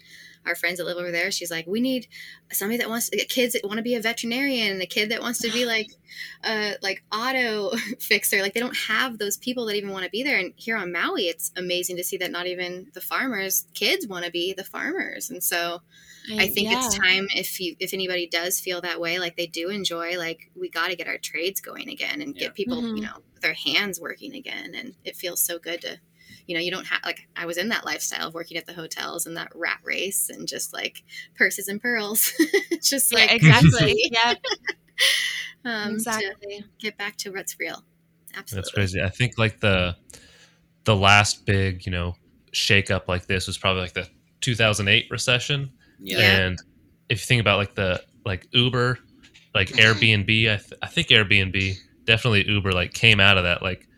[0.47, 2.09] our friends that live over there, she's like, we need
[2.53, 5.51] somebody that wants kids that want to be a veterinarian, a kid that wants to
[5.53, 5.89] be like
[6.45, 8.41] uh like auto fixer.
[8.43, 10.39] Like they don't have those people that even want to be there.
[10.39, 14.25] And here on Maui, it's amazing to see that not even the farmers, kids want
[14.25, 15.31] to be the farmers.
[15.31, 15.83] And so
[16.39, 16.79] I think yeah.
[16.79, 20.51] it's time if you if anybody does feel that way, like they do enjoy, like
[20.57, 22.47] we got to get our trades going again and Yeah.
[22.47, 22.97] get people, Mhm.
[22.97, 24.75] you know, their hands working again.
[24.75, 26.01] And it feels so good to,
[26.47, 28.73] you know, you don't have like I was in that lifestyle of working at the
[28.73, 31.03] hotels and that rat race and just like
[31.35, 32.33] purses and pearls,
[32.71, 33.95] It's just Yeah, like exactly.
[34.13, 34.35] yeah,
[35.65, 36.65] um, to exactly.
[36.79, 37.83] get back to what's real.
[38.37, 39.03] Absolutely, That's crazy.
[39.03, 39.97] I think like the
[40.85, 42.15] the last big, you know,
[42.53, 44.09] shake up like this was probably like the
[44.41, 45.71] 2008 recession.
[45.99, 46.19] Yeah.
[46.19, 46.37] Yeah.
[46.39, 46.59] And
[47.09, 48.99] if you think about like the like Uber,
[49.55, 49.69] like.
[49.71, 51.75] Airbnb, I, th- I think Airbnb
[52.05, 53.89] definitely Uber like came out of that like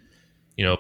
[0.57, 0.79] you know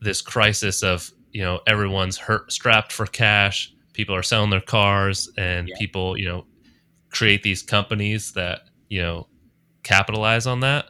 [0.00, 3.72] this crisis of you know everyone's hurt strapped for cash.
[3.92, 5.74] People are selling their cars, and Yeah.
[5.78, 6.46] people you know
[7.10, 9.28] create these companies that you know
[9.82, 10.86] capitalize on that.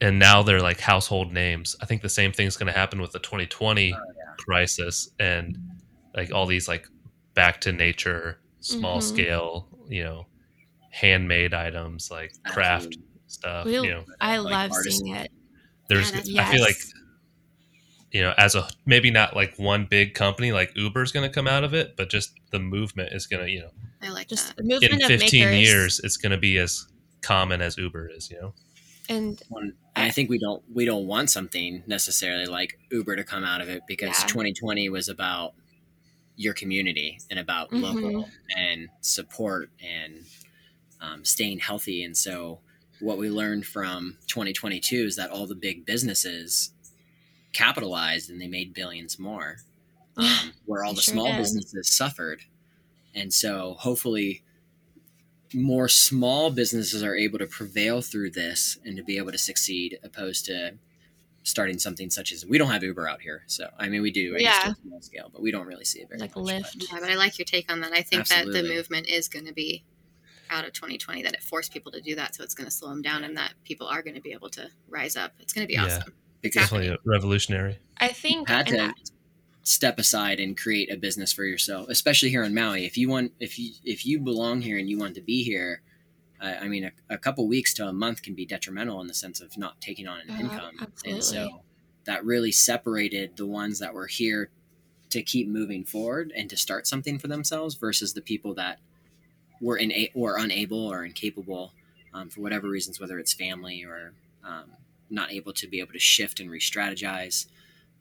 [0.00, 1.74] And now they're like household names.
[1.82, 3.98] I think the same thing's going to happen with the 2020 Oh,
[4.38, 5.58] crisis and
[6.14, 6.86] like all these like
[7.34, 9.02] back to nature, small Mhm.
[9.02, 10.26] scale, you know,
[10.92, 13.04] handmade items like craft Absolutely.
[13.26, 13.64] stuff.
[13.66, 15.00] We, you know, I like love artists.
[15.00, 15.30] seeing it.
[15.88, 16.92] there's Yeah, I feel like Yes.
[18.12, 21.46] You know as a maybe not like one big company like Uber's going to come
[21.46, 23.70] out of it, but just the movement is going to you know
[24.02, 24.60] I like Just that.
[24.60, 25.68] a movement in 15 makers.
[25.68, 26.86] years it's going to be as
[27.20, 28.30] common as Uber is.
[28.30, 28.54] You know,
[29.08, 29.42] And
[29.96, 33.68] I think we don't we don't want something necessarily like Uber to come out of
[33.68, 34.26] it because Yeah.
[34.28, 35.54] 2020 was about
[36.36, 37.82] your community and about Mhm.
[37.82, 40.24] local and support and
[41.00, 42.02] um, staying healthy.
[42.04, 42.60] And so
[43.00, 46.70] what we learned from 2022 is that all the big businesses
[47.52, 49.56] capitalized and they made billions more,
[50.16, 51.38] um, where all the sure small did.
[51.38, 52.42] businesses suffered.
[53.14, 54.42] And so hopefully
[55.54, 59.98] more small businesses are able to prevail through this and to be able to succeed
[60.02, 60.74] opposed to
[61.42, 64.34] starting something such as we don't have uber out here so i mean we do
[64.36, 64.74] I Yeah.
[64.82, 66.78] small scale but we don't really see it very Like much, Lyft.
[66.78, 67.92] but- Yeah, but I like your take on that.
[67.94, 69.84] I think that the movement is going to be
[70.50, 72.90] out of 2020 that it forced people to do that, so it's going to slow
[72.90, 75.32] them down, and that people are going to be able to rise up.
[75.40, 76.02] It's going to be Yeah.
[76.38, 76.42] Awesome.
[76.42, 77.78] because Definitely revolutionary.
[77.98, 79.12] I think had and to
[79.62, 83.30] step aside and create a business for yourself especially here in maui if you want
[83.38, 85.82] if you if you belong here and you want to be here
[86.40, 89.12] uh, i mean a, a couple weeks to a month can be detrimental in the
[89.12, 91.60] sense of not taking on an Uh, income and so
[92.04, 94.48] that really separated the ones that were here
[95.10, 98.78] to keep moving forward and to start something for themselves versus the people that
[99.60, 101.74] were in or unable or incapable
[102.14, 104.70] um, for whatever reasons whether it's family or um,
[105.10, 107.46] not able to be able to shift and re-strategize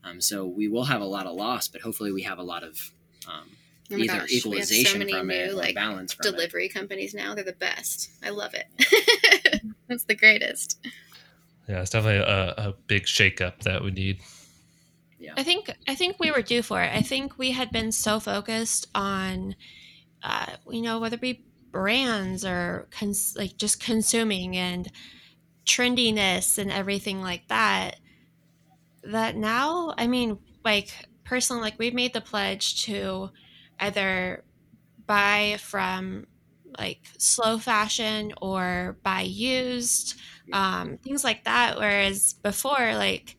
[0.04, 2.64] um, so we will have a lot of loss, but hopefully we have a lot
[2.64, 2.92] of
[3.28, 3.50] um,
[3.92, 6.28] Oh either gosh, we have so equalization many from it new or like balance from
[6.28, 6.32] it.
[6.32, 7.36] delivery companies now.
[7.36, 8.10] They're the best.
[8.24, 8.68] I love it.
[9.88, 10.78] That's the greatest.
[11.68, 14.20] Yeah, it's definitely a, a big shakeup that we need.
[15.20, 15.34] Yeah.
[15.36, 16.94] I think I think we were due for it.
[16.94, 19.56] I think we had been so focused on,
[20.22, 24.92] uh, you know, whether it be brands or cons- like just consuming and
[25.68, 27.98] trendiness and everything like that.
[29.04, 30.92] That now, I mean, like
[31.24, 33.30] personally, like we've made the pledge to
[33.80, 34.44] either
[35.08, 36.28] buy from
[36.80, 40.20] like slow fashion or buy used,
[40.54, 41.78] um, things like that.
[41.78, 43.38] Whereas before, like,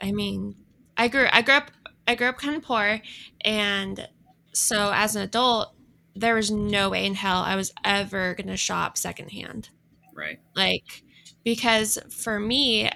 [0.00, 0.56] I mean,
[0.96, 1.72] I grew I grew up
[2.08, 3.00] I grew up kind of poor
[3.42, 4.08] and
[4.54, 5.74] so as an adult
[6.16, 9.70] there was no way in hell I was ever going to shop secondhand.
[10.14, 10.40] right?
[10.56, 11.04] Like
[11.44, 12.90] because for me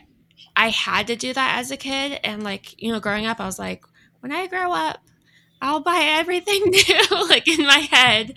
[0.56, 2.20] I had to do that as a kid.
[2.24, 3.84] And like you know growing up I was like
[4.20, 4.98] when I grow up
[5.60, 8.34] I'll buy everything new like in my head.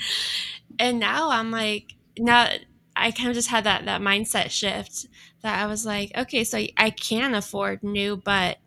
[0.80, 2.50] And now I'm like now
[2.96, 5.08] I kind of just had that that mindset shift
[5.42, 8.58] that I was like okay so I can afford new but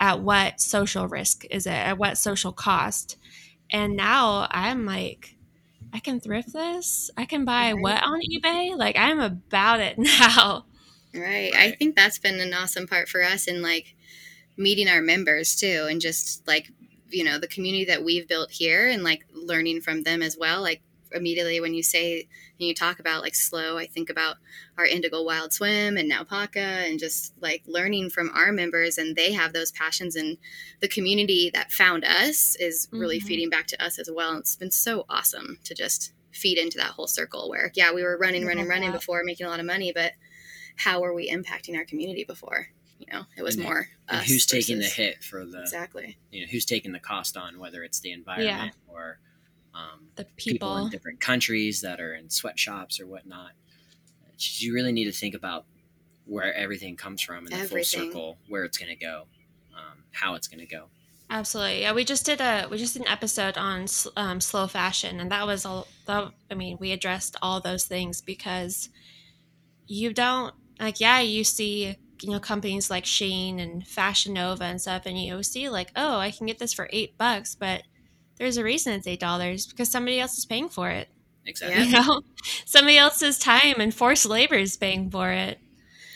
[0.00, 1.72] at what social risk is it?
[1.72, 3.16] At what social cost?
[3.72, 5.36] And now i'm like
[5.94, 7.10] i can thrift this.
[7.16, 8.76] I can buy what on ebay?
[8.76, 10.66] Like i'm about it now
[11.20, 11.54] Right.
[11.54, 13.94] I think that's been an awesome part for us in like
[14.56, 16.70] meeting our members too and just like
[17.10, 20.60] you know the community that we've built here and like learning from them as well
[20.60, 20.82] like
[21.12, 24.36] immediately when you say and you talk about like slow i think about
[24.76, 29.16] our indigo wild swim and now paca and just like learning from our members and
[29.16, 30.36] they have those passions and
[30.80, 33.24] the community that found us is really Mhm.
[33.24, 36.90] feeding back to us as well it's been so awesome to just feed into that
[36.90, 39.92] whole circle where yeah we were running running running before making a lot of money
[39.94, 40.12] but
[40.78, 42.68] how were we impacting our community before?
[42.98, 46.18] You know, it was And- more And us who's taking the hit for the exactly?
[46.32, 49.18] you know who's taking the cost on whether it's the environment or
[49.74, 50.52] um, the people.
[50.68, 53.52] people, in different countries that are in sweatshops or whatnot.
[54.38, 55.64] You really need to think about
[56.24, 59.26] where everything comes from and the full circle, where it's going to go,
[59.76, 60.86] um, how it's going to go.
[61.30, 63.86] absolutely yeah we just did a we just did an episode on
[64.16, 68.20] um, slow fashion and that was all that i mean we addressed all those things
[68.22, 68.88] because
[69.86, 74.80] you don't like yeah you see you know companies like Shein and Fashion Nova and
[74.80, 77.82] stuff and you see like oh I can get this for eight bucks but
[78.38, 81.08] there's a reason it's eight dollars because somebody else is paying for it
[81.46, 81.84] Exactly.
[81.84, 82.22] you know
[82.66, 85.58] somebody else's time and forced labor is paying for it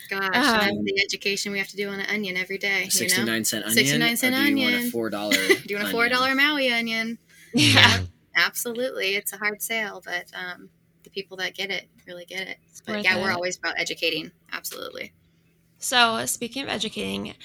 [0.09, 2.85] Gosh, and that's Um, the education we have to do on an onion every day.
[2.85, 3.75] You Sixty know, nine cent onion.
[3.75, 4.91] 69 cent or do you want a onion.
[4.91, 5.35] four dollar?
[5.35, 7.17] do you want a four dollar Maui onion?
[7.53, 7.99] yeah
[8.35, 10.82] Absolutely, it's a hard sale, but um, the
[11.13, 12.57] people that get it really get it.
[12.85, 14.31] But worth yeah, we're always about educating.
[14.51, 15.13] Absolutely.
[15.79, 17.35] So, speaking of educating,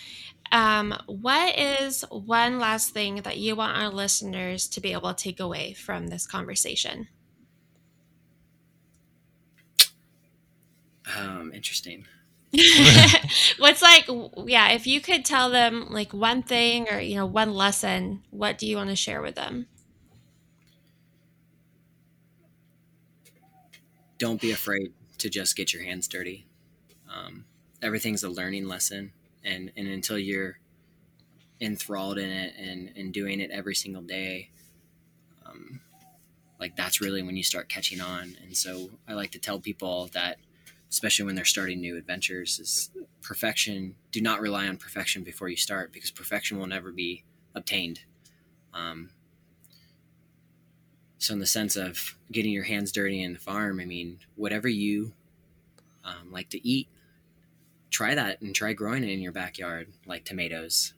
[0.52, 5.22] um, what is one last thing that you want our listeners to be able to
[5.22, 7.08] take away from this conversation?
[11.16, 12.06] Um, interesting.
[13.58, 14.08] What's like,
[14.46, 18.58] yeah, if you could tell them like one thing or, you know, one lesson, what
[18.58, 19.66] do you want to share with them?
[24.18, 26.46] Don't be afraid to just get your hands dirty.
[27.12, 27.44] Um,
[27.82, 29.12] everything's a learning lesson,
[29.44, 30.58] and and until you're
[31.60, 34.50] enthralled in it and and doing it every single day,
[35.46, 35.80] um,
[36.60, 38.36] like that's really when you start catching on.
[38.42, 40.38] And so I like to tell people that,
[40.90, 42.90] especially when they're starting new adventures, is
[43.22, 43.94] perfection.
[44.12, 47.24] Do not rely on perfection before you start because perfection will never be
[47.54, 48.00] obtained.
[48.74, 49.10] Um,
[51.18, 54.68] so in the sense of getting your hands dirty in the farm, I mean, whatever
[54.68, 55.12] you
[56.04, 56.88] um, like to eat,
[57.90, 60.94] try that and try growing it in your backyard, like tomatoes,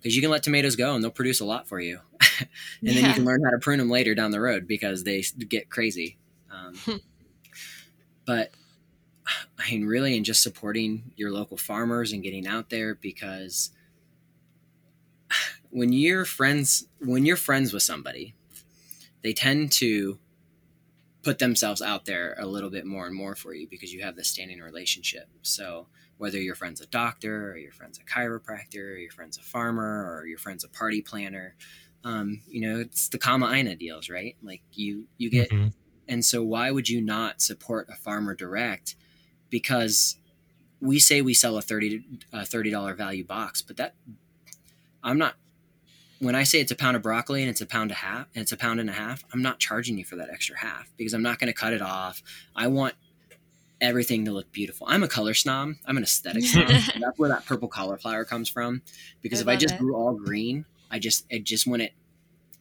[0.00, 2.00] because you can let tomatoes go and they'll produce a lot for you,
[2.40, 2.48] and
[2.82, 5.70] then you can learn how to prune them later down the road because they get
[5.70, 6.18] crazy.
[6.50, 7.00] Um,
[8.24, 8.50] but
[9.58, 13.70] I mean, really, in just supporting your local farmers and getting out there because
[15.70, 18.34] when you're friends, when you're friends with somebody,
[19.22, 20.18] they tend to
[21.22, 24.16] put themselves out there a little bit more and more for you because you have
[24.16, 25.28] this standing relationship.
[25.42, 29.42] So whether your friend's a doctor or your friend's a chiropractor or your friend's a
[29.42, 31.54] farmer or your friend's a party planner,
[32.04, 34.36] um, you know, it's the kama'aina deals, right?
[34.42, 35.72] Like you, you get, Mhm.
[36.06, 38.94] and so why would you not support a farmer direct?
[39.50, 40.16] Because
[40.80, 43.94] we say we sell a 30 a $30 value box, but that
[45.02, 45.34] I'm not
[46.20, 48.42] when I say it's a pound of broccoli and it's a pound a half and
[48.42, 51.14] it's a pound and a half, I'm not charging you for that extra half because
[51.14, 52.22] I'm not going to cut it off.
[52.56, 52.94] I want
[53.80, 54.86] everything to look beautiful.
[54.90, 55.74] I'm a color snob.
[55.86, 56.68] I'm an aesthetic snob.
[57.00, 58.82] That's where that purple cauliflower comes from.
[59.22, 59.80] Because I if I just it.
[59.80, 61.90] grew all green, I just it just want to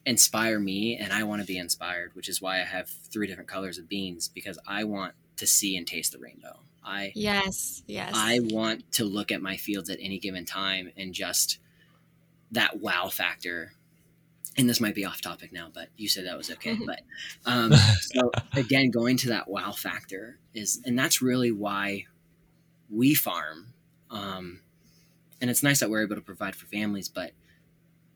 [0.06, 3.50] inspire me and I want to be inspired, which is why I have three different
[3.50, 6.60] colors of beans because I want to see and taste the rainbow.
[6.84, 8.14] I yes, yes.
[8.16, 11.60] I want to look at my fields at any given time and just
[12.52, 13.74] that wow factor.
[14.57, 16.76] And this might be off topic now, but you said that was okay.
[16.76, 16.86] Mhm.
[16.86, 17.02] But
[17.45, 17.72] um,
[18.02, 22.06] so again, going to that wow factor is, and that's really why
[22.90, 23.74] we farm.
[24.10, 24.61] Um,
[25.41, 27.32] and it's nice that we're able to provide for families, but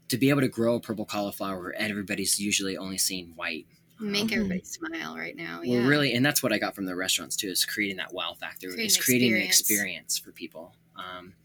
[0.10, 3.66] to be able to grow a purple cauliflower everybody's usually only seeing white
[4.00, 4.34] Make Mhm.
[4.38, 5.60] everybody smile right now.
[5.60, 5.86] well, Yeah.
[5.88, 8.68] really, and that's what I got from the restaurants too, is creating that wow factor,
[8.70, 9.60] Creating is creating the experience.
[9.60, 10.76] experience for people.
[10.96, 11.36] Um,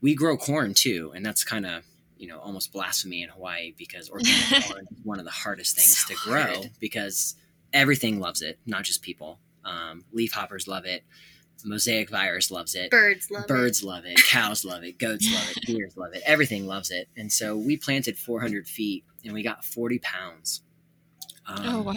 [0.00, 1.84] we grow corn too, and that's kind of
[2.18, 5.96] you know almost blasphemy in Hawaii because organic corn is one of the hardest things
[5.98, 6.70] So to grow hard.
[6.80, 7.36] because
[7.72, 9.38] everything loves it, not just people.
[9.64, 11.04] Um, leaf hoppers love it,
[11.64, 15.62] mosaic virus loves it, Birds love birds love it, cows love it, goats love it,
[15.66, 17.08] deers love it, everything loves it.
[17.16, 20.62] And so we planted 400 feet, and we got 40 pounds.
[21.46, 21.96] Um, oh wow.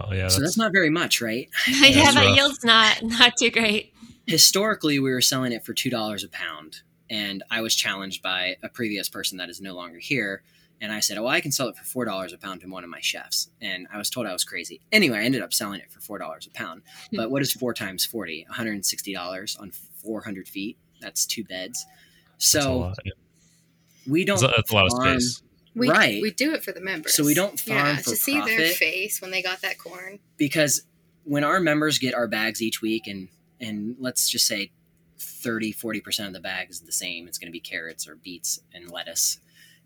[0.00, 1.48] Oh yeah, so that's not very much, right?
[1.68, 3.92] yeah, that yield's not not too great.
[4.26, 8.56] Historically, we were selling it for two dollars a pound, and I was challenged by
[8.62, 10.42] a previous person that is no longer here.
[10.80, 12.82] And I said, "Oh, I can sell it for four dollars a pound to one
[12.84, 14.80] of my chefs." And I was told I was crazy.
[14.90, 16.82] Anyway, I ended up selling it for four dollars a pound.
[17.10, 17.16] Hmm.
[17.16, 18.44] But what is four times forty?
[18.48, 19.70] One hundred and sixty dollars on
[20.02, 20.76] four hundred feet.
[21.00, 21.84] That's two beds.
[22.38, 22.98] So lot.
[23.04, 23.12] Yeah.
[24.06, 24.40] we don't.
[24.40, 25.42] That's a, that's a lot of farm- space.
[25.76, 26.22] We, Right.
[26.22, 27.14] we do it for the members.
[27.14, 30.20] So we don't farm yeah, for to see their face when they got that corn.
[30.36, 30.82] because
[31.24, 33.28] when our members get our bags each week and
[33.60, 34.70] and let's just say
[35.24, 38.60] 30 40% of the bag is the same it's going to be carrots or beets
[38.72, 39.38] and lettuce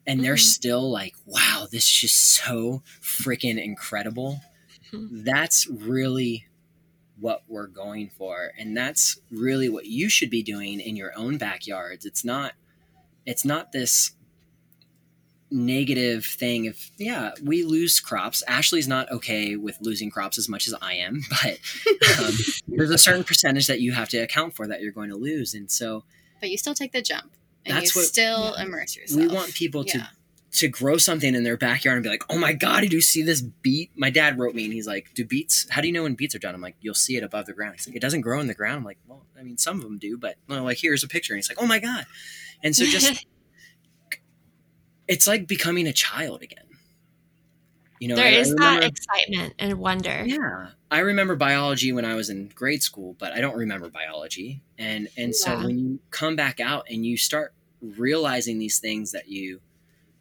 [0.07, 0.41] and they're Mm-hmm.
[0.41, 0.55] Mhm.
[0.55, 4.41] still like wow this is just so freaking incredible
[4.93, 6.47] that's really
[7.21, 11.37] what we're going for and that's really what you should be doing in your own
[11.39, 12.53] backyards it's not
[13.27, 14.13] it's not this
[15.51, 20.67] negative thing if yeah we lose crops ashley's not okay with losing crops as much
[20.69, 21.59] as i am but
[22.19, 22.33] um,
[22.69, 25.55] there's a certain percentage that you have to account for that you're going to lose
[25.55, 26.05] and so
[26.41, 27.33] But you still take the jump.
[27.67, 28.63] And That's you what- still yeah.
[28.65, 29.21] immerse yourself.
[29.21, 30.07] we want people to Yeah.
[30.53, 33.23] to grow something in their backyard and be like, "Oh my god, did you see
[33.23, 35.67] this beet?" My dad wrote me and he's like, "Do beets?
[35.69, 37.53] How do you know when beets are done?" I'm like, "You'll see it above the
[37.53, 39.77] ground." He's like, "It doesn't grow in the ground." I'm like, "Well, I mean, some
[39.77, 42.07] of them do, but well, like here's a picture." And he's like, "Oh my god,"
[42.63, 43.27] and so just
[45.09, 46.65] it's like becoming a child again.
[48.01, 50.23] You know, there I- I is that excitement and wonder.
[50.25, 54.63] yeah, I remember biology when I was in grade school, but I don't remember biology.
[54.79, 59.29] And and so when you come back out and you start realizing these things that
[59.29, 59.61] you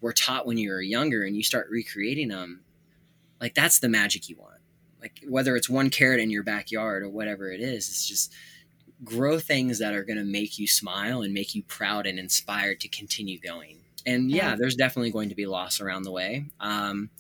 [0.01, 2.61] were taught when you were younger and you start recreating them,
[3.39, 4.55] like that's the magic you want.
[4.99, 8.33] Like whether it's one carrot in your backyard or whatever it is, it's just
[9.03, 12.79] grow things that are going to make you smile and make you proud and inspired
[12.79, 13.77] to continue going.
[14.07, 14.55] And yeah, Yeah.
[14.55, 16.45] there's definitely going to be loss around the way.
[16.59, 17.11] Um,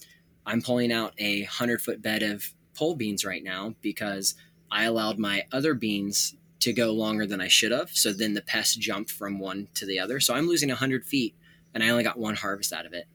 [0.45, 4.33] I'm pulling out a hundred foot bed of pole beans right now because
[4.71, 7.91] I allowed my other beans to go longer than I should have.
[7.91, 10.19] So then the pest jumped from one to the other.
[10.19, 11.35] So I'm losing hundred feet
[11.73, 13.05] and I only got one harvest out of it.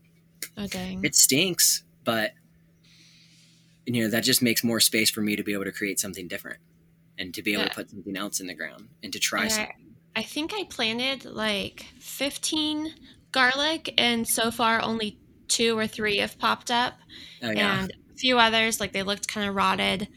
[0.56, 1.04] Oh dang.
[1.04, 2.32] It stinks, but
[3.86, 6.28] you know, that just makes more space for me to be able to create something
[6.28, 6.60] different
[7.18, 7.68] and to be able Yeah.
[7.70, 9.48] to put something else in the ground and to try Yeah.
[9.48, 9.94] something.
[10.14, 12.94] I think I planted like 15
[13.32, 15.18] garlic, and so far only
[15.48, 16.94] two or three have popped up,
[17.42, 17.82] Oh yeah.
[17.82, 20.08] and a few others like they looked kind of rotted.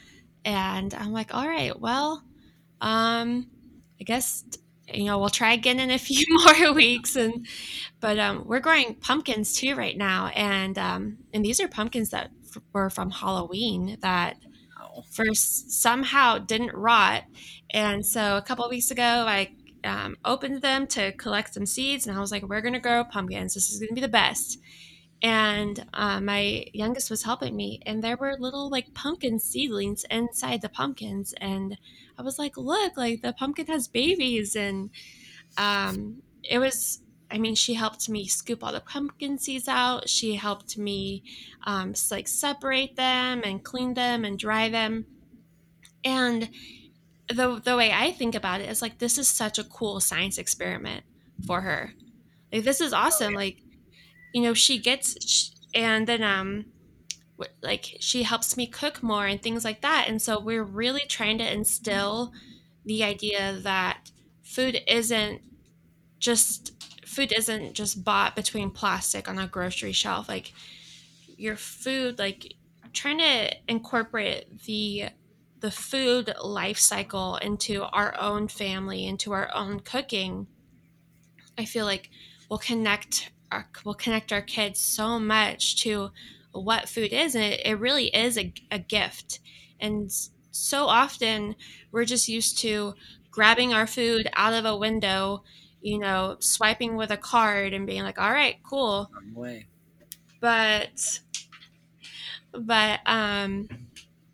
[0.43, 2.23] And I'm like, all right, well,
[2.81, 3.47] um,
[3.99, 4.43] I guess
[4.93, 7.15] you know we'll try again in a few more weeks.
[7.15, 7.47] And
[7.99, 12.31] but um, we're growing pumpkins too right now, and um, and these are pumpkins that
[12.55, 14.37] f- were from Halloween that
[15.11, 17.23] first somehow didn't rot.
[17.71, 19.51] And so a couple of weeks ago, I
[19.85, 23.53] um, opened them to collect some seeds, and I was like, "We're gonna grow pumpkins.
[23.53, 24.59] This is gonna be the best."
[25.21, 30.61] and uh, my youngest was helping me and there were little like pumpkin seedlings inside
[30.61, 31.77] the pumpkins and
[32.17, 34.89] i was like look like the pumpkin has babies and
[35.57, 37.01] um, it was
[37.31, 41.23] i mean she helped me scoop all the pumpkin seeds out she helped me
[41.63, 45.05] um, like separate them and clean them and dry them
[46.03, 46.49] and
[47.29, 50.37] the the way i think about it is like this is such a cool science
[50.37, 51.03] experiment
[51.45, 51.91] for her.
[52.51, 53.57] Like this is awesome like
[54.33, 56.65] you know she gets and then um
[57.61, 61.37] like she helps me cook more and things like that and so we're really trying
[61.39, 62.31] to instill
[62.85, 64.11] the idea that
[64.43, 65.41] food isn't
[66.19, 66.73] just
[67.05, 70.27] food isn't just bought between plastic on a grocery shelf.
[70.27, 70.53] Like
[71.37, 72.55] your food like
[72.93, 75.05] trying to incorporate the
[75.65, 80.45] the food life cycle into our own family into our own cooking
[81.57, 82.11] i feel like
[82.49, 86.11] we'll connect our will connect our kids so much to
[86.51, 89.39] what food is and it, it really is a, a gift.
[89.79, 90.11] And
[90.51, 91.55] so often
[91.91, 92.93] we're just used to
[93.31, 95.43] grabbing our food out of a window
[95.81, 99.09] you know swiping with a card and being like all right cool
[100.39, 101.19] but
[102.53, 103.67] but um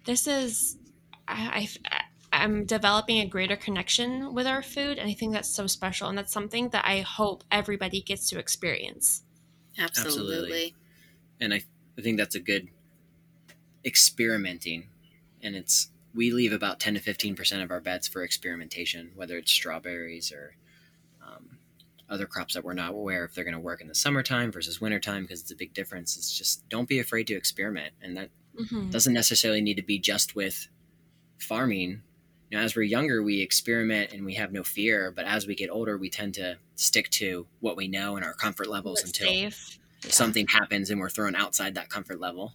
[0.05, 0.77] this is
[1.27, 2.01] I, I
[2.33, 6.17] I'm developing a greater connection with our food, and I think that's so special, and
[6.17, 9.23] that's something that I hope everybody gets to experience.
[9.77, 10.35] Absolutely.
[10.35, 10.75] Absolutely.
[11.39, 11.61] And I,
[11.97, 12.69] I think that's a good
[13.83, 14.87] experimenting,
[15.41, 19.37] and it's we leave about ten to fifteen percent of our beds for experimentation, whether
[19.37, 20.55] it's strawberries or
[21.25, 21.57] um,
[22.09, 24.79] other crops that we're not aware if they're going to work in the summertime versus
[24.79, 26.15] wintertime because it's a big difference.
[26.17, 28.29] It's just don't be afraid to experiment, and that
[28.59, 28.89] Mm-hmm.
[28.89, 30.67] doesn't necessarily need to be just with
[31.41, 32.01] farming.
[32.49, 35.55] You know, as we're younger, we experiment and we have no fear, but as we
[35.55, 39.27] get older, we tend to stick to what we know and our comfort levels until
[39.27, 39.79] safe.
[40.03, 40.11] Yeah.
[40.11, 42.53] something happens and we're thrown outside that comfort level.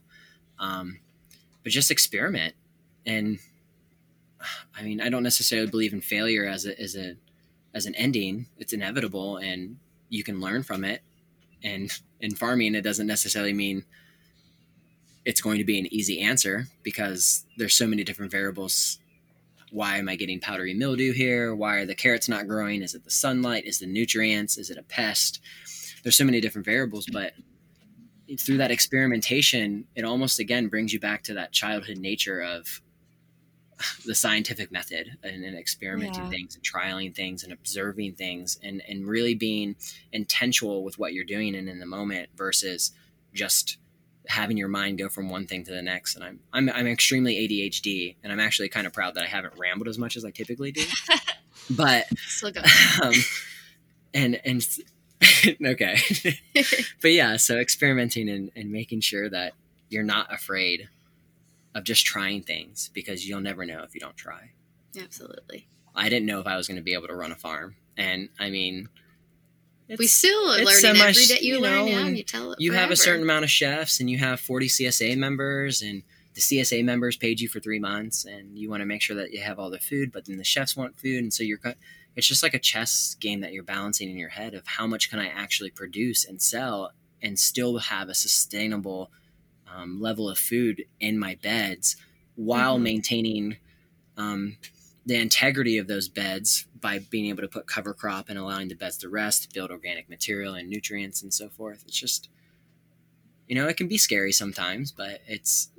[0.59, 1.01] Um,
[1.63, 2.55] but just experiment.
[3.07, 3.39] And
[4.75, 7.17] I mean, I don't necessarily believe in failure as a, as a,
[7.73, 8.47] as an ending.
[8.59, 11.01] It's inevitable and you can learn from it.
[11.63, 11.91] And
[12.21, 13.85] in farming, it doesn't necessarily mean
[15.27, 19.01] it's going to be an easy answer because there's so many different variables.
[19.73, 21.55] Why am I getting powdery mildew here?
[21.55, 22.81] Why are the carrots not growing?
[22.81, 23.67] Is it the sunlight?
[23.67, 24.57] Is it nutrients?
[24.57, 25.41] Is it a pest?
[26.05, 27.33] There's so many different variables, but
[28.39, 32.81] through that experimentation, it almost again brings you back to that childhood nature of
[34.07, 36.31] the scientific method and, and experimenting Yeah.
[36.31, 39.77] things and trialing things and observing things and, and really being
[40.13, 42.93] intentional with what you're doing and in the moment versus
[43.35, 43.77] just
[44.29, 46.15] having your mind go from one thing to the next.
[46.15, 49.55] And I'm, I'm, I'm extremely ADHD and I'm actually kind of proud that I haven't
[49.59, 50.85] rambled as much as I typically do,
[51.71, 52.63] but, Still go.
[53.03, 53.13] um,
[54.15, 54.67] and, and
[55.65, 55.99] okay.
[57.03, 59.53] but yeah, so experimenting and, and making sure that
[59.89, 60.89] you're not afraid
[61.75, 64.51] of just trying things because you'll never know if you don't try.
[64.99, 65.69] Absolutely.
[65.95, 67.77] I didn't know if I was going to be able to run a farm.
[67.97, 68.89] And I mean,
[69.99, 71.39] we still are it's learning so every much, day.
[71.41, 74.01] You, you learn know, now, you tell it you have a certain amount of chefs
[74.01, 76.03] and you have 40 CSA members and
[76.35, 79.33] the CSA members paid you for three months and you want to make sure that
[79.33, 81.23] you have all the food, but then the chefs want food.
[81.23, 81.59] And so you're,
[82.15, 85.09] it's just like a chess game that you're balancing in your head of how much
[85.09, 86.93] can I actually produce and sell
[87.23, 89.11] and still have a sustainable
[89.75, 91.97] um, level of food in my beds
[92.35, 92.83] while Mhm.
[92.83, 93.57] maintaining
[94.19, 94.57] um,
[95.07, 98.75] the integrity of those beds by being able to put cover crop and allowing the
[98.75, 101.85] beds to rest, build organic material and nutrients and so forth.
[101.87, 102.29] It's just,
[103.47, 105.71] you know, it can be scary sometimes, but it's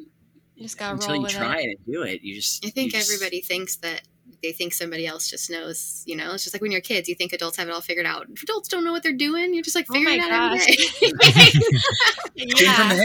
[0.56, 1.66] You just gotta until roll you with try it.
[1.66, 1.78] it.
[1.86, 2.66] and do it, you just.
[2.66, 4.04] I think just- everybody thinks that
[4.44, 6.04] they think somebody else just knows.
[6.06, 8.06] You know, it's just like when you're kids, you think adults have it all figured
[8.06, 8.28] out.
[8.32, 10.54] If adults don't know what they're doing, you're just like Oh figuring my it out
[10.54, 11.00] every gosh.
[11.00, 11.12] day.
[12.38, 13.00] From the yeah.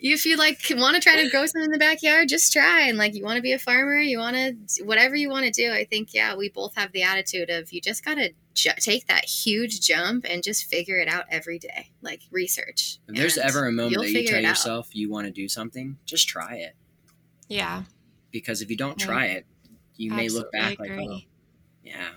[0.02, 2.88] if you like want to try to grow something in the backyard, just try.
[2.88, 5.52] And like you want to be a farmer, you want to whatever you want to
[5.52, 5.72] do.
[5.72, 9.24] I think yeah, we both have the attitude of you just gotta ju- take that
[9.26, 11.90] huge jump and just figure it out every day.
[12.02, 12.98] Like research.
[13.08, 14.48] If there's ever a moment you'll that you figure tell it out.
[14.50, 16.74] yourself you want to do something, just try it.
[17.48, 17.82] Yeah.
[18.32, 19.06] Because if you don't Right.
[19.06, 19.46] try it,
[19.96, 21.08] you may look back like, oh, agree.
[21.10, 21.30] oh,
[21.82, 22.08] yeah.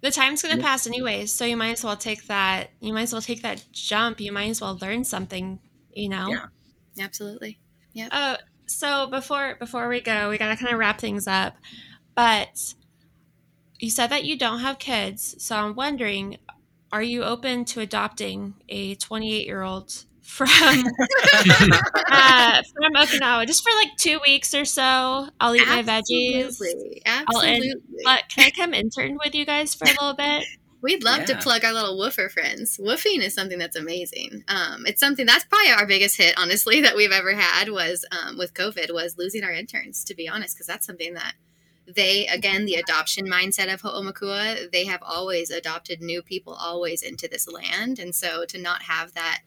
[0.00, 2.70] The time's gonna pass anyways, so you might as well take that.
[2.80, 4.20] You might as well take that jump.
[4.20, 5.58] You might as well learn something.
[5.92, 6.28] You know.
[6.28, 6.46] Yeah.
[7.04, 7.58] Absolutely.
[7.92, 8.08] Yeah.
[8.12, 8.36] Oh,
[8.66, 11.56] so before before we go, we gotta kind of wrap things up.
[12.14, 12.74] But
[13.78, 16.38] you said that you don't have kids, so I'm wondering,
[16.92, 20.48] are you open to adopting a 28 year old from
[22.08, 25.28] uh, from Okinawa just for like two weeks or so?
[25.40, 26.46] I'll eat my veggies.
[26.46, 27.02] Absolutely.
[27.06, 27.72] I'll Absolutely.
[28.04, 30.44] But can I come intern with you guys for a little bit?
[30.82, 32.78] We'd love to plug our little WWOOFer friends.
[32.78, 34.44] WWOOFing is something that's amazing.
[34.46, 38.36] Um, it's something that's probably our biggest hit, honestly, that we've ever had was um,
[38.36, 40.04] with COVID was losing our interns.
[40.04, 41.34] To be honest, because that's something that
[41.88, 44.70] they again the adoption mindset of Ho'omakua.
[44.70, 49.14] They have always adopted new people always into this land, and so to not have
[49.14, 49.40] that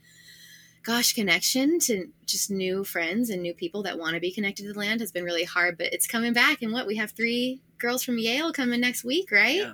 [0.89, 4.73] gosh connection to just new friends and new people that want to be connected to
[4.73, 5.77] the land has been really hard.
[5.77, 9.31] But it's coming back, and what we have three girls from Yale coming next week,
[9.31, 9.57] right?
[9.57, 9.73] Yeah.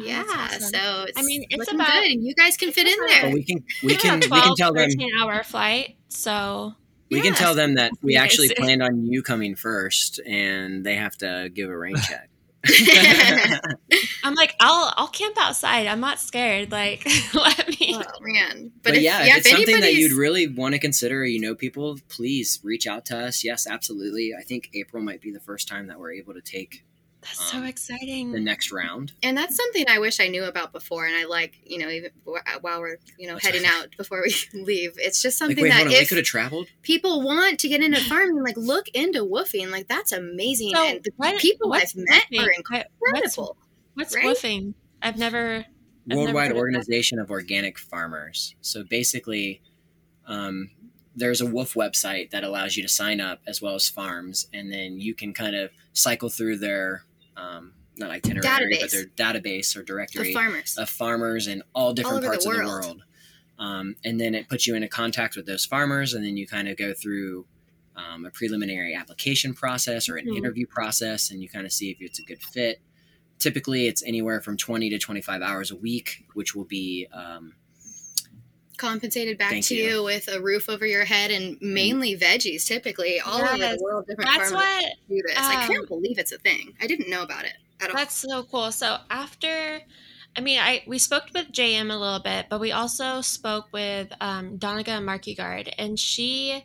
[0.00, 0.60] Oh, yeah, awesome.
[0.62, 3.22] so it's I mean, it's about- good, and you guys can fit in about- there.
[3.24, 5.96] Well, we can we can a we can tell them 13 hour flight.
[6.08, 6.74] So
[7.10, 11.16] we can tell them that we actually planned on you coming first, and they have
[11.18, 12.28] to give a rain check.
[14.24, 15.86] I'm like, I'll I'll camp outside.
[15.86, 16.70] I'm not scared.
[16.70, 17.96] Like, let me.
[17.96, 20.78] oh man, But, but, if, yeah, yeah, if it's something that you'd really want to
[20.78, 23.44] consider, you know, people, please reach out to us.
[23.44, 24.32] Yes, absolutely.
[24.38, 26.84] I think April might be the first time that we're able to take
[27.22, 28.32] That's so um, exciting.
[28.32, 29.12] the next round.
[29.22, 31.06] and that's something I wish I knew about before.
[31.06, 33.72] And I like, you know, even while we're, you know, That's heading right.
[33.84, 36.18] out before we leave, it's just Like, something wait, that hold on, we if could
[36.18, 36.66] have traveled.
[36.82, 39.70] people want to get into farming, like look into WWOOFing.
[39.70, 42.38] Like that's amazing, So, and the what- people I've met WWOOFing?
[42.38, 43.56] are I- what's- incredible.
[43.94, 44.24] What's right?
[44.24, 44.74] WWOOFing?
[45.00, 45.56] I've never.
[45.58, 45.64] I've
[46.06, 46.56] never Worldwide of.
[46.56, 48.56] Organization of Organic Farmers.
[48.62, 49.62] So basically,
[50.26, 50.70] um,
[51.14, 54.72] there's a Wolf website that allows you to sign up as well as farms, and
[54.72, 57.04] then you can kind of cycle through their
[57.36, 60.76] um, not itinerary, but their database or directory Of farmers.
[60.78, 63.02] of farmers in all different the parts of the world.
[63.58, 66.68] Um, and then it puts you into contact with those farmers, and then you kind
[66.68, 67.46] of go through
[67.94, 70.38] um, a preliminary application process or an Mhm.
[70.38, 72.80] interview process, and you kind of see if it's a good fit.
[73.38, 77.50] Typically, it's anywhere from 20 to 25 hours a week, which will be Mm-hmm.
[78.76, 79.96] Compensated back Thank to you.
[79.96, 80.02] you.
[80.04, 82.66] with a roof over your head and mainly veggies.
[82.66, 84.84] Typically, all over the world, different That's farmers what.
[85.08, 85.38] do this.
[85.38, 86.74] I um, can't believe it's a thing.
[86.80, 87.96] I didn't know about it at all.
[87.96, 88.72] That's so cool.
[88.72, 89.80] So after,
[90.36, 94.12] I mean, I we spoke with JM a little bit, but we also spoke with
[94.20, 96.64] um, Donegal Markigard, and she,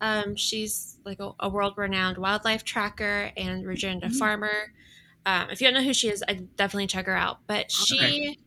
[0.00, 4.18] um, she's like a, a world-renowned wildlife tracker and regenerative Mhm.
[4.18, 4.72] farmer.
[5.26, 7.40] Um, if you don't know who she is, I definitely check her out.
[7.46, 8.38] But she,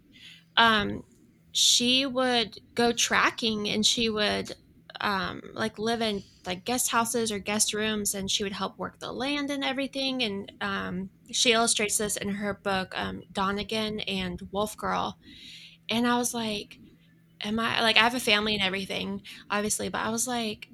[0.57, 1.03] um,
[1.51, 4.53] she would go tracking, and she would
[5.01, 8.99] um, like live in like guest houses or guest rooms, and she would help work
[8.99, 10.23] the land and everything.
[10.23, 15.17] And um, she illustrates this in her book, um, Donegan and Wolf Girl.
[15.89, 16.79] And I was like,
[17.41, 20.69] "Am I like I have a family and everything, obviously, but I was like,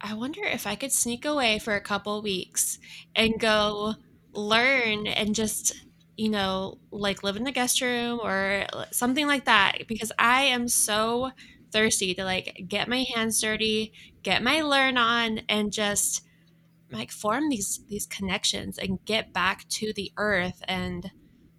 [0.00, 2.78] I wonder if I could sneak away for a couple weeks
[3.16, 3.94] and go
[4.32, 5.74] learn and just."
[6.20, 10.68] You know, like live in the guest room or something like that, because I am
[10.68, 11.30] so
[11.72, 16.20] thirsty to like get my hands dirty, get my learn on, and just
[16.92, 20.60] like form these these connections and get back to the earth.
[20.68, 21.10] And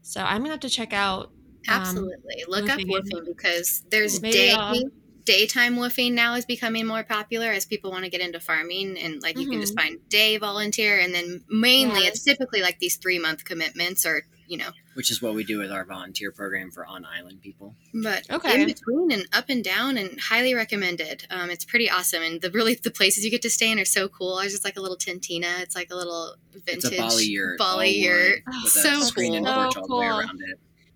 [0.03, 1.31] so I'm gonna have to check out.
[1.67, 2.43] um, Absolutely.
[2.47, 3.25] Look up WWOOFing.
[3.25, 4.79] because there's Maybe day I'll-
[5.25, 9.23] daytime WWOOFing now is becoming more popular as people want to get into farming and
[9.23, 13.17] like you can just find day volunteer and then mainly it's typically like these three
[13.19, 16.85] month commitments or you know which is what we do with our volunteer program for
[16.85, 17.73] on island people.
[18.03, 18.53] but Okay.
[18.61, 22.51] in between and up and down and highly recommended um, it's pretty awesome and the
[22.51, 24.75] really the places you get to stay in are so cool i was just like
[24.77, 28.67] a little tintina it's like a little vintage It's a Bali yurt, Bali yurt Oh,
[28.67, 28.99] so cool.
[28.99, 30.21] porch So all the way cool.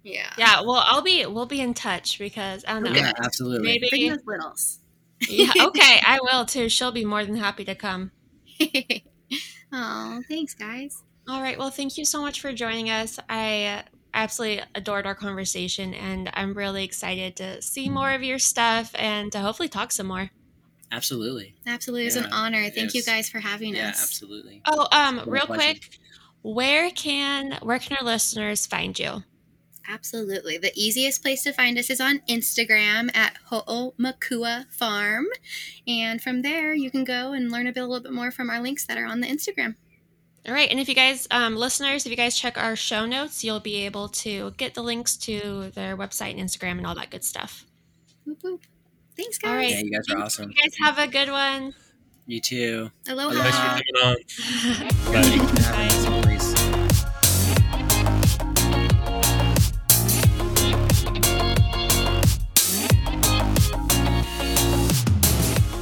[0.04, 2.92] yeah Yeah, well, I'll be we'll be in touch because I don't know.
[2.92, 3.68] Yeah, absolutely.
[3.72, 4.80] Maybe bring those littles
[5.30, 6.68] yeah, okay, I will too.
[6.68, 8.12] She'll be more than happy to come.
[9.74, 11.58] oh thanks guys All right.
[11.58, 13.18] Well, thank you so much for joining us.
[13.30, 13.82] I uh,
[14.14, 19.32] absolutely adored our conversation, and I'm really excited to see more of your stuff and
[19.32, 20.30] to hopefully talk some more.
[20.92, 21.56] Absolutely.
[21.68, 24.62] absolutely it's an Yeah, honor thank you guys for having Yeah, us absolutely.
[24.68, 25.62] Oh, um, real pleasure.
[25.64, 26.00] quick,
[26.44, 29.24] where can where can our listeners find you?
[29.88, 30.58] Absolutely.
[30.58, 35.26] The easiest place to find us is on Instagram at Ho'omakua Farm.
[35.88, 38.50] And from there, you can go and learn a, bit, a little bit more from
[38.50, 39.76] our links that are on the Instagram.
[40.48, 43.44] All right, and if you guys, um, listeners, if you guys check our show notes,
[43.44, 47.10] you'll be able to get the links to their website and Instagram and all that
[47.10, 47.66] good stuff.
[48.26, 48.62] Whoop, whoop.
[49.18, 49.50] Thanks, guys.
[49.50, 49.70] All right.
[49.72, 50.52] Yeah, you guys are awesome.
[50.52, 51.74] You guys have a good one.
[52.28, 52.92] You too.
[53.08, 53.42] Aloha.
[53.44, 54.18] Thanks Uh, for coming on.
[55.24, 57.56] Thank you for having us, Maurice.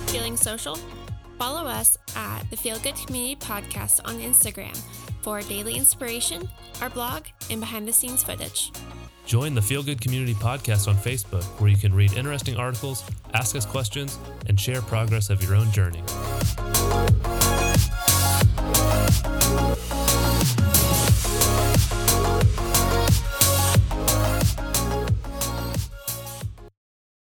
[0.07, 0.77] Feeling social?
[1.38, 4.77] Follow us at the Feel Good Community Podcast on Instagram
[5.22, 6.47] for daily inspiration,
[6.81, 8.72] our blog, and behind the scenes footage.
[9.26, 13.03] Join the Feel Good Community Podcast on Facebook, where you can read interesting articles,
[13.34, 16.03] ask us questions, and share progress of your own journey.